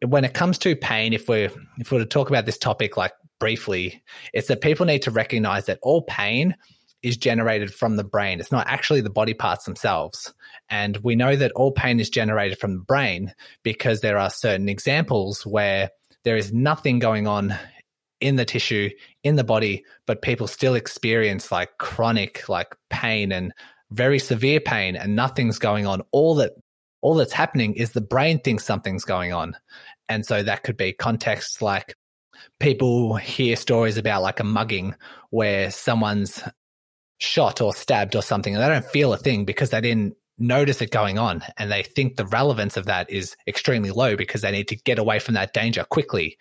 when 0.07 0.24
it 0.24 0.35
comes 0.35 0.59
to 0.59 0.77
pain, 0.77 1.12
if 1.12 1.29
we're 1.29 1.51
if 1.79 1.91
we're 1.91 2.01
to 2.01 2.07
talk 2.07 2.29
about 2.29 2.47
this 2.47 2.59
topic 2.59 2.97
like 2.97 3.12
briefly, 3.41 4.03
it's 4.33 4.49
that 4.49 4.61
people 4.61 4.87
need 4.87 5.03
to 5.03 5.11
recognize 5.11 5.66
that 5.66 5.79
all 5.83 6.03
pain 6.03 6.57
is 7.03 7.17
generated 7.17 7.73
from 7.73 7.97
the 7.97 8.05
brain. 8.05 8.41
It's 8.41 8.53
not 8.53 8.67
actually 8.67 9.01
the 9.01 9.11
body 9.11 9.35
parts 9.35 9.65
themselves. 9.65 10.33
And 10.69 10.97
we 10.99 11.15
know 11.15 11.37
that 11.37 11.53
all 11.53 11.73
pain 11.73 12.01
is 12.01 12.11
generated 12.11 12.59
from 12.59 12.75
the 12.75 12.85
brain 12.85 13.33
because 13.63 14.01
there 14.01 14.19
are 14.19 14.31
certain 14.31 14.69
examples 14.69 15.47
where 15.47 15.91
there 16.25 16.37
is 16.37 16.53
nothing 16.53 16.99
going 16.99 17.27
on 17.27 17.55
in 18.21 18.37
the 18.37 18.45
tissue, 18.45 18.91
in 19.23 19.37
the 19.37 19.45
body, 19.45 19.85
but 20.07 20.23
people 20.23 20.47
still 20.47 20.75
experience 20.75 21.53
like 21.53 21.79
chronic 21.79 22.49
like 22.49 22.75
pain 22.91 23.31
and 23.31 23.53
very 23.91 24.19
severe 24.19 24.59
pain 24.59 24.97
and 24.97 25.15
nothing's 25.15 25.59
going 25.59 25.87
on. 25.87 26.03
All 26.11 26.37
that 26.37 26.53
all 27.03 27.15
that's 27.15 27.33
happening 27.33 27.75
is 27.75 27.93
the 27.93 28.01
brain 28.01 28.41
thinks 28.41 28.65
something's 28.65 29.05
going 29.05 29.33
on. 29.33 29.57
And 30.09 30.25
so 30.25 30.43
that 30.43 30.65
could 30.65 30.77
be 30.77 30.93
contexts 30.93 31.63
like 31.63 31.95
people 32.59 33.17
hear 33.17 33.55
stories 33.57 33.97
about 33.97 34.23
like 34.23 34.41
a 34.41 34.45
mugging 34.45 34.95
where 35.31 35.71
someone's 35.71 36.43
shot 37.19 37.61
or 37.61 37.73
stabbed 37.73 38.14
or 38.14 38.23
something 38.23 38.55
and 38.55 38.62
they 38.62 38.69
don't 38.69 38.85
feel 38.85 39.12
a 39.12 39.17
thing 39.17 39.45
because 39.45 39.71
they 39.71 39.81
didn't 39.81 40.17
notice 40.39 40.83
it 40.83 40.91
going 40.91 41.19
on 41.19 41.43
and 41.57 41.73
they 41.73 41.83
think 41.83 42.17
the 42.17 42.27
relevance 42.27 42.77
of 42.77 42.87
that 42.87 43.11
is 43.11 43.37
extremely 43.47 43.91
low 43.91 44.17
because 44.17 44.43
they 44.43 44.51
need 44.51 44.69
to 44.69 44.77
get 44.77 44.99
away 44.99 45.19
from 45.19 45.35
that 45.35 45.55
danger 45.55 45.85
quickly. 45.85 46.37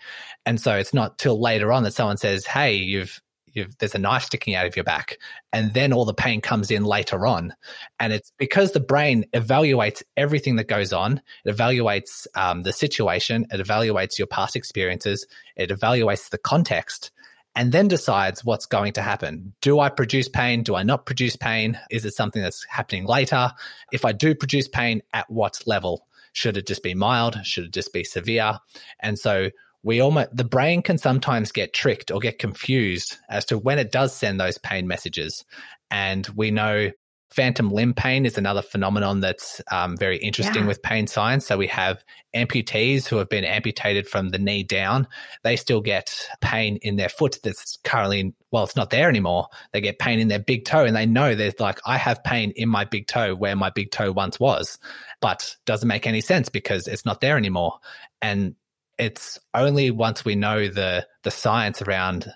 And 0.46 0.60
so 0.60 0.76
it's 0.76 0.94
not 0.94 1.18
till 1.18 1.40
later 1.40 1.72
on 1.72 1.84
that 1.84 1.94
someone 1.94 2.18
says 2.18 2.46
hey 2.46 2.76
you've 2.76 3.22
you've 3.54 3.78
there's 3.78 3.96
a 3.96 4.00
knife 4.00 4.24
sticking 4.24 4.54
out 4.54 4.66
of 4.66 4.76
your 4.76 4.84
back 4.84 5.18
and 5.54 5.74
then 5.74 5.94
all 5.94 6.04
the 6.04 6.14
pain 6.14 6.42
comes 6.42 6.72
in 6.72 6.84
later 6.84 7.26
on. 7.26 7.54
And 8.02 8.12
it's 8.12 8.34
because 8.38 8.74
the 8.74 8.82
brain 8.82 9.26
evaluates 9.34 10.04
everything 10.18 10.58
that 10.58 10.68
goes 10.68 10.92
on 10.92 11.22
it 11.46 11.56
evaluates 11.56 12.28
um, 12.36 12.64
the 12.64 12.74
situation 12.74 13.48
it 13.50 13.66
evaluates 13.66 14.18
your 14.18 14.28
past 14.28 14.58
experiences 14.58 15.26
it 15.56 15.70
evaluates 15.70 16.30
the 16.30 16.38
context 16.38 17.12
and 17.56 17.72
then 17.72 17.88
decides 17.88 18.44
what's 18.44 18.66
going 18.66 18.94
to 18.94 19.02
happen. 19.02 19.54
Do 19.62 19.80
I 19.80 19.90
produce 19.90 20.28
pain? 20.28 20.64
Do 20.64 20.76
I 20.76 20.84
not 20.84 21.06
produce 21.06 21.36
pain? 21.36 21.80
Is 21.90 22.06
it 22.06 22.14
something 22.14 22.42
that's 22.42 22.66
happening 22.70 23.06
later? 23.06 23.52
If 23.92 24.04
I 24.06 24.12
do 24.12 24.36
produce 24.36 24.68
pain, 24.68 25.02
at 25.14 25.30
what 25.30 25.62
level? 25.66 26.06
Should 26.34 26.58
it 26.58 26.68
just 26.68 26.84
be 26.84 26.94
mild? 26.94 27.38
Should 27.46 27.66
it 27.66 27.74
just 27.74 27.94
be 27.94 28.04
severe? 28.04 28.60
And 29.00 29.18
so 29.18 29.52
we 29.84 30.02
almost 30.02 30.36
the 30.36 30.44
brain 30.44 30.82
can 30.82 30.98
sometimes 30.98 31.52
get 31.52 31.74
tricked 31.74 32.12
or 32.12 32.20
get 32.20 32.40
confused 32.40 33.18
as 33.30 33.46
to 33.46 33.58
when 33.58 33.80
it 33.80 33.92
does 33.92 34.14
send 34.14 34.40
those 34.40 34.58
pain 34.58 34.88
messages. 34.88 35.46
And 35.90 36.28
we 36.36 36.52
know 36.52 36.92
Phantom 37.36 37.70
limb 37.70 37.94
pain 37.94 38.26
is 38.26 38.38
another 38.38 38.62
phenomenon 38.62 39.20
that's 39.20 39.62
um, 39.70 39.98
very 39.98 40.18
interesting 40.18 40.62
yeah. 40.62 40.68
with 40.68 40.82
pain 40.82 41.06
science. 41.06 41.46
So 41.46 41.58
we 41.58 41.68
have 41.68 42.02
amputees 42.34 43.06
who 43.06 43.18
have 43.18 43.28
been 43.28 43.44
amputated 43.44 44.08
from 44.08 44.30
the 44.30 44.40
knee 44.40 44.64
down. 44.64 45.06
They 45.44 45.58
still 45.58 45.82
get 45.82 46.30
pain 46.40 46.78
in 46.82 46.96
their 46.96 47.10
foot 47.10 47.40
that's 47.44 47.78
currently, 47.84 48.34
well, 48.52 48.64
it's 48.64 48.78
not 48.78 48.90
there 48.90 49.10
anymore. 49.10 49.50
They 49.74 49.82
get 49.82 50.00
pain 50.00 50.20
in 50.20 50.30
their 50.30 50.40
big 50.40 50.64
toe 50.64 50.86
and 50.86 50.96
they 50.96 51.06
know 51.06 51.36
there's 51.36 51.60
like, 51.60 51.80
I 51.86 51.98
have 51.98 52.24
pain 52.24 52.54
in 52.56 52.70
my 52.70 52.86
big 52.86 53.08
toe 53.08 53.36
where 53.36 53.56
my 53.58 53.70
big 53.70 53.92
toe 53.92 54.14
once 54.14 54.40
was, 54.40 54.80
but 55.20 55.58
doesn't 55.66 55.90
make 55.90 56.08
any 56.08 56.22
sense 56.22 56.48
because 56.48 56.88
it's 56.88 57.06
not 57.06 57.20
there 57.20 57.36
anymore. 57.36 57.80
And 58.22 58.56
it's 58.98 59.40
only 59.54 59.92
once 59.92 60.24
we 60.24 60.36
know 60.36 60.70
the 60.70 61.06
the 61.24 61.32
science 61.32 61.82
around 61.82 62.32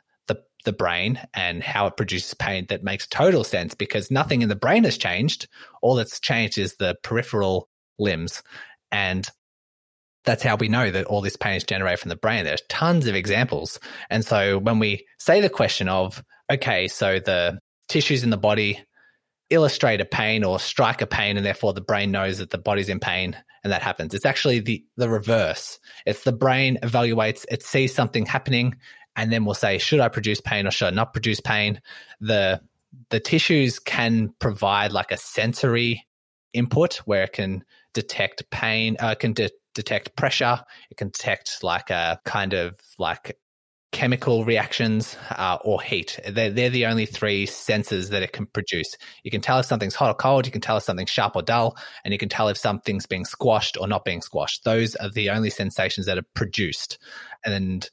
the 0.66 0.74
brain 0.74 1.20
and 1.34 1.64
how 1.64 1.88
it 1.88 1.97
produces 1.97 2.34
pain 2.34 2.66
that 2.70 2.84
makes 2.84 3.07
total 3.07 3.43
sense 3.43 3.76
because 3.76 4.12
nothing 4.12 4.41
in 4.41 4.49
the 4.49 4.55
brain 4.55 4.84
has 4.84 4.97
changed. 4.97 5.47
All 5.82 5.95
that's 5.95 6.20
changed 6.20 6.57
is 6.57 6.76
the 6.76 6.97
peripheral 7.03 7.70
limbs. 7.97 8.43
And 8.91 9.28
that's 10.26 10.43
how 10.43 10.57
we 10.57 10.68
know 10.68 10.91
that 10.91 11.05
all 11.05 11.22
this 11.22 11.38
pain 11.38 11.55
is 11.55 11.64
generated 11.64 11.99
from 11.99 12.10
the 12.10 12.16
brain. 12.16 12.43
There's 12.43 12.62
tons 12.68 13.07
of 13.07 13.16
examples. 13.16 13.80
And 14.10 14.26
so 14.26 14.57
when 14.57 14.80
we 14.80 15.05
say 15.18 15.41
the 15.41 15.49
question 15.49 15.88
of, 15.88 16.24
okay, 16.51 16.88
so 16.88 17.20
the 17.20 17.60
tissues 17.88 18.24
in 18.24 18.30
the 18.30 18.38
body 18.38 18.84
illustrate 19.49 20.01
a 20.01 20.05
pain 20.05 20.43
or 20.43 20.60
strike 20.60 21.01
a 21.01 21.07
pain, 21.07 21.38
and 21.38 21.45
therefore 21.45 21.74
the 21.74 21.82
brain 21.82 22.12
knows 22.12 22.38
that 22.39 22.51
the 22.51 22.57
body's 22.57 22.89
in 22.89 22.99
pain 22.99 23.36
and 23.64 23.74
that 23.74 23.82
happens. 23.82 24.14
It's 24.14 24.26
actually 24.26 24.60
the, 24.60 24.84
the 24.97 25.10
reverse. 25.10 25.80
It's 26.05 26.24
the 26.24 26.32
brain 26.32 26.78
evaluates, 26.84 27.45
it 27.49 27.64
sees 27.64 27.93
something 27.93 28.26
happening 28.26 28.76
and 29.20 29.34
then 29.34 29.44
we'll 29.44 29.54
say, 29.54 29.78
should 29.78 30.00
I 30.00 30.08
produce 30.08 30.40
pain 30.40 30.66
or 30.66 30.72
should 30.72 30.88
I 30.88 30.92
not 30.92 31.12
produce 31.12 31.42
pain? 31.42 31.82
The 32.22 32.62
the 33.10 33.20
tissues 33.20 33.78
can 33.78 34.34
provide 34.40 34.94
like 34.94 35.12
a 35.12 35.18
sensory 35.18 36.08
input 36.54 36.96
where 37.06 37.24
it 37.24 37.34
can 37.34 37.66
detect 37.94 38.50
pain, 38.50 38.96
uh, 39.00 39.16
can 39.16 39.34
de- 39.34 39.52
detect 39.76 40.16
pressure, 40.16 40.64
it 40.90 40.98
can 40.98 41.10
detect 41.10 41.64
like 41.64 41.90
a 41.90 42.20
kind 42.24 42.54
of 42.54 42.80
like 42.98 43.38
chemical 43.92 44.46
reactions 44.46 45.18
uh, 45.32 45.58
or 45.66 45.82
heat. 45.82 46.18
They're, 46.28 46.52
they're 46.52 46.70
the 46.70 46.86
only 46.86 47.06
three 47.06 47.46
senses 47.46 48.10
that 48.10 48.24
it 48.24 48.32
can 48.32 48.46
produce. 48.46 48.96
You 49.24 49.32
can 49.32 49.42
tell 49.42 49.60
if 49.60 49.66
something's 49.66 49.96
hot 49.96 50.12
or 50.12 50.16
cold, 50.16 50.46
you 50.46 50.52
can 50.52 50.62
tell 50.62 50.78
if 50.78 50.84
something's 50.84 51.10
sharp 51.10 51.36
or 51.36 51.42
dull, 51.42 51.76
and 52.06 52.14
you 52.14 52.18
can 52.18 52.30
tell 52.30 52.48
if 52.48 52.58
something's 52.58 53.06
being 53.06 53.26
squashed 53.26 53.78
or 53.80 53.88
not 53.88 54.06
being 54.06 54.22
squashed. 54.22 54.64
Those 54.64 54.96
are 54.96 55.10
the 55.10 55.30
only 55.30 55.50
sensations 55.50 56.06
that 56.06 56.18
are 56.18 56.28
produced. 56.34 57.00
And 57.46 57.90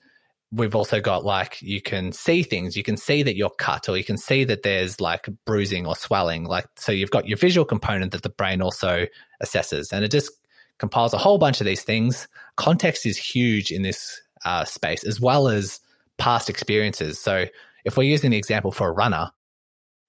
we've 0.52 0.74
also 0.74 1.00
got 1.00 1.24
like 1.24 1.60
you 1.60 1.82
can 1.82 2.12
see 2.12 2.42
things. 2.42 2.76
You 2.76 2.82
can 2.82 2.96
see 2.96 3.22
that 3.22 3.36
you're 3.36 3.50
cut 3.50 3.88
or 3.88 3.96
you 3.96 4.04
can 4.04 4.16
see 4.16 4.44
that 4.44 4.62
there's 4.62 5.00
like 5.00 5.28
bruising 5.44 5.86
or 5.86 5.96
swelling. 5.96 6.44
Like 6.44 6.66
so 6.76 6.92
you've 6.92 7.10
got 7.10 7.28
your 7.28 7.38
visual 7.38 7.64
component 7.64 8.12
that 8.12 8.22
the 8.22 8.30
brain 8.30 8.62
also 8.62 9.06
assesses 9.42 9.92
and 9.92 10.04
it 10.04 10.10
just 10.10 10.30
compiles 10.78 11.14
a 11.14 11.18
whole 11.18 11.38
bunch 11.38 11.60
of 11.60 11.66
these 11.66 11.82
things. 11.82 12.28
Context 12.56 13.06
is 13.06 13.16
huge 13.16 13.70
in 13.70 13.82
this 13.82 14.20
uh, 14.44 14.64
space 14.64 15.04
as 15.04 15.20
well 15.20 15.48
as 15.48 15.80
past 16.18 16.48
experiences. 16.48 17.18
So 17.18 17.46
if 17.84 17.96
we're 17.96 18.04
using 18.04 18.30
the 18.30 18.36
example 18.36 18.72
for 18.72 18.88
a 18.88 18.92
runner 18.92 19.30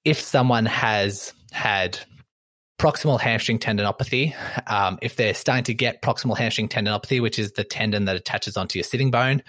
if 0.05 0.21
someone 0.21 0.65
has 0.65 1.33
had 1.51 1.99
proximal 2.79 3.19
hamstring 3.19 3.59
tendinopathy. 3.59 4.35
Um, 4.67 4.99
if 5.01 5.15
they're 5.15 5.33
starting 5.33 5.63
to 5.65 5.73
get 5.73 6.01
proximal 6.01 6.37
hamstring 6.37 6.69
tendinopathy, 6.69 7.21
which 7.21 7.39
is 7.39 7.53
the 7.53 7.63
tendon 7.63 8.05
that 8.05 8.15
attaches 8.15 8.55
onto 8.55 8.77
your 8.79 8.83
sitting 8.83 9.11
bone, 9.11 9.41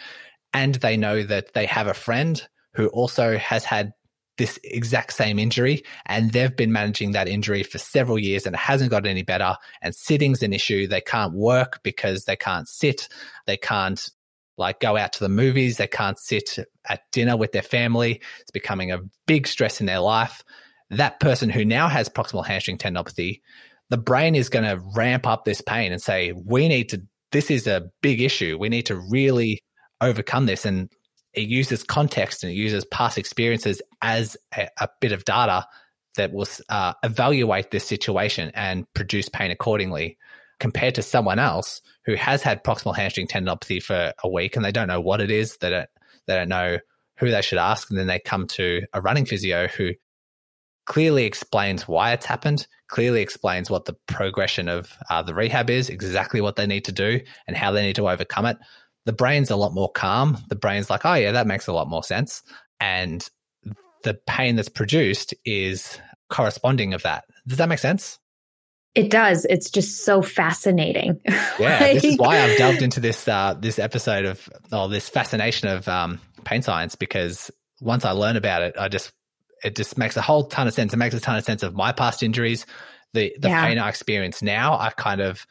and 0.53 0.74
they 0.76 0.96
know 0.96 1.22
that 1.22 1.55
they 1.55 1.66
have 1.66 1.86
a 1.86 1.94
friend 1.94 2.46
who 2.74 2.88
also 2.88 3.36
has 3.36 3.64
had 3.64 3.92
this 4.36 4.59
exact 4.62 5.12
same 5.12 5.38
injury 5.38 5.82
and 6.07 6.32
they've 6.32 6.57
been 6.57 6.70
managing 6.70 7.12
that 7.12 7.28
injury 7.28 7.64
for 7.64 7.78
several 7.78 8.18
years 8.18 8.46
and 8.46 8.55
it 8.55 8.59
hasn't 8.59 8.90
got 8.90 9.05
any 9.05 9.22
better 9.22 9.57
and 9.82 9.94
sitting's 9.94 10.42
an 10.42 10.53
issue. 10.53 10.86
They 10.86 11.01
can't 11.01 11.34
work 11.34 11.80
because 11.82 12.24
they 12.24 12.36
can't 12.36 12.68
sit. 12.68 13.09
They 13.46 13.57
can't 13.57 14.09
like 14.57 14.78
go 14.78 14.96
out 14.96 15.12
to 15.14 15.20
the 15.20 15.28
movies. 15.28 15.76
They 15.76 15.88
can't 15.88 16.18
sit 16.18 16.57
at 16.88 17.03
dinner 17.11 17.36
with 17.36 17.51
their 17.51 17.62
family. 17.62 18.22
It's 18.40 18.53
becoming 18.53 18.92
a 18.92 19.01
big 19.26 19.49
stress 19.49 19.80
in 19.80 19.86
their 19.86 20.01
life. 20.01 20.44
That 20.90 21.18
person 21.18 21.51
who 21.51 21.64
now 21.64 21.88
has 21.88 22.09
proximal 22.09 22.46
hamstring 22.46 22.78
tendinopathy 22.78 23.40
the 23.90 23.99
brain 23.99 24.34
is 24.34 24.49
going 24.49 24.64
to 24.64 24.82
ramp 24.94 25.26
up 25.26 25.44
this 25.44 25.61
pain 25.61 25.92
and 25.92 26.03
say 26.03 26.32
we 26.32 26.68
need 26.68 26.90
to 26.90 27.03
this 27.30 27.51
is 27.51 27.66
a 27.66 27.90
big 28.01 28.22
issue. 28.22 28.57
We 28.59 28.70
need 28.70 28.86
to 28.86 28.96
really 28.96 29.61
overcome 30.01 30.46
this. 30.46 30.64
And 30.64 30.90
it 31.34 31.49
uses 31.49 31.82
context 31.82 32.42
and 32.42 32.53
it 32.53 32.57
uses 32.57 32.84
past 32.86 33.18
experiences 33.18 33.82
as 34.03 34.36
a, 34.57 34.68
a 34.80 34.88
bit 35.01 35.12
of 35.12 35.24
data 35.24 35.66
that 36.16 36.32
will 36.32 36.49
uh, 36.68 36.94
evaluate 37.03 37.70
this 37.70 37.86
situation 37.86 38.51
and 38.55 38.92
produce 38.94 39.28
pain 39.28 39.51
accordingly 39.51 40.18
compared 40.59 40.96
to 40.96 41.03
someone 41.03 41.38
else 41.38 41.80
who 42.05 42.14
has 42.14 42.42
had 42.42 42.64
proximal 42.64 42.96
hamstring 42.96 43.28
tendinopathy 43.28 43.82
for 43.82 44.12
a 44.22 44.28
week 44.28 44.57
and 44.57 44.64
they 44.64 44.72
don't 44.72 44.88
know 44.88 45.01
what 45.01 45.20
it 45.20 45.30
is 45.30 45.57
they 45.59 45.70
don't, 45.70 45.88
they 46.26 46.34
don't 46.34 46.49
know 46.49 46.78
who 47.18 47.30
they 47.30 47.42
should 47.42 47.59
ask 47.59 47.88
and 47.90 47.99
then 47.99 48.09
they 48.09 48.18
come 48.18 48.46
to 48.46 48.82
a 48.92 49.01
running 49.01 49.24
physio 49.24 49.68
who 49.68 49.92
clearly 50.86 51.24
explains 51.24 51.86
why 51.86 52.12
it's 52.12 52.26
happened 52.26 52.66
clearly 52.88 53.20
explains 53.20 53.70
what 53.70 53.84
the 53.84 53.96
progression 54.07 54.68
of 54.68 54.90
uh, 55.11 55.22
the 55.22 55.34
rehab 55.34 55.70
is 55.70 55.90
exactly 55.90 56.40
what 56.40 56.57
they 56.57 56.66
need 56.66 56.84
to 56.84 56.92
do 56.92 57.20
and 57.46 57.57
how 57.57 57.70
they 57.70 57.82
need 57.82 57.96
to 57.96 58.09
overcome 58.09 58.46
it 58.46 58.57
the 59.09 59.12
brain's 59.14 59.50
a 59.50 59.56
lot 59.56 59.72
more 59.72 59.90
calm. 59.90 60.36
The 60.50 60.54
brain's 60.54 60.90
like, 60.90 61.06
oh, 61.06 61.14
yeah, 61.14 61.32
that 61.32 61.46
makes 61.46 61.66
a 61.66 61.72
lot 61.72 61.88
more 61.88 62.04
sense. 62.04 62.42
And 62.78 63.26
the 64.02 64.20
pain 64.26 64.56
that's 64.56 64.68
produced 64.68 65.32
is 65.46 65.98
corresponding 66.28 66.92
of 66.92 67.04
that. 67.04 67.24
Does 67.46 67.56
that 67.56 67.70
make 67.70 67.78
sense? 67.78 68.18
It 68.94 69.11
does. 69.11 69.46
It's 69.46 69.70
just 69.70 70.04
so 70.04 70.20
fascinating. 70.20 71.22
Yeah, 71.26 71.78
like... 71.80 71.94
this 71.94 72.04
is 72.04 72.16
why 72.18 72.38
I've 72.38 72.59
delved 72.59 72.82
into 72.82 73.00
this 73.00 73.26
uh, 73.26 73.54
this 73.54 73.78
episode 73.78 74.26
of 74.26 74.46
or 74.70 74.90
this 74.90 75.09
fascination 75.09 75.68
of 75.68 75.88
um, 75.88 76.20
pain 76.44 76.61
science 76.61 76.94
because 76.94 77.50
once 77.80 78.04
I 78.04 78.11
learn 78.11 78.36
about 78.36 78.61
it, 78.61 78.74
I 78.78 78.88
just 78.88 79.11
it 79.64 79.74
just 79.74 79.96
makes 79.96 80.18
a 80.18 80.22
whole 80.22 80.48
ton 80.48 80.68
of 80.68 80.74
sense. 80.74 80.92
It 80.92 80.98
makes 80.98 81.14
a 81.14 81.20
ton 81.20 81.38
of 81.38 81.44
sense 81.44 81.62
of 81.62 81.74
my 81.74 81.92
past 81.92 82.22
injuries, 82.22 82.66
the 83.14 83.34
the 83.40 83.48
yeah. 83.48 83.64
pain 83.64 83.78
I 83.78 83.88
experience 83.88 84.42
now. 84.42 84.78
I 84.78 84.90
kind 84.90 85.22
of 85.22 85.46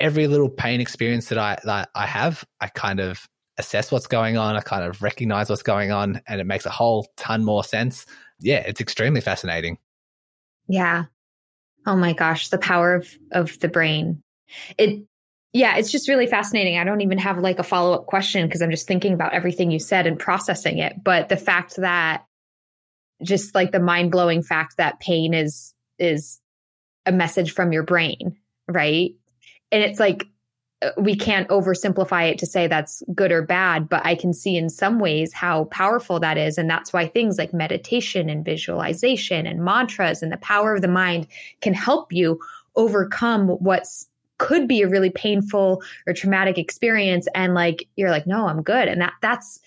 every 0.00 0.26
little 0.26 0.48
pain 0.48 0.80
experience 0.80 1.28
that 1.28 1.38
I 1.38 1.58
that 1.64 1.90
I 1.94 2.06
have, 2.06 2.44
I 2.60 2.68
kind 2.68 3.00
of 3.00 3.28
assess 3.58 3.92
what's 3.92 4.06
going 4.06 4.36
on. 4.36 4.56
I 4.56 4.60
kind 4.60 4.84
of 4.84 5.02
recognize 5.02 5.50
what's 5.50 5.62
going 5.62 5.92
on, 5.92 6.20
and 6.26 6.40
it 6.40 6.46
makes 6.46 6.66
a 6.66 6.70
whole 6.70 7.06
ton 7.16 7.44
more 7.44 7.62
sense. 7.62 8.06
Yeah, 8.40 8.64
it's 8.66 8.80
extremely 8.80 9.20
fascinating. 9.20 9.78
Yeah. 10.68 11.04
Oh 11.86 11.96
my 11.96 12.12
gosh, 12.12 12.48
the 12.48 12.58
power 12.58 12.94
of 12.94 13.08
of 13.30 13.58
the 13.60 13.68
brain. 13.68 14.22
It 14.78 15.04
yeah, 15.52 15.76
it's 15.76 15.90
just 15.90 16.08
really 16.08 16.26
fascinating. 16.26 16.78
I 16.78 16.84
don't 16.84 17.00
even 17.00 17.18
have 17.18 17.38
like 17.38 17.58
a 17.58 17.64
follow 17.64 17.92
up 17.92 18.06
question 18.06 18.46
because 18.46 18.62
I'm 18.62 18.70
just 18.70 18.86
thinking 18.86 19.12
about 19.12 19.32
everything 19.32 19.70
you 19.70 19.80
said 19.80 20.06
and 20.06 20.18
processing 20.18 20.78
it. 20.78 21.02
But 21.02 21.28
the 21.28 21.36
fact 21.36 21.76
that 21.76 22.24
just 23.22 23.54
like 23.54 23.72
the 23.72 23.80
mind 23.80 24.12
blowing 24.12 24.42
fact 24.42 24.76
that 24.76 25.00
pain 25.00 25.34
is 25.34 25.74
is 25.98 26.40
a 27.04 27.12
message 27.12 27.52
from 27.52 27.72
your 27.72 27.82
brain, 27.82 28.36
right? 28.68 29.12
And 29.72 29.82
it's 29.82 30.00
like 30.00 30.26
uh, 30.82 30.90
we 30.96 31.14
can't 31.14 31.48
oversimplify 31.48 32.30
it 32.30 32.38
to 32.38 32.46
say 32.46 32.66
that's 32.66 33.02
good 33.14 33.30
or 33.30 33.42
bad, 33.42 33.88
but 33.88 34.04
I 34.04 34.14
can 34.14 34.32
see 34.32 34.56
in 34.56 34.70
some 34.70 34.98
ways 34.98 35.32
how 35.32 35.64
powerful 35.64 36.18
that 36.20 36.38
is. 36.38 36.56
And 36.56 36.70
that's 36.70 36.92
why 36.92 37.06
things 37.06 37.36
like 37.36 37.52
meditation 37.52 38.30
and 38.30 38.44
visualization 38.44 39.46
and 39.46 39.62
mantras 39.62 40.22
and 40.22 40.32
the 40.32 40.38
power 40.38 40.74
of 40.74 40.80
the 40.80 40.88
mind 40.88 41.26
can 41.60 41.74
help 41.74 42.12
you 42.12 42.40
overcome 42.76 43.48
what's 43.48 44.06
could 44.38 44.66
be 44.66 44.80
a 44.80 44.88
really 44.88 45.10
painful 45.10 45.82
or 46.06 46.14
traumatic 46.14 46.56
experience 46.56 47.28
and 47.34 47.52
like 47.52 47.86
you're 47.96 48.08
like 48.10 48.26
no 48.26 48.46
i'm 48.46 48.62
good 48.62 48.88
and 48.88 48.98
that 48.98 49.12
that's 49.20 49.60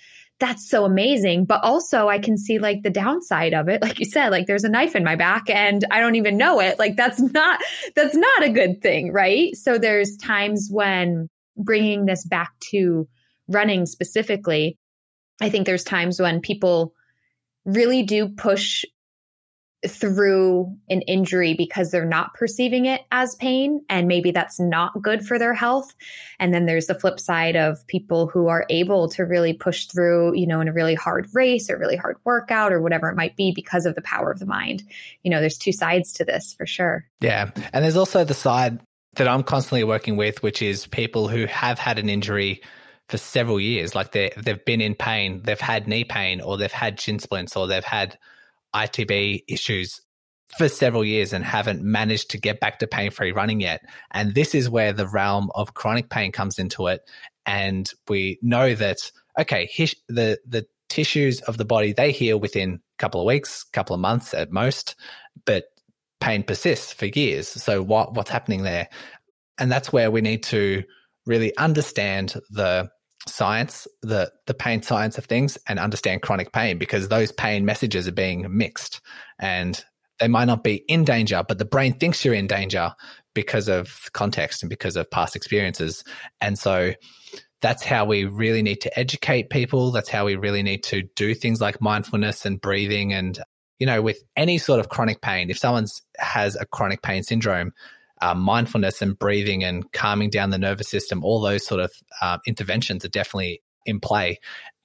that's 0.43 0.69
so 0.69 0.83
amazing. 0.83 1.45
But 1.45 1.63
also, 1.63 2.09
I 2.09 2.19
can 2.19 2.37
see 2.37 2.59
like 2.59 2.83
the 2.83 2.89
downside 2.89 3.53
of 3.53 3.69
it. 3.69 3.81
Like 3.81 3.99
you 3.99 4.05
said, 4.05 4.29
like 4.29 4.45
there's 4.45 4.65
a 4.65 4.69
knife 4.69 4.93
in 4.93 5.01
my 5.01 5.15
back 5.15 5.49
and 5.49 5.85
I 5.89 6.01
don't 6.01 6.15
even 6.15 6.35
know 6.35 6.59
it. 6.59 6.77
Like 6.77 6.97
that's 6.97 7.19
not, 7.19 7.61
that's 7.95 8.13
not 8.13 8.43
a 8.43 8.49
good 8.49 8.81
thing. 8.81 9.13
Right. 9.13 9.55
So 9.55 9.77
there's 9.77 10.17
times 10.17 10.67
when 10.69 11.29
bringing 11.55 12.05
this 12.05 12.25
back 12.25 12.51
to 12.71 13.07
running 13.47 13.85
specifically, 13.85 14.77
I 15.41 15.49
think 15.49 15.65
there's 15.65 15.85
times 15.85 16.19
when 16.19 16.41
people 16.41 16.93
really 17.63 18.03
do 18.03 18.27
push 18.27 18.83
through 19.88 20.75
an 20.89 21.01
injury 21.01 21.53
because 21.53 21.91
they're 21.91 22.05
not 22.05 22.34
perceiving 22.34 22.86
it 22.86 23.01
as 23.11 23.36
pain 23.36 23.84
and 23.89 24.07
maybe 24.07 24.31
that's 24.31 24.59
not 24.59 25.01
good 25.01 25.25
for 25.25 25.38
their 25.38 25.53
health. 25.53 25.93
And 26.39 26.53
then 26.53 26.65
there's 26.65 26.88
the 26.88 26.99
flip 26.99 27.19
side 27.19 27.55
of 27.55 27.86
people 27.88 28.27
who 28.27 28.47
are 28.47 28.65
able 28.69 29.09
to 29.09 29.23
really 29.23 29.53
push 29.53 29.88
through 29.88 30.36
you 30.36 30.47
know 30.47 30.61
in 30.61 30.67
a 30.67 30.73
really 30.73 30.95
hard 30.95 31.27
race 31.34 31.69
or 31.69 31.77
really 31.77 31.97
hard 31.97 32.17
workout 32.23 32.71
or 32.71 32.81
whatever 32.81 33.09
it 33.09 33.15
might 33.15 33.36
be 33.36 33.51
because 33.53 33.86
of 33.86 33.95
the 33.95 34.01
power 34.01 34.31
of 34.31 34.39
the 34.39 34.45
mind. 34.45 34.84
You 35.23 35.31
know 35.31 35.39
there's 35.39 35.57
two 35.57 35.73
sides 35.73 36.13
to 36.13 36.25
this 36.25 36.53
for 36.53 36.65
sure. 36.65 37.05
Yeah. 37.19 37.51
And 37.73 37.84
there's 37.84 37.97
also 37.97 38.23
the 38.23 38.34
side 38.34 38.79
that 39.15 39.27
I'm 39.27 39.43
constantly 39.43 39.84
working 39.84 40.17
with 40.17 40.41
which 40.41 40.61
is 40.61 40.88
people 40.88 41.27
who 41.27 41.45
have 41.45 41.77
had 41.77 41.99
an 41.99 42.09
injury 42.09 42.61
for 43.09 43.17
several 43.17 43.59
years. 43.59 43.95
Like 43.95 44.11
they 44.11 44.31
they've 44.38 44.63
been 44.63 44.81
in 44.81 44.95
pain. 44.95 45.41
They've 45.43 45.59
had 45.59 45.88
knee 45.88 46.03
pain 46.03 46.41
or 46.41 46.57
they've 46.57 46.71
had 46.71 46.99
shin 46.99 47.19
splints 47.19 47.55
or 47.55 47.67
they've 47.67 47.84
had 47.84 48.17
ITB 48.76 49.43
issues 49.47 50.01
for 50.57 50.69
several 50.69 51.03
years 51.03 51.34
and 51.34 51.43
haven't 51.43 51.82
managed 51.82 52.32
to 52.32 52.38
get 52.38 52.59
back 52.59 52.80
to 52.80 52.88
pain 52.88 53.11
free 53.11 53.32
running 53.32 53.59
yet. 53.59 53.82
And 54.11 54.36
this 54.36 54.53
is 54.53 54.69
where 54.69 54.93
the 54.93 55.07
realm 55.07 55.49
of 55.55 55.74
chronic 55.74 56.09
pain 56.09 56.32
comes 56.32 56.59
into 56.59 56.88
it. 56.88 57.01
And 57.45 57.89
we 58.07 58.39
know 58.41 58.76
that, 58.76 59.11
okay, 59.39 59.69
the, 60.07 60.39
the 60.47 60.65
tissues 60.89 61.41
of 61.41 61.57
the 61.57 61.65
body, 61.65 61.93
they 61.93 62.11
heal 62.11 62.39
within 62.39 62.76
a 62.76 62.97
couple 62.99 63.21
of 63.21 63.28
weeks, 63.28 63.63
couple 63.63 63.93
of 63.93 63.99
months 63.99 64.34
at 64.34 64.51
most, 64.51 64.95
but 65.45 65.65
pain 66.19 66.43
persists 66.43 66.93
for 66.93 67.07
years. 67.07 67.47
So 67.47 67.82
what, 67.82 68.13
what's 68.13 68.30
happening 68.30 68.63
there? 68.63 68.89
And 69.57 69.71
that's 69.71 69.91
where 69.91 70.11
we 70.11 70.21
need 70.21 70.43
to 70.43 70.84
really 71.26 71.55
understand 71.57 72.36
the 72.49 72.89
science, 73.28 73.88
the 74.01 74.32
the 74.47 74.53
pain 74.53 74.82
science 74.82 75.17
of 75.17 75.26
things, 75.26 75.57
and 75.67 75.80
understand 75.80 76.21
chronic 76.21 76.51
pain 76.51 76.78
because 76.78 77.07
those 77.07 77.32
pain 77.32 77.65
messages 77.65 78.07
are 78.07 78.13
being 78.13 78.45
mixed, 78.55 79.01
and 79.39 79.84
they 80.19 80.28
might 80.28 80.45
not 80.45 80.63
be 80.63 80.84
in 80.88 81.03
danger, 81.03 81.43
but 81.47 81.57
the 81.57 81.65
brain 81.65 81.93
thinks 81.93 82.24
you're 82.24 82.34
in 82.34 82.47
danger 82.47 82.93
because 83.34 83.67
of 83.67 84.09
context 84.13 84.63
and 84.63 84.69
because 84.69 84.95
of 84.95 85.09
past 85.09 85.36
experiences, 85.36 86.03
and 86.41 86.57
so 86.57 86.93
that's 87.61 87.84
how 87.84 88.03
we 88.03 88.26
really 88.26 88.61
need 88.61 88.82
to 88.82 88.99
educate 88.99 89.49
people. 89.49 89.91
That's 89.91 90.09
how 90.09 90.26
we 90.26 90.36
really 90.36 90.63
need 90.63 90.84
to 90.84 91.03
do 91.15 91.34
things 91.34 91.61
like 91.61 91.80
mindfulness 91.80 92.45
and 92.45 92.59
breathing 92.59 93.13
and 93.13 93.39
you 93.80 93.88
know, 93.88 94.01
with 94.01 94.24
any 94.38 94.57
sort 94.59 94.80
of 94.80 94.88
chronic 94.88 95.19
pain, 95.21 95.49
if 95.49 95.57
someone's 95.57 96.03
has 96.17 96.55
a 96.55 96.65
chronic 96.65 97.01
pain 97.01 97.21
syndrome, 97.21 97.74
uh, 98.24 98.34
mindfulness 98.34 99.01
and 99.01 99.19
breathing 99.19 99.63
and 99.63 99.91
calming 99.91 100.30
down 100.30 100.49
the 100.49 100.57
nervous 100.57 100.88
system, 100.88 101.24
all 101.24 101.41
those 101.41 101.65
sort 101.65 101.82
of 101.82 101.91
uh, 102.21 102.38
interventions 102.47 103.03
are 103.03 103.09
definitely 103.09 103.61
in 103.86 103.99
play. 103.99 104.39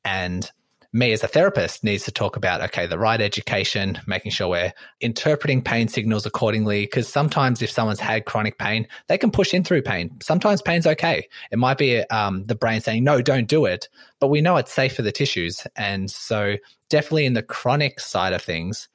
And 0.04 0.50
me 0.92 1.12
as 1.12 1.22
a 1.22 1.28
therapist 1.28 1.84
needs 1.84 2.04
to 2.04 2.10
talk 2.10 2.34
about 2.36 2.62
okay 2.62 2.86
the 2.86 2.98
right 2.98 3.20
education 3.20 4.00
making 4.06 4.32
sure 4.32 4.48
we're 4.48 4.72
interpreting 5.00 5.62
pain 5.62 5.86
signals 5.86 6.26
accordingly. 6.26 6.82
Because 6.82 7.06
sometimes 7.06 7.62
if 7.62 7.70
someone's 7.70 8.00
had 8.00 8.24
chronic 8.24 8.58
pain 8.58 8.88
they 9.06 9.18
can 9.18 9.30
push 9.30 9.54
in 9.54 9.62
through 9.62 9.82
pain. 9.82 10.18
Sometimes 10.20 10.62
pain's 10.62 10.86
okay. 10.86 11.28
It 11.52 11.58
might 11.58 11.78
be 11.78 12.00
um, 12.08 12.44
the 12.44 12.56
brain 12.56 12.80
saying 12.80 13.04
no 13.04 13.22
don't 13.22 13.48
do 13.48 13.66
it. 13.66 13.88
But 14.18 14.28
we 14.28 14.40
know 14.40 14.56
it's 14.56 14.72
safe 14.72 14.96
for 14.96 15.02
the 15.02 15.12
tissues. 15.12 15.64
And 15.76 16.10
so 16.10 16.56
definitely 16.88 17.26
in 17.26 17.34
the 17.34 17.42
chronic 17.42 18.00
side 18.00 18.32
of 18.32 18.42
things 18.42 18.88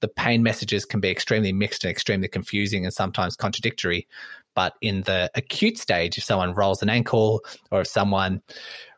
the 0.00 0.08
pain 0.08 0.42
messages 0.42 0.84
can 0.84 1.00
be 1.00 1.10
extremely 1.10 1.52
mixed 1.52 1.84
and 1.84 1.90
extremely 1.90 2.28
confusing 2.28 2.84
and 2.84 2.94
sometimes 2.94 3.36
contradictory. 3.36 4.06
But 4.54 4.74
in 4.80 5.02
the 5.02 5.30
acute 5.34 5.78
stage, 5.78 6.18
if 6.18 6.24
someone 6.24 6.54
rolls 6.54 6.82
an 6.82 6.90
ankle 6.90 7.44
or 7.70 7.82
if 7.82 7.88
someone 7.88 8.42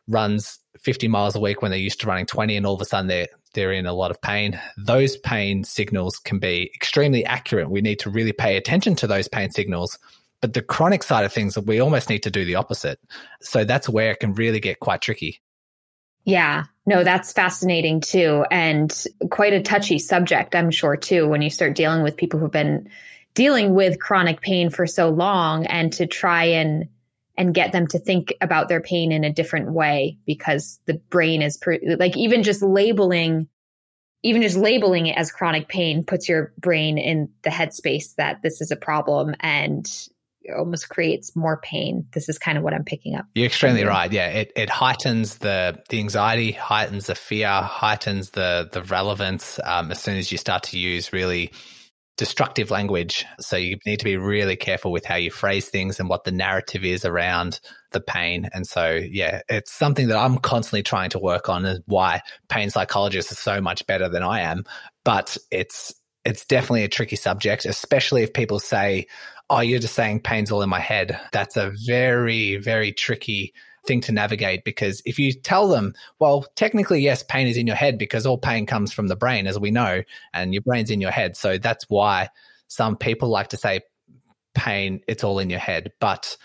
runs 0.07 0.59
50 0.79 1.07
miles 1.07 1.35
a 1.35 1.39
week 1.39 1.61
when 1.61 1.71
they're 1.71 1.79
used 1.79 2.01
to 2.01 2.07
running 2.07 2.25
20 2.25 2.55
and 2.57 2.65
all 2.65 2.73
of 2.73 2.81
a 2.81 2.85
sudden 2.85 3.07
they're 3.07 3.27
they're 3.53 3.73
in 3.73 3.85
a 3.85 3.93
lot 3.93 4.11
of 4.11 4.21
pain 4.21 4.59
those 4.77 5.17
pain 5.17 5.63
signals 5.65 6.17
can 6.17 6.39
be 6.39 6.71
extremely 6.73 7.25
accurate. 7.25 7.69
We 7.69 7.81
need 7.81 7.99
to 7.99 8.09
really 8.09 8.31
pay 8.31 8.57
attention 8.57 8.95
to 8.97 9.07
those 9.07 9.27
pain 9.27 9.51
signals. 9.51 9.99
But 10.41 10.53
the 10.53 10.61
chronic 10.61 11.03
side 11.03 11.25
of 11.25 11.31
things 11.31 11.57
we 11.57 11.79
almost 11.79 12.09
need 12.09 12.23
to 12.23 12.31
do 12.31 12.45
the 12.45 12.55
opposite. 12.55 12.99
So 13.41 13.63
that's 13.63 13.87
where 13.87 14.11
it 14.11 14.19
can 14.19 14.33
really 14.33 14.59
get 14.59 14.79
quite 14.79 15.01
tricky 15.01 15.41
yeah, 16.23 16.65
no, 16.85 17.03
that's 17.03 17.31
fascinating 17.31 18.01
too. 18.01 18.45
And 18.51 19.05
quite 19.29 19.53
a 19.53 19.61
touchy 19.61 19.99
subject, 19.99 20.55
I'm 20.55 20.71
sure, 20.71 20.97
too, 20.97 21.27
when 21.27 21.41
you 21.41 21.49
start 21.49 21.75
dealing 21.75 22.03
with 22.03 22.17
people 22.17 22.39
who've 22.39 22.51
been 22.51 22.89
dealing 23.33 23.73
with 23.73 23.99
chronic 23.99 24.41
pain 24.41 24.69
for 24.69 24.85
so 24.85 25.09
long 25.09 25.65
and 25.65 25.91
to 25.93 26.05
try 26.05 26.43
and 26.43 26.87
and 27.37 27.53
get 27.53 27.71
them 27.71 27.87
to 27.87 27.97
think 27.97 28.33
about 28.41 28.67
their 28.67 28.81
pain 28.81 29.11
in 29.11 29.23
a 29.23 29.31
different 29.31 29.71
way 29.71 30.17
because 30.25 30.79
the 30.85 30.95
brain 31.09 31.41
is 31.41 31.59
like 31.97 32.17
even 32.17 32.43
just 32.43 32.61
labeling 32.61 33.47
even 34.23 34.41
just 34.41 34.57
labeling 34.57 35.07
it 35.07 35.17
as 35.17 35.31
chronic 35.31 35.67
pain 35.67 36.03
puts 36.03 36.27
your 36.27 36.53
brain 36.59 36.97
in 36.97 37.29
the 37.43 37.49
headspace 37.49 38.15
that 38.15 38.41
this 38.43 38.61
is 38.61 38.69
a 38.69 38.75
problem 38.75 39.33
and 39.39 40.09
almost 40.55 40.89
creates 40.89 41.35
more 41.35 41.57
pain. 41.57 42.07
This 42.13 42.29
is 42.29 42.37
kind 42.37 42.57
of 42.57 42.63
what 42.63 42.73
I'm 42.73 42.83
picking 42.83 43.15
up. 43.15 43.25
You're 43.33 43.47
extremely 43.47 43.83
right. 43.83 44.11
Yeah, 44.11 44.27
it, 44.27 44.51
it 44.55 44.69
heightens 44.69 45.37
the 45.37 45.81
the 45.89 45.99
anxiety, 45.99 46.51
heightens 46.51 47.07
the 47.07 47.15
fear, 47.15 47.49
heightens 47.49 48.31
the 48.31 48.69
the 48.71 48.81
relevance 48.83 49.59
um, 49.63 49.91
as 49.91 50.01
soon 50.01 50.17
as 50.17 50.31
you 50.31 50.37
start 50.37 50.63
to 50.63 50.79
use 50.79 51.13
really 51.13 51.51
destructive 52.17 52.69
language. 52.69 53.25
So 53.39 53.57
you 53.57 53.77
need 53.85 53.97
to 53.97 54.05
be 54.05 54.17
really 54.17 54.55
careful 54.55 54.91
with 54.91 55.05
how 55.05 55.15
you 55.15 55.31
phrase 55.31 55.69
things 55.69 55.99
and 55.99 56.07
what 56.07 56.23
the 56.23 56.31
narrative 56.31 56.83
is 56.83 57.03
around 57.03 57.59
the 57.93 57.99
pain. 57.99 58.47
And 58.53 58.67
so, 58.67 58.91
yeah, 58.91 59.41
it's 59.49 59.71
something 59.71 60.07
that 60.09 60.17
I'm 60.17 60.37
constantly 60.37 60.83
trying 60.83 61.09
to 61.11 61.19
work 61.19 61.49
on 61.49 61.65
and 61.65 61.83
why 61.87 62.21
pain 62.47 62.69
psychologists 62.69 63.31
are 63.31 63.35
so 63.35 63.59
much 63.59 63.87
better 63.87 64.07
than 64.07 64.21
I 64.21 64.41
am. 64.41 64.65
But 65.03 65.35
it's 65.49 65.95
it's 66.23 66.45
definitely 66.45 66.83
a 66.83 66.89
tricky 66.89 67.15
subject, 67.15 67.65
especially 67.65 68.21
if 68.21 68.33
people 68.33 68.59
say, 68.59 69.07
oh, 69.51 69.59
you're 69.59 69.79
just 69.79 69.95
saying 69.95 70.21
pain's 70.21 70.49
all 70.49 70.61
in 70.61 70.69
my 70.69 70.79
head. 70.79 71.19
That's 71.33 71.57
a 71.57 71.73
very, 71.85 72.55
very 72.55 72.93
tricky 72.93 73.53
thing 73.85 73.99
to 73.99 74.13
navigate 74.13 74.63
because 74.63 75.01
if 75.05 75.19
you 75.19 75.33
tell 75.33 75.67
them, 75.67 75.93
well, 76.19 76.45
technically, 76.55 77.01
yes, 77.01 77.21
pain 77.21 77.47
is 77.47 77.57
in 77.57 77.67
your 77.67 77.75
head 77.75 77.97
because 77.97 78.25
all 78.25 78.37
pain 78.37 78.65
comes 78.65 78.93
from 78.93 79.09
the 79.09 79.15
brain, 79.15 79.47
as 79.47 79.59
we 79.59 79.69
know, 79.69 80.03
and 80.33 80.53
your 80.53 80.61
brain's 80.61 80.89
in 80.89 81.01
your 81.01 81.11
head. 81.11 81.35
So 81.35 81.57
that's 81.57 81.85
why 81.89 82.29
some 82.67 82.95
people 82.95 83.27
like 83.27 83.49
to 83.49 83.57
say 83.57 83.81
pain, 84.55 85.01
it's 85.05 85.23
all 85.23 85.37
in 85.37 85.49
your 85.49 85.59
head. 85.59 85.91
But 85.99 86.37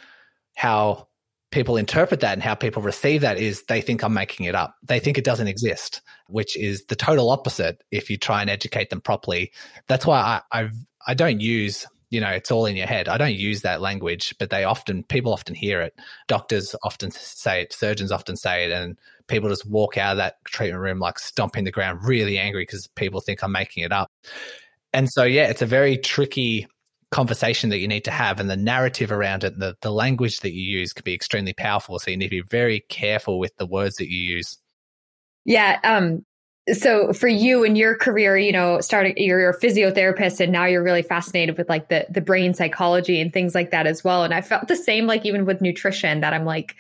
how 0.57 1.07
people 1.53 1.77
interpret 1.77 2.21
that 2.21 2.33
and 2.33 2.43
how 2.43 2.57
people 2.57 2.83
receive 2.83 3.21
that 3.21 3.39
is 3.39 3.63
they 3.69 3.81
think 3.81 4.03
I'm 4.03 4.15
making 4.15 4.47
it 4.47 4.57
up. 4.57 4.75
They 4.83 4.99
think 4.99 5.17
it 5.17 5.25
doesn't 5.25 5.47
exist, 5.47 6.03
which 6.27 6.57
is 6.57 6.87
the 6.87 6.97
total 6.97 7.31
opposite 7.31 7.85
if 7.93 8.11
you 8.11 8.19
try 8.19 8.41
and 8.41 8.51
educate 8.51 8.91
them 8.91 9.01
properly. 9.01 9.53
That's 9.87 10.05
why 10.05 10.19
I, 10.19 10.41
I've, 10.51 10.75
I 11.07 11.15
don't 11.15 11.41
use 11.41 11.87
you 12.17 12.23
know, 12.23 12.31
it's 12.31 12.51
all 12.51 12.65
in 12.65 12.77
your 12.77 12.87
head. 12.87 13.09
I 13.09 13.19
don't 13.19 13.35
use 13.35 13.61
that 13.61 13.83
language, 13.83 14.35
but 14.39 14.49
they 14.49 14.65
often, 14.65 15.03
people 15.03 15.35
often 15.35 15.55
hear 15.55 15.83
it. 15.83 15.95
Doctors 16.29 16.75
often 16.83 17.11
say 17.11 17.61
it, 17.61 17.75
surgeons 17.75 18.11
often 18.11 18.37
say 18.37 18.65
it, 18.65 18.73
and 18.73 18.97
people 19.27 19.51
just 19.51 19.69
walk 19.69 19.99
out 19.99 20.13
of 20.13 20.17
that 20.17 20.43
treatment 20.47 20.81
room 20.81 20.99
like 20.99 21.19
stomping 21.19 21.65
the 21.65 21.71
ground, 21.71 22.01
really 22.05 22.39
angry 22.39 22.63
because 22.63 22.87
people 22.87 23.21
think 23.21 23.45
I'm 23.45 23.53
making 23.53 23.85
it 23.85 23.93
up. 23.93 24.11
And 24.95 25.11
so, 25.11 25.25
yeah, 25.25 25.49
it's 25.49 25.61
a 25.61 25.67
very 25.67 25.99
tricky 25.99 26.67
conversation 27.11 27.69
that 27.69 27.81
you 27.81 27.87
need 27.87 28.07
to 28.07 28.11
have, 28.11 28.41
and 28.41 28.49
the 28.49 28.57
narrative 28.57 29.13
around 29.13 29.45
it, 29.45 29.59
the, 29.59 29.77
the 29.83 29.93
language 29.93 30.41
that 30.41 30.55
you 30.55 30.63
use 30.63 30.95
can 30.95 31.05
be 31.05 31.13
extremely 31.13 31.53
powerful. 31.53 31.99
So 31.99 32.11
you 32.11 32.17
need 32.17 32.29
to 32.29 32.31
be 32.31 32.49
very 32.49 32.81
careful 32.89 33.39
with 33.39 33.55
the 33.59 33.67
words 33.67 33.97
that 33.97 34.09
you 34.09 34.37
use. 34.37 34.57
Yeah, 35.45 35.79
um, 35.85 36.25
so 36.73 37.13
for 37.13 37.29
you 37.29 37.63
in 37.63 37.77
your 37.77 37.97
career 37.97 38.37
you 38.37 38.51
know 38.51 38.81
starting 38.81 39.15
you're 39.17 39.51
a 39.51 39.61
physiotherapist 39.61 40.41
and 40.41 40.51
now 40.51 40.65
you're 40.65 40.83
really 40.83 41.03
fascinated 41.03 41.57
with 41.57 41.69
like 41.69 41.89
the 41.89 42.05
the 42.11 42.21
brain 42.21 42.55
psychology 42.55 43.21
and 43.21 43.33
things 43.33 43.55
like 43.55 43.71
that 43.71 43.87
as 43.87 44.03
well. 44.03 44.25
And 44.25 44.35
i 44.35 44.41
felt 44.41 44.67
the 44.69 44.77
same 44.77 45.07
like 45.07 45.25
even 45.25 45.45
with 45.45 45.61
nutrition 45.61 46.21
that 46.21 46.33
i'm 46.33 46.45
like 46.45 46.75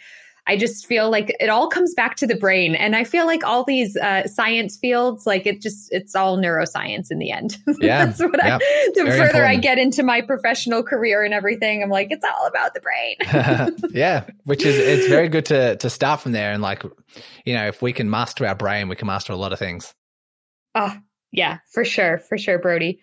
I 0.48 0.56
just 0.56 0.86
feel 0.86 1.10
like 1.10 1.34
it 1.40 1.48
all 1.48 1.68
comes 1.68 1.94
back 1.94 2.16
to 2.16 2.26
the 2.26 2.36
brain. 2.36 2.74
And 2.76 2.94
I 2.94 3.02
feel 3.04 3.26
like 3.26 3.44
all 3.44 3.64
these 3.64 3.96
uh, 3.96 4.28
science 4.28 4.76
fields, 4.76 5.26
like 5.26 5.44
it 5.44 5.60
just, 5.60 5.92
it's 5.92 6.14
all 6.14 6.38
neuroscience 6.38 7.10
in 7.10 7.18
the 7.18 7.30
end. 7.30 7.58
Yeah. 7.78 8.06
That's 8.06 8.20
what 8.20 8.42
I, 8.42 8.58
the 8.58 8.92
Very 9.04 9.10
further 9.10 9.24
important. 9.24 9.44
I 9.44 9.56
get 9.56 9.78
into 9.78 10.02
my 10.02 10.22
professional 10.22 10.82
career 10.82 11.22
and 11.22 11.34
everything, 11.34 11.82
I'm 11.82 11.90
like, 11.90 12.08
it's 12.10 12.24
all 12.24 12.46
about 12.46 12.74
the 12.74 12.80
brain. 12.80 13.76
yeah. 13.92 14.24
Which 14.44 14.64
is, 14.64 14.76
it's 14.76 15.06
very 15.06 15.28
good 15.28 15.46
to, 15.46 15.76
to 15.76 15.90
start 15.90 16.20
from 16.20 16.32
there. 16.32 16.52
And 16.52 16.62
like, 16.62 16.82
you 17.44 17.54
know, 17.54 17.66
if 17.66 17.82
we 17.82 17.92
can 17.92 18.08
master 18.08 18.46
our 18.46 18.54
brain, 18.54 18.88
we 18.88 18.96
can 18.96 19.06
master 19.06 19.32
a 19.32 19.36
lot 19.36 19.52
of 19.52 19.58
things. 19.58 19.94
Oh, 20.74 20.96
yeah, 21.36 21.58
for 21.70 21.84
sure, 21.84 22.16
for 22.16 22.38
sure, 22.38 22.58
Brodie. 22.58 22.98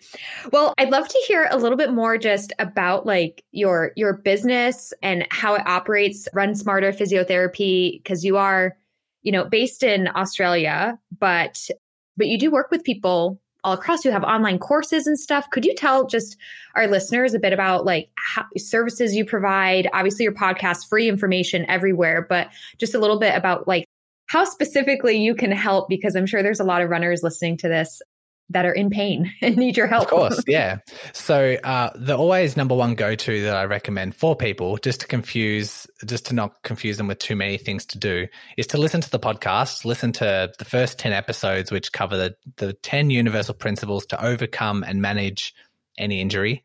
Well, 0.52 0.74
I'd 0.76 0.90
love 0.90 1.06
to 1.06 1.24
hear 1.28 1.46
a 1.52 1.56
little 1.56 1.78
bit 1.78 1.92
more 1.92 2.18
just 2.18 2.52
about 2.58 3.06
like 3.06 3.44
your 3.52 3.92
your 3.94 4.12
business 4.12 4.92
and 5.02 5.24
how 5.30 5.54
it 5.54 5.62
operates. 5.66 6.26
Run 6.34 6.56
Smarter 6.56 6.90
Physiotherapy 6.90 8.02
because 8.02 8.24
you 8.24 8.36
are, 8.36 8.76
you 9.22 9.30
know, 9.30 9.44
based 9.44 9.84
in 9.84 10.08
Australia, 10.16 10.98
but 11.16 11.68
but 12.16 12.26
you 12.26 12.36
do 12.36 12.50
work 12.50 12.72
with 12.72 12.82
people 12.82 13.40
all 13.62 13.74
across. 13.74 14.04
You 14.04 14.10
have 14.10 14.24
online 14.24 14.58
courses 14.58 15.06
and 15.06 15.16
stuff. 15.18 15.48
Could 15.50 15.64
you 15.64 15.74
tell 15.76 16.04
just 16.08 16.36
our 16.74 16.88
listeners 16.88 17.34
a 17.34 17.38
bit 17.38 17.52
about 17.52 17.84
like 17.84 18.10
how, 18.16 18.46
services 18.56 19.14
you 19.14 19.24
provide? 19.24 19.88
Obviously, 19.92 20.24
your 20.24 20.34
podcast, 20.34 20.88
free 20.88 21.08
information 21.08 21.70
everywhere, 21.70 22.26
but 22.28 22.48
just 22.78 22.96
a 22.96 22.98
little 22.98 23.20
bit 23.20 23.36
about 23.36 23.68
like 23.68 23.84
how 24.26 24.44
specifically 24.44 25.18
you 25.18 25.36
can 25.36 25.52
help 25.52 25.88
because 25.88 26.16
I'm 26.16 26.26
sure 26.26 26.42
there's 26.42 26.58
a 26.58 26.64
lot 26.64 26.82
of 26.82 26.90
runners 26.90 27.22
listening 27.22 27.58
to 27.58 27.68
this 27.68 28.02
that 28.50 28.66
are 28.66 28.72
in 28.72 28.90
pain 28.90 29.32
and 29.42 29.56
need 29.56 29.76
your 29.76 29.86
help. 29.86 30.04
Of 30.04 30.10
course, 30.10 30.42
yeah. 30.46 30.78
So 31.12 31.56
uh, 31.64 31.90
the 31.94 32.16
always 32.16 32.56
number 32.56 32.74
one 32.74 32.94
go 32.94 33.14
to 33.14 33.42
that 33.42 33.56
I 33.56 33.64
recommend 33.64 34.14
for 34.14 34.36
people, 34.36 34.76
just 34.78 35.00
to 35.00 35.06
confuse, 35.06 35.86
just 36.04 36.26
to 36.26 36.34
not 36.34 36.62
confuse 36.62 36.96
them 36.96 37.06
with 37.06 37.18
too 37.18 37.36
many 37.36 37.58
things 37.58 37.86
to 37.86 37.98
do, 37.98 38.26
is 38.56 38.66
to 38.68 38.78
listen 38.78 39.00
to 39.00 39.10
the 39.10 39.20
podcast. 39.20 39.84
Listen 39.84 40.12
to 40.12 40.52
the 40.58 40.64
first 40.64 40.98
ten 40.98 41.12
episodes, 41.12 41.70
which 41.70 41.92
cover 41.92 42.16
the 42.16 42.36
the 42.56 42.72
ten 42.74 43.10
universal 43.10 43.54
principles 43.54 44.06
to 44.06 44.24
overcome 44.24 44.84
and 44.84 45.00
manage 45.00 45.54
any 45.98 46.20
injury. 46.20 46.64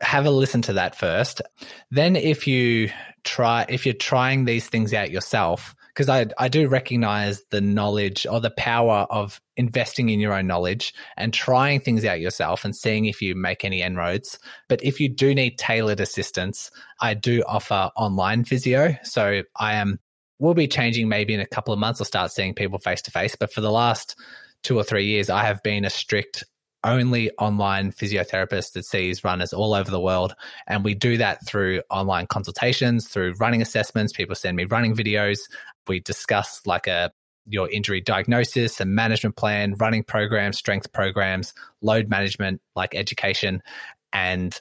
Have 0.00 0.26
a 0.26 0.30
listen 0.30 0.62
to 0.62 0.74
that 0.74 0.96
first. 0.96 1.40
Then, 1.90 2.16
if 2.16 2.46
you 2.46 2.90
try, 3.22 3.64
if 3.68 3.86
you're 3.86 3.94
trying 3.94 4.44
these 4.44 4.68
things 4.68 4.92
out 4.92 5.10
yourself, 5.10 5.74
because 5.94 6.08
I, 6.08 6.26
I 6.38 6.48
do 6.48 6.66
recognize 6.66 7.44
the 7.50 7.60
knowledge 7.60 8.26
or 8.28 8.40
the 8.40 8.50
power 8.50 9.06
of 9.10 9.40
investing 9.56 10.08
in 10.08 10.18
your 10.18 10.32
own 10.32 10.48
knowledge 10.48 10.92
and 11.16 11.32
trying 11.32 11.80
things 11.80 12.04
out 12.04 12.20
yourself 12.20 12.64
and 12.64 12.74
seeing 12.74 13.04
if 13.04 13.22
you 13.22 13.36
make 13.36 13.64
any 13.64 13.80
inroads. 13.80 14.38
But 14.68 14.82
if 14.82 14.98
you 14.98 15.08
do 15.08 15.34
need 15.34 15.56
tailored 15.56 16.00
assistance, 16.00 16.72
I 17.00 17.14
do 17.14 17.44
offer 17.46 17.90
online 17.96 18.44
physio. 18.44 18.96
So 19.04 19.42
I 19.56 19.74
am, 19.74 20.00
we'll 20.40 20.54
be 20.54 20.66
changing 20.66 21.08
maybe 21.08 21.32
in 21.32 21.40
a 21.40 21.46
couple 21.46 21.72
of 21.72 21.78
months. 21.78 22.00
I'll 22.00 22.06
start 22.06 22.32
seeing 22.32 22.54
people 22.54 22.80
face 22.80 23.02
to 23.02 23.12
face. 23.12 23.36
But 23.36 23.52
for 23.52 23.60
the 23.60 23.70
last 23.70 24.16
two 24.64 24.76
or 24.76 24.82
three 24.82 25.06
years, 25.06 25.30
I 25.30 25.44
have 25.44 25.62
been 25.62 25.84
a 25.84 25.90
strict 25.90 26.42
only 26.84 27.30
online 27.38 27.90
physiotherapist 27.90 28.72
that 28.72 28.84
sees 28.84 29.24
runners 29.24 29.52
all 29.52 29.74
over 29.74 29.90
the 29.90 30.00
world. 30.00 30.34
And 30.66 30.84
we 30.84 30.94
do 30.94 31.16
that 31.16 31.46
through 31.46 31.82
online 31.90 32.26
consultations, 32.26 33.08
through 33.08 33.34
running 33.40 33.62
assessments. 33.62 34.12
People 34.12 34.34
send 34.34 34.56
me 34.56 34.64
running 34.64 34.94
videos. 34.94 35.38
We 35.88 36.00
discuss 36.00 36.62
like 36.66 36.86
a 36.86 37.12
your 37.46 37.70
injury 37.70 38.00
diagnosis 38.00 38.80
and 38.80 38.94
management 38.94 39.36
plan, 39.36 39.74
running 39.74 40.02
programs, 40.02 40.56
strength 40.56 40.92
programs, 40.92 41.52
load 41.82 42.08
management, 42.08 42.60
like 42.74 42.94
education. 42.94 43.62
And 44.12 44.58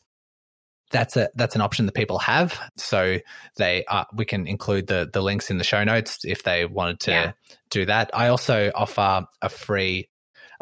that's 0.92 1.18
a 1.18 1.30
that's 1.36 1.56
an 1.56 1.62
option 1.62 1.86
that 1.88 1.96
people 1.96 2.20
have. 2.20 2.60
So 2.78 3.20
they 3.58 3.84
uh, 3.86 4.06
we 4.14 4.26
can 4.26 4.48
include 4.48 4.88
the 4.88 5.10
the 5.12 5.22
links 5.22 5.50
in 5.50 5.58
the 5.58 5.64
show 5.64 5.84
notes 5.84 6.20
if 6.24 6.44
they 6.44 6.66
wanted 6.66 7.00
to 7.02 7.12
yeah. 7.12 7.32
do 7.70 7.86
that. 7.86 8.12
I 8.14 8.28
also 8.28 8.72
offer 8.74 9.26
a 9.42 9.50
free 9.50 10.10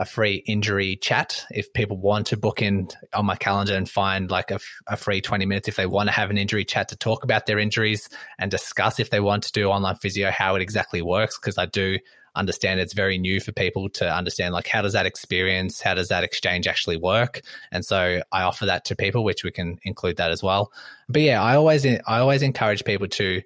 a 0.01 0.05
free 0.05 0.43
injury 0.47 0.95
chat 0.95 1.45
if 1.51 1.71
people 1.73 1.95
want 1.95 2.25
to 2.25 2.35
book 2.35 2.59
in 2.59 2.89
on 3.13 3.23
my 3.23 3.35
calendar 3.35 3.75
and 3.75 3.87
find 3.87 4.31
like 4.31 4.49
a, 4.49 4.59
a, 4.87 4.97
free 4.97 5.21
20 5.21 5.45
minutes 5.45 5.67
if 5.67 5.75
they 5.75 5.85
want 5.85 6.09
to 6.09 6.11
have 6.11 6.31
an 6.31 6.39
injury 6.39 6.65
chat 6.65 6.89
to 6.89 6.95
talk 6.95 7.23
about 7.23 7.45
their 7.45 7.59
injuries 7.59 8.09
and 8.39 8.49
discuss 8.49 8.99
if 8.99 9.11
they 9.11 9.19
want 9.19 9.43
to 9.43 9.51
do 9.51 9.69
online 9.69 9.95
physio 9.95 10.31
how 10.31 10.55
it 10.55 10.61
exactly 10.63 11.03
works 11.03 11.37
because 11.37 11.59
i 11.59 11.67
do 11.67 11.99
understand 12.33 12.79
it's 12.79 12.93
very 12.93 13.19
new 13.19 13.39
for 13.39 13.51
people 13.51 13.89
to 13.89 14.11
understand 14.11 14.55
like 14.55 14.65
how 14.65 14.81
does 14.81 14.93
that 14.93 15.05
experience 15.05 15.81
how 15.81 15.93
does 15.93 16.07
that 16.07 16.23
exchange 16.23 16.65
actually 16.65 16.97
work? 16.97 17.41
And 17.71 17.85
so 17.85 18.21
i 18.31 18.41
offer 18.41 18.65
that 18.67 18.85
to 18.85 18.95
people 18.95 19.23
which 19.23 19.43
we 19.43 19.51
can 19.51 19.77
include 19.83 20.17
that 20.17 20.31
as 20.31 20.41
well. 20.41 20.71
But 21.09 21.23
yeah 21.23 21.43
i 21.43 21.55
always 21.55 21.85
i 21.85 21.99
always 22.07 22.41
encourage 22.41 22.85
people 22.85 23.07
to 23.09 23.41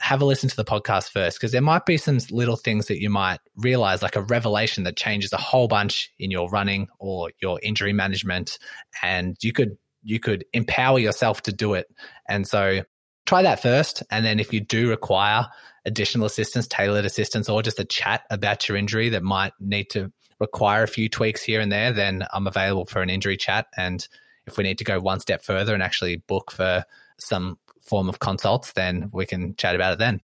have 0.00 0.22
a 0.22 0.24
listen 0.24 0.48
to 0.48 0.56
the 0.56 0.64
podcast 0.64 1.10
first 1.10 1.38
because 1.38 1.52
there 1.52 1.62
might 1.62 1.86
be 1.86 1.96
some 1.96 2.18
little 2.30 2.56
things 2.56 2.86
that 2.86 3.00
you 3.00 3.10
might 3.10 3.40
realize, 3.56 4.02
like 4.02 4.16
a 4.16 4.22
revelation 4.22 4.84
that 4.84 4.96
changes 4.96 5.32
a 5.32 5.38
whole 5.38 5.68
bunch 5.68 6.12
in 6.18 6.30
your 6.30 6.48
running 6.48 6.88
or 6.98 7.30
your 7.40 7.60
injury 7.62 7.92
management, 7.92 8.58
and 9.02 9.36
you 9.42 9.52
could 9.52 9.76
you 10.02 10.20
could 10.20 10.44
empower 10.52 10.98
yourself 10.98 11.42
to 11.42 11.52
do 11.52 11.74
it. 11.74 11.86
And 12.28 12.46
so 12.46 12.82
try 13.26 13.42
that 13.42 13.60
first, 13.60 14.02
and 14.10 14.24
then 14.24 14.40
if 14.40 14.52
you 14.52 14.60
do 14.60 14.88
require 14.88 15.46
additional 15.84 16.26
assistance, 16.26 16.66
tailored 16.66 17.04
assistance, 17.04 17.48
or 17.48 17.62
just 17.62 17.80
a 17.80 17.84
chat 17.84 18.22
about 18.30 18.68
your 18.68 18.76
injury 18.76 19.08
that 19.10 19.22
might 19.22 19.52
need 19.60 19.90
to 19.90 20.12
require 20.40 20.82
a 20.82 20.88
few 20.88 21.08
tweaks 21.08 21.42
here 21.42 21.60
and 21.60 21.72
there, 21.72 21.92
then 21.92 22.24
I'm 22.32 22.46
available 22.46 22.84
for 22.84 23.02
an 23.02 23.10
injury 23.10 23.36
chat. 23.36 23.66
And 23.76 24.06
if 24.46 24.56
we 24.56 24.64
need 24.64 24.78
to 24.78 24.84
go 24.84 25.00
one 25.00 25.20
step 25.20 25.44
further 25.44 25.74
and 25.74 25.82
actually 25.82 26.16
book 26.16 26.52
for 26.52 26.84
some 27.18 27.58
form 27.88 28.08
of 28.08 28.18
consults, 28.18 28.72
then 28.72 29.10
we 29.12 29.26
can 29.26 29.56
chat 29.56 29.74
about 29.74 29.94
it 29.94 29.98
then. 29.98 30.20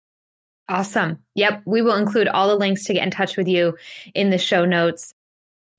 Awesome. 0.68 1.18
Yep. 1.34 1.62
We 1.64 1.80
will 1.80 1.96
include 1.96 2.28
all 2.28 2.48
the 2.48 2.56
links 2.56 2.84
to 2.84 2.94
get 2.94 3.04
in 3.04 3.11
touch 3.11 3.36
with 3.36 3.48
you 3.48 3.76
in 4.14 4.30
the 4.30 4.38
show 4.38 4.64
notes. 4.64 5.14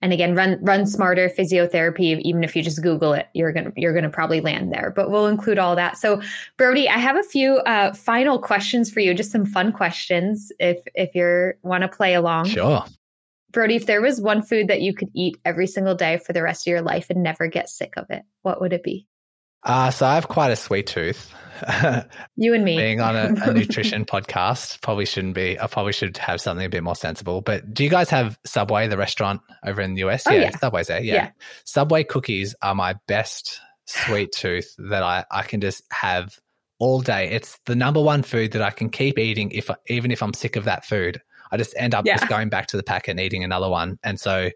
And 0.02 0.14
again, 0.14 0.34
run 0.34 0.58
run 0.62 0.88
smarter 0.88 1.30
physiotherapy. 1.30 2.22
Even 2.22 2.44
if 2.44 2.56
you 2.56 2.64
just 2.64 2.82
Google 2.82 3.14
it, 3.14 3.28
you're 3.34 3.52
gonna 3.52 3.72
you're 3.76 3.94
gonna 3.94 4.10
probably 4.10 4.40
land 4.40 4.72
there. 4.72 4.94
But 4.96 5.12
we'll 5.12 5.28
include 5.28 5.60
all 5.60 5.76
that. 5.76 5.98
So, 5.98 6.22
Brodie, 6.58 6.88
I 6.88 6.98
have 6.98 7.18
a 7.18 7.24
few 7.24 7.58
uh, 7.58 7.94
final 7.94 8.40
questions 8.40 8.90
for 8.90 9.02
you. 9.02 9.14
Just 9.14 9.32
some 9.32 9.46
fun 9.46 9.74
questions, 9.74 10.54
if 10.58 10.80
if 10.96 11.14
you 11.16 11.54
want 11.64 11.82
to 11.82 11.90
play 11.90 12.14
along. 12.14 12.46
Sure. 12.46 12.86
Brodie, 13.52 13.76
if 13.76 13.88
there 13.88 14.02
was 14.02 14.22
one 14.22 14.42
food 14.42 14.70
that 14.70 14.82
you 14.82 14.94
could 14.94 15.10
eat 15.14 15.38
every 15.44 15.68
single 15.68 15.96
day 15.96 16.18
for 16.18 16.34
the 16.34 16.44
rest 16.44 16.66
of 16.66 16.72
your 16.72 16.82
life 16.82 17.08
and 17.10 17.22
never 17.22 17.48
get 17.48 17.68
sick 17.68 17.94
of 17.98 18.06
it, 18.10 18.24
what 18.42 18.62
would 18.62 18.74
it 18.74 18.84
be? 18.84 19.06
Uh, 19.64 19.92
so 19.92 20.06
I 20.06 20.16
have 20.16 20.28
quite 20.28 20.52
a 20.52 20.56
sweet 20.56 20.88
tooth. 20.88 21.34
you 22.38 22.54
and 22.54 22.64
me 22.64 22.78
being 22.78 23.02
on 23.02 23.16
a, 23.16 23.50
a 23.50 23.54
nutrition 23.54 24.06
podcast 24.06 24.82
probably 24.82 25.06
shouldn't 25.06 25.36
be. 25.36 25.60
I 25.60 25.68
probably 25.68 25.92
should 25.92 26.18
have 26.18 26.40
something 26.40 26.66
a 26.66 26.70
bit 26.70 26.84
more 26.84 26.96
sensible. 26.96 27.42
But 27.42 27.74
do 27.74 27.84
you 27.84 27.90
guys 27.90 28.10
have 28.10 28.40
Subway, 28.46 28.88
the 28.88 28.98
restaurant 28.98 29.42
over 29.66 29.82
in 29.82 29.96
the 29.96 30.04
US? 30.06 30.26
Oh, 30.28 30.32
yeah, 30.32 30.42
yeah. 30.42 30.58
Subway's 30.58 30.88
there. 30.88 31.02
Yeah. 31.02 31.14
yeah. 31.14 31.32
Subway 31.66 32.04
cookies 32.04 32.56
are 32.62 32.76
my 32.76 32.96
best 33.08 33.60
sweet 33.86 34.32
tooth 34.32 34.74
that 34.78 35.04
I, 35.04 35.26
I 35.32 35.44
can 35.44 35.62
just 35.62 35.84
have 35.92 36.40
all 36.80 37.02
day. 37.02 37.30
It's 37.30 37.60
the 37.66 37.76
number 37.76 38.02
one 38.02 38.24
food 38.24 38.54
that 38.54 38.62
I 38.62 38.72
can 38.72 38.90
keep 38.90 39.20
eating 39.20 39.52
if 39.52 39.70
even 39.88 40.12
if 40.12 40.24
I'm 40.24 40.34
sick 40.34 40.56
of 40.56 40.66
that 40.66 40.86
food. 40.86 41.22
I 41.52 41.58
just 41.58 41.74
end 41.78 41.96
up 41.96 42.06
yeah. 42.06 42.18
just 42.18 42.30
going 42.30 42.50
back 42.50 42.68
to 42.68 42.78
the 42.78 42.84
packet 42.84 43.12
and 43.12 43.20
eating 43.20 43.44
another 43.44 43.70
one. 43.70 43.98
And 44.04 44.20
so, 44.20 44.52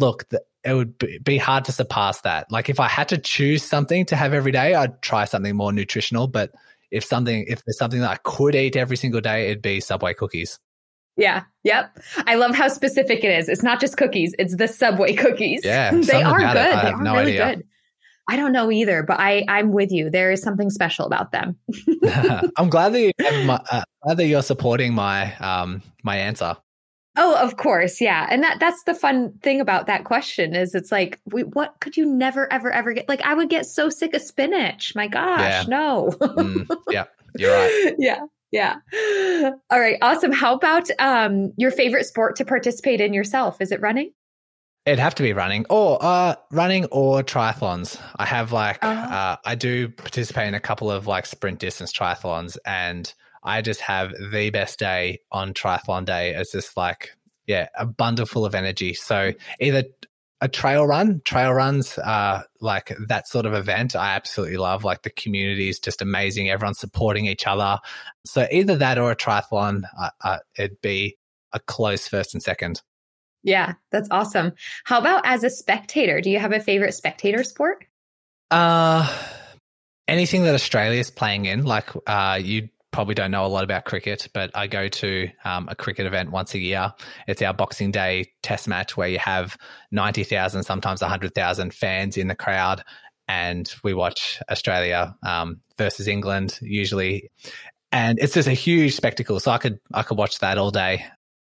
look, 0.00 0.26
it 0.64 0.74
would 0.74 0.98
be 1.22 1.38
hard 1.38 1.64
to 1.66 1.72
surpass 1.72 2.22
that. 2.22 2.50
Like 2.50 2.68
if 2.68 2.80
I 2.80 2.88
had 2.88 3.08
to 3.10 3.18
choose 3.18 3.62
something 3.62 4.04
to 4.06 4.16
have 4.16 4.32
every 4.32 4.52
day, 4.52 4.74
I'd 4.74 5.00
try 5.02 5.24
something 5.24 5.54
more 5.54 5.72
nutritional. 5.72 6.26
But 6.26 6.52
if 6.90 7.04
something, 7.04 7.44
if 7.48 7.64
there's 7.64 7.78
something 7.78 8.00
that 8.00 8.10
I 8.10 8.16
could 8.24 8.54
eat 8.54 8.76
every 8.76 8.96
single 8.96 9.20
day, 9.20 9.50
it'd 9.50 9.62
be 9.62 9.80
Subway 9.80 10.14
cookies. 10.14 10.58
Yeah. 11.16 11.44
Yep. 11.64 11.98
I 12.26 12.36
love 12.36 12.54
how 12.54 12.68
specific 12.68 13.22
it 13.24 13.30
is. 13.30 13.48
It's 13.48 13.62
not 13.62 13.80
just 13.80 13.96
cookies; 13.96 14.34
it's 14.38 14.56
the 14.56 14.66
Subway 14.66 15.14
cookies. 15.14 15.60
Yeah, 15.64 15.90
they 15.94 16.22
are 16.22 16.38
good. 16.38 16.54
They 16.54 16.90
are 16.90 17.02
no 17.02 17.14
really 17.14 17.38
idea. 17.38 17.56
good. 17.56 17.66
I 18.28 18.36
don't 18.36 18.52
know 18.52 18.70
either, 18.70 19.02
but 19.02 19.18
I 19.18 19.44
I'm 19.48 19.72
with 19.72 19.90
you. 19.90 20.08
There 20.08 20.30
is 20.30 20.40
something 20.40 20.70
special 20.70 21.04
about 21.04 21.32
them. 21.32 21.56
I'm 22.56 22.70
glad 22.70 22.94
that 22.94 23.00
you 23.00 23.12
my, 23.44 23.60
uh, 23.70 23.82
glad 24.04 24.16
that 24.16 24.26
you're 24.26 24.42
supporting 24.42 24.94
my 24.94 25.34
um 25.36 25.82
my 26.02 26.16
answer. 26.16 26.56
Oh, 27.16 27.36
of 27.36 27.56
course, 27.56 28.00
yeah. 28.00 28.26
And 28.30 28.42
that 28.42 28.60
that's 28.60 28.84
the 28.84 28.94
fun 28.94 29.32
thing 29.42 29.60
about 29.60 29.86
that 29.86 30.04
question 30.04 30.54
is 30.54 30.74
it's 30.74 30.92
like, 30.92 31.20
we, 31.24 31.42
what 31.42 31.74
could 31.80 31.96
you 31.96 32.06
never 32.06 32.50
ever 32.52 32.70
ever 32.70 32.92
get? 32.92 33.08
Like 33.08 33.22
I 33.22 33.34
would 33.34 33.50
get 33.50 33.66
so 33.66 33.90
sick 33.90 34.14
of 34.14 34.22
spinach. 34.22 34.94
My 34.94 35.08
gosh, 35.08 35.40
yeah. 35.40 35.64
no. 35.66 36.14
mm, 36.20 36.66
yeah, 36.90 37.04
you're 37.36 37.52
right. 37.52 37.94
Yeah. 37.98 38.20
Yeah. 38.52 38.76
All 39.70 39.78
right. 39.78 39.96
Awesome. 40.02 40.32
How 40.32 40.54
about 40.54 40.88
um 40.98 41.52
your 41.56 41.70
favorite 41.70 42.04
sport 42.04 42.36
to 42.36 42.44
participate 42.44 43.00
in 43.00 43.14
yourself? 43.14 43.60
Is 43.60 43.70
it 43.70 43.80
running? 43.80 44.12
It'd 44.86 44.98
have 44.98 45.14
to 45.16 45.22
be 45.22 45.32
running 45.32 45.66
or 45.68 45.98
uh, 46.00 46.36
running 46.50 46.86
or 46.86 47.22
triathlons. 47.22 48.00
I 48.16 48.24
have 48.24 48.50
like 48.50 48.82
uh, 48.82 48.88
uh, 48.88 49.36
I 49.44 49.54
do 49.54 49.88
participate 49.88 50.48
in 50.48 50.54
a 50.54 50.60
couple 50.60 50.90
of 50.90 51.06
like 51.06 51.26
sprint 51.26 51.58
distance 51.58 51.92
triathlons, 51.92 52.56
and 52.64 53.12
I 53.42 53.62
just 53.62 53.80
have 53.80 54.12
the 54.32 54.50
best 54.50 54.78
day 54.78 55.20
on 55.30 55.54
triathlon 55.54 56.04
day. 56.04 56.34
It's 56.34 56.52
just 56.52 56.76
like, 56.76 57.10
yeah, 57.46 57.68
a 57.78 57.86
bundle 57.86 58.26
full 58.26 58.44
of 58.44 58.54
energy. 58.54 58.94
So 58.94 59.32
either 59.60 59.84
a 60.40 60.48
trail 60.48 60.86
run. 60.86 61.20
Trail 61.24 61.52
runs 61.52 61.98
are 61.98 62.44
like 62.60 62.96
that 63.08 63.28
sort 63.28 63.46
of 63.46 63.54
event. 63.54 63.94
I 63.94 64.14
absolutely 64.14 64.56
love. 64.56 64.84
Like 64.84 65.02
the 65.02 65.10
community 65.10 65.68
is 65.68 65.78
just 65.78 66.00
amazing. 66.00 66.48
Everyone's 66.48 66.78
supporting 66.78 67.26
each 67.26 67.46
other. 67.46 67.78
So 68.24 68.46
either 68.50 68.76
that 68.76 68.98
or 68.98 69.10
a 69.10 69.16
triathlon, 69.16 69.82
uh, 69.98 70.10
uh, 70.22 70.38
it'd 70.56 70.80
be 70.80 71.18
a 71.52 71.60
close 71.60 72.08
first 72.08 72.34
and 72.34 72.42
second. 72.42 72.82
Yeah, 73.42 73.74
that's 73.90 74.08
awesome. 74.10 74.52
How 74.84 74.98
about 74.98 75.22
as 75.24 75.44
a 75.44 75.50
spectator? 75.50 76.20
Do 76.20 76.30
you 76.30 76.38
have 76.38 76.52
a 76.52 76.60
favorite 76.60 76.94
spectator 76.94 77.42
sport? 77.44 77.84
Uh 78.50 79.06
anything 80.10 80.42
that 80.42 80.54
Australia 80.54 80.98
is 80.98 81.10
playing 81.10 81.46
in, 81.46 81.64
like 81.64 81.88
uh, 82.06 82.38
you 82.42 82.68
probably 82.90 83.14
don't 83.14 83.30
know 83.30 83.44
a 83.44 83.48
lot 83.48 83.64
about 83.64 83.84
cricket, 83.84 84.28
but 84.34 84.50
I 84.54 84.66
go 84.66 84.88
to 84.88 85.28
um, 85.44 85.68
a 85.68 85.74
cricket 85.74 86.06
event 86.06 86.30
once 86.30 86.54
a 86.54 86.58
year. 86.58 86.92
It's 87.28 87.42
our 87.42 87.54
Boxing 87.54 87.90
Day 87.90 88.32
test 88.42 88.68
match 88.68 88.96
where 88.96 89.08
you 89.08 89.18
have 89.18 89.56
90,000, 89.92 90.62
sometimes 90.64 91.00
100,000 91.00 91.74
fans 91.74 92.16
in 92.16 92.28
the 92.28 92.34
crowd. 92.34 92.82
And 93.28 93.72
we 93.84 93.94
watch 93.94 94.40
Australia 94.50 95.16
um, 95.22 95.60
versus 95.78 96.08
England 96.08 96.58
usually. 96.60 97.30
And 97.92 98.18
it's 98.18 98.34
just 98.34 98.48
a 98.48 98.52
huge 98.52 98.96
spectacle. 98.96 99.38
So 99.40 99.52
I 99.52 99.58
could, 99.58 99.78
I 99.92 100.02
could 100.02 100.18
watch 100.18 100.40
that 100.40 100.58
all 100.58 100.70
day. 100.70 101.04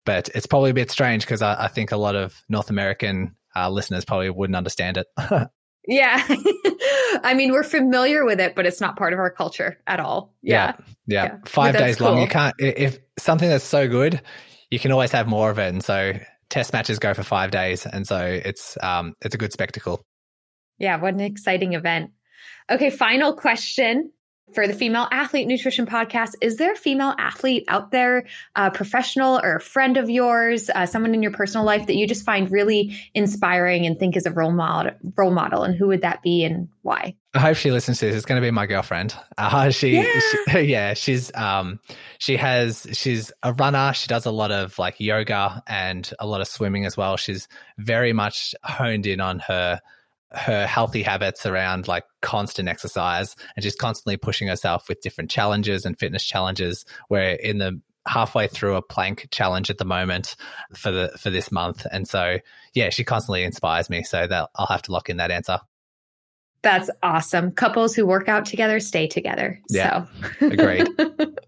But 0.05 0.29
it's 0.35 0.47
probably 0.47 0.71
a 0.71 0.75
bit 0.75 0.91
strange 0.91 1.25
because 1.25 1.43
I, 1.43 1.65
I, 1.65 1.69
think 1.69 1.91
a 1.91 1.97
lot 1.97 2.15
of 2.15 2.39
North 2.49 2.69
American 2.69 3.37
uh, 3.57 3.71
listeners 3.71 4.05
probably 4.05 4.29
wouldn't 4.29 4.57
understand 4.57 4.99
it. 4.99 5.07
Yeah. 5.87 6.25
I 7.23 7.35
mean, 7.37 7.53
we're 7.53 7.63
familiar 7.63 8.25
with 8.25 8.41
it, 8.41 8.55
but 8.55 8.67
it's 8.67 8.81
not 8.81 8.97
part 8.97 9.13
of 9.13 9.19
our 9.19 9.31
culture 9.31 9.79
at 9.87 10.01
all. 10.01 10.35
Yeah. 10.43 10.75
Yeah. 11.07 11.25
yeah. 11.25 11.37
Five 11.47 11.77
days 11.77 11.97
cool. 11.97 12.13
long. 12.13 12.21
You 12.21 12.29
can't, 12.29 12.55
if 12.59 12.99
something 13.19 13.49
that's 13.49 13.65
so 13.65 13.89
good, 13.89 14.21
you 14.71 14.79
can 14.79 14.93
always 14.93 15.13
have 15.13 15.27
more 15.27 15.51
of 15.51 15.59
it. 15.59 15.69
And 15.69 15.85
so 15.85 16.13
test 16.49 16.73
matches 16.73 16.99
go 16.99 17.15
for 17.15 17.23
five 17.23 17.51
days. 17.51 17.87
And 17.87 18.07
so 18.07 18.25
it's, 18.25 18.79
um, 18.83 19.15
it's 19.23 19.35
a 19.35 19.39
good 19.39 19.53
spectacle. 19.53 20.05
Yeah. 20.79 20.97
What 20.97 21.15
an 21.15 21.21
exciting 21.21 21.75
event. 21.75 22.13
Okay. 22.71 22.91
Final 22.91 23.35
question 23.35 24.11
for 24.53 24.67
the 24.67 24.75
Female 24.75 25.09
Athlete 25.11 25.47
Nutrition 25.47 25.87
Podcast. 25.87 26.35
Is 26.41 26.57
there 26.57 26.73
a 26.73 26.77
female 26.77 27.15
athlete 27.19 27.65
out 27.69 27.91
there, 27.91 28.27
a 28.55 28.71
professional 28.71 29.41
or 29.43 29.57
a 29.57 29.61
friend 29.61 29.97
of 29.97 30.11
yours, 30.11 30.71
uh, 30.71 30.87
someone 30.87 31.15
in 31.15 31.23
your 31.23 31.33
personal 31.33 31.65
life 31.65 31.87
that 31.87 31.97
you 31.97 32.07
just 32.07 32.25
find 32.25 32.51
really 32.51 32.97
inspiring 33.15 33.87
and 33.87 33.99
think 33.99 34.17
is 34.17 34.27
a 34.27 34.31
role 34.31 34.53
model? 34.53 34.93
Role 35.17 35.31
model, 35.31 35.63
and 35.63 35.75
who 35.75 35.89
would 35.89 36.03
that 36.03 36.23
be, 36.23 36.45
and 36.45 36.69
why? 36.83 37.17
I 37.35 37.41
hope 37.41 37.57
she 37.57 37.73
listens 37.73 37.99
to 37.99 38.07
this. 38.07 38.17
It's 38.17 38.27
going 38.27 38.41
to 38.41 38.47
be 38.47 38.51
my 38.51 38.67
girlfriend. 38.67 39.15
Uh, 39.37 39.71
she, 39.71 39.97
yeah. 39.97 40.21
she, 40.49 40.61
yeah, 40.61 40.95
she's 40.95 41.35
um, 41.35 41.81
she 42.19 42.37
has 42.37 42.87
she's 42.93 43.33
a 43.43 43.53
runner. 43.55 43.93
She 43.95 44.07
does 44.07 44.27
a 44.27 44.31
lot 44.31 44.53
of 44.53 44.79
like 44.79 45.01
yoga 45.01 45.63
and 45.67 46.09
a 46.19 46.27
lot 46.27 46.41
of 46.41 46.49
swimming 46.49 46.85
as 46.85 46.97
well. 46.97 47.17
She's 47.17 47.49
very 47.79 48.13
much 48.13 48.55
honed 48.63 49.07
in 49.07 49.21
on 49.21 49.41
her 49.41 49.81
her 50.35 50.67
healthy 50.67 51.03
habits 51.03 51.47
around 51.47 51.89
like 51.89 52.05
constant 52.23 52.69
exercise 52.69 53.37
and 53.57 53.65
she's 53.65 53.77
constantly 53.77 54.17
pushing 54.17 54.49
herself 54.49 54.89
with 54.89 55.01
different 55.01 55.31
challenges 55.31 55.85
and 55.85 55.99
fitness 55.99 56.25
challenges. 56.25 56.85
We're 57.09 57.31
in 57.31 57.59
the 57.59 57.81
halfway 58.07 58.49
through 58.49 58.77
a 58.77 58.83
plank 58.83 59.29
challenge 59.31 59.71
at 59.71 59.79
the 59.79 59.85
moment 59.85 60.37
for 60.75 60.91
the 60.91 61.09
for 61.19 61.31
this 61.31 61.51
month. 61.51 61.87
And 61.91 62.07
so 62.07 62.39
yeah, 62.75 62.91
she 62.91 63.05
constantly 63.05 63.45
inspires 63.45 63.89
me. 63.89 64.03
So 64.03 64.27
that 64.27 64.51
I'll 64.55 64.67
have 64.67 64.83
to 64.83 64.93
lock 64.93 65.09
in 65.09 65.19
that 65.19 65.31
answer. 65.31 65.61
That's 66.63 66.91
awesome. 67.03 67.53
Couples 67.53 67.95
who 67.95 68.07
work 68.07 68.29
out 68.29 68.47
together 68.47 68.81
stay 68.81 69.07
together. 69.07 69.61
Yeah. 69.69 70.07
So 70.41 70.47
agreed. 70.49 70.89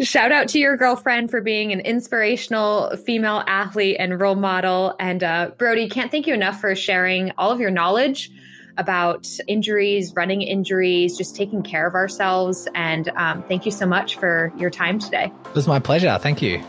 Shout 0.00 0.32
out 0.32 0.48
to 0.48 0.58
your 0.58 0.76
girlfriend 0.76 1.30
for 1.30 1.40
being 1.40 1.72
an 1.72 1.80
inspirational 1.80 2.96
female 3.04 3.42
athlete 3.46 3.96
and 3.98 4.18
role 4.20 4.34
model. 4.34 4.94
And 4.98 5.22
uh, 5.22 5.50
Brodie, 5.58 5.88
can't 5.88 6.10
thank 6.10 6.26
you 6.26 6.34
enough 6.34 6.60
for 6.60 6.74
sharing 6.74 7.32
all 7.36 7.50
of 7.50 7.60
your 7.60 7.70
knowledge 7.70 8.30
about 8.78 9.28
injuries, 9.46 10.14
running 10.14 10.42
injuries, 10.42 11.18
just 11.18 11.36
taking 11.36 11.62
care 11.62 11.86
of 11.86 11.94
ourselves. 11.94 12.66
And 12.74 13.08
um, 13.16 13.42
thank 13.42 13.66
you 13.66 13.72
so 13.72 13.84
much 13.84 14.16
for 14.16 14.52
your 14.56 14.70
time 14.70 14.98
today. 14.98 15.30
It 15.44 15.54
was 15.54 15.66
my 15.66 15.80
pleasure. 15.80 16.16
Thank 16.18 16.40
you. 16.40 16.62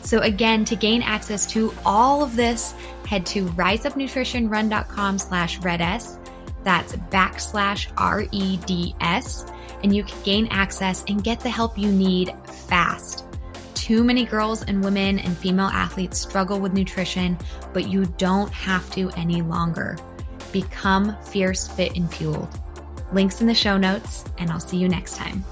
So 0.08 0.20
again, 0.20 0.64
to 0.64 0.78
gain 0.78 1.02
access 1.02 1.46
to 1.48 1.74
all 1.86 2.24
of 2.24 2.38
this, 2.38 2.74
head 3.06 3.26
to 3.26 3.46
riseupnutritionrun.com 3.46 5.20
slash 5.20 5.58
reds. 5.58 6.18
That's 6.64 6.94
backslash 6.94 7.92
R-E-D-S. 7.98 9.52
And 9.84 9.94
you 9.94 10.06
can 10.06 10.24
gain 10.24 10.48
access 10.48 11.04
and 11.10 11.22
get 11.22 11.42
the 11.42 11.50
help 11.50 11.78
you 11.78 11.92
need 11.92 12.34
fast. 12.46 13.26
Too 13.74 14.02
many 14.02 14.24
girls 14.24 14.64
and 14.64 14.82
women 14.82 15.20
and 15.20 15.38
female 15.38 15.68
athletes 15.68 16.22
struggle 16.22 16.62
with 16.62 16.72
nutrition, 16.72 17.38
but 17.74 17.90
you 17.90 18.06
don't 18.18 18.54
have 18.54 18.90
to 18.92 19.10
any 19.18 19.42
longer. 19.42 19.98
Become 20.54 21.22
fierce, 21.22 21.68
fit, 21.68 21.98
and 21.98 22.10
fueled. 22.10 22.48
Links 23.12 23.42
in 23.42 23.48
the 23.48 23.54
show 23.54 23.76
notes, 23.76 24.24
and 24.38 24.52
I'll 24.52 24.62
see 24.62 24.78
you 24.78 24.88
next 24.88 25.18
time. 25.18 25.44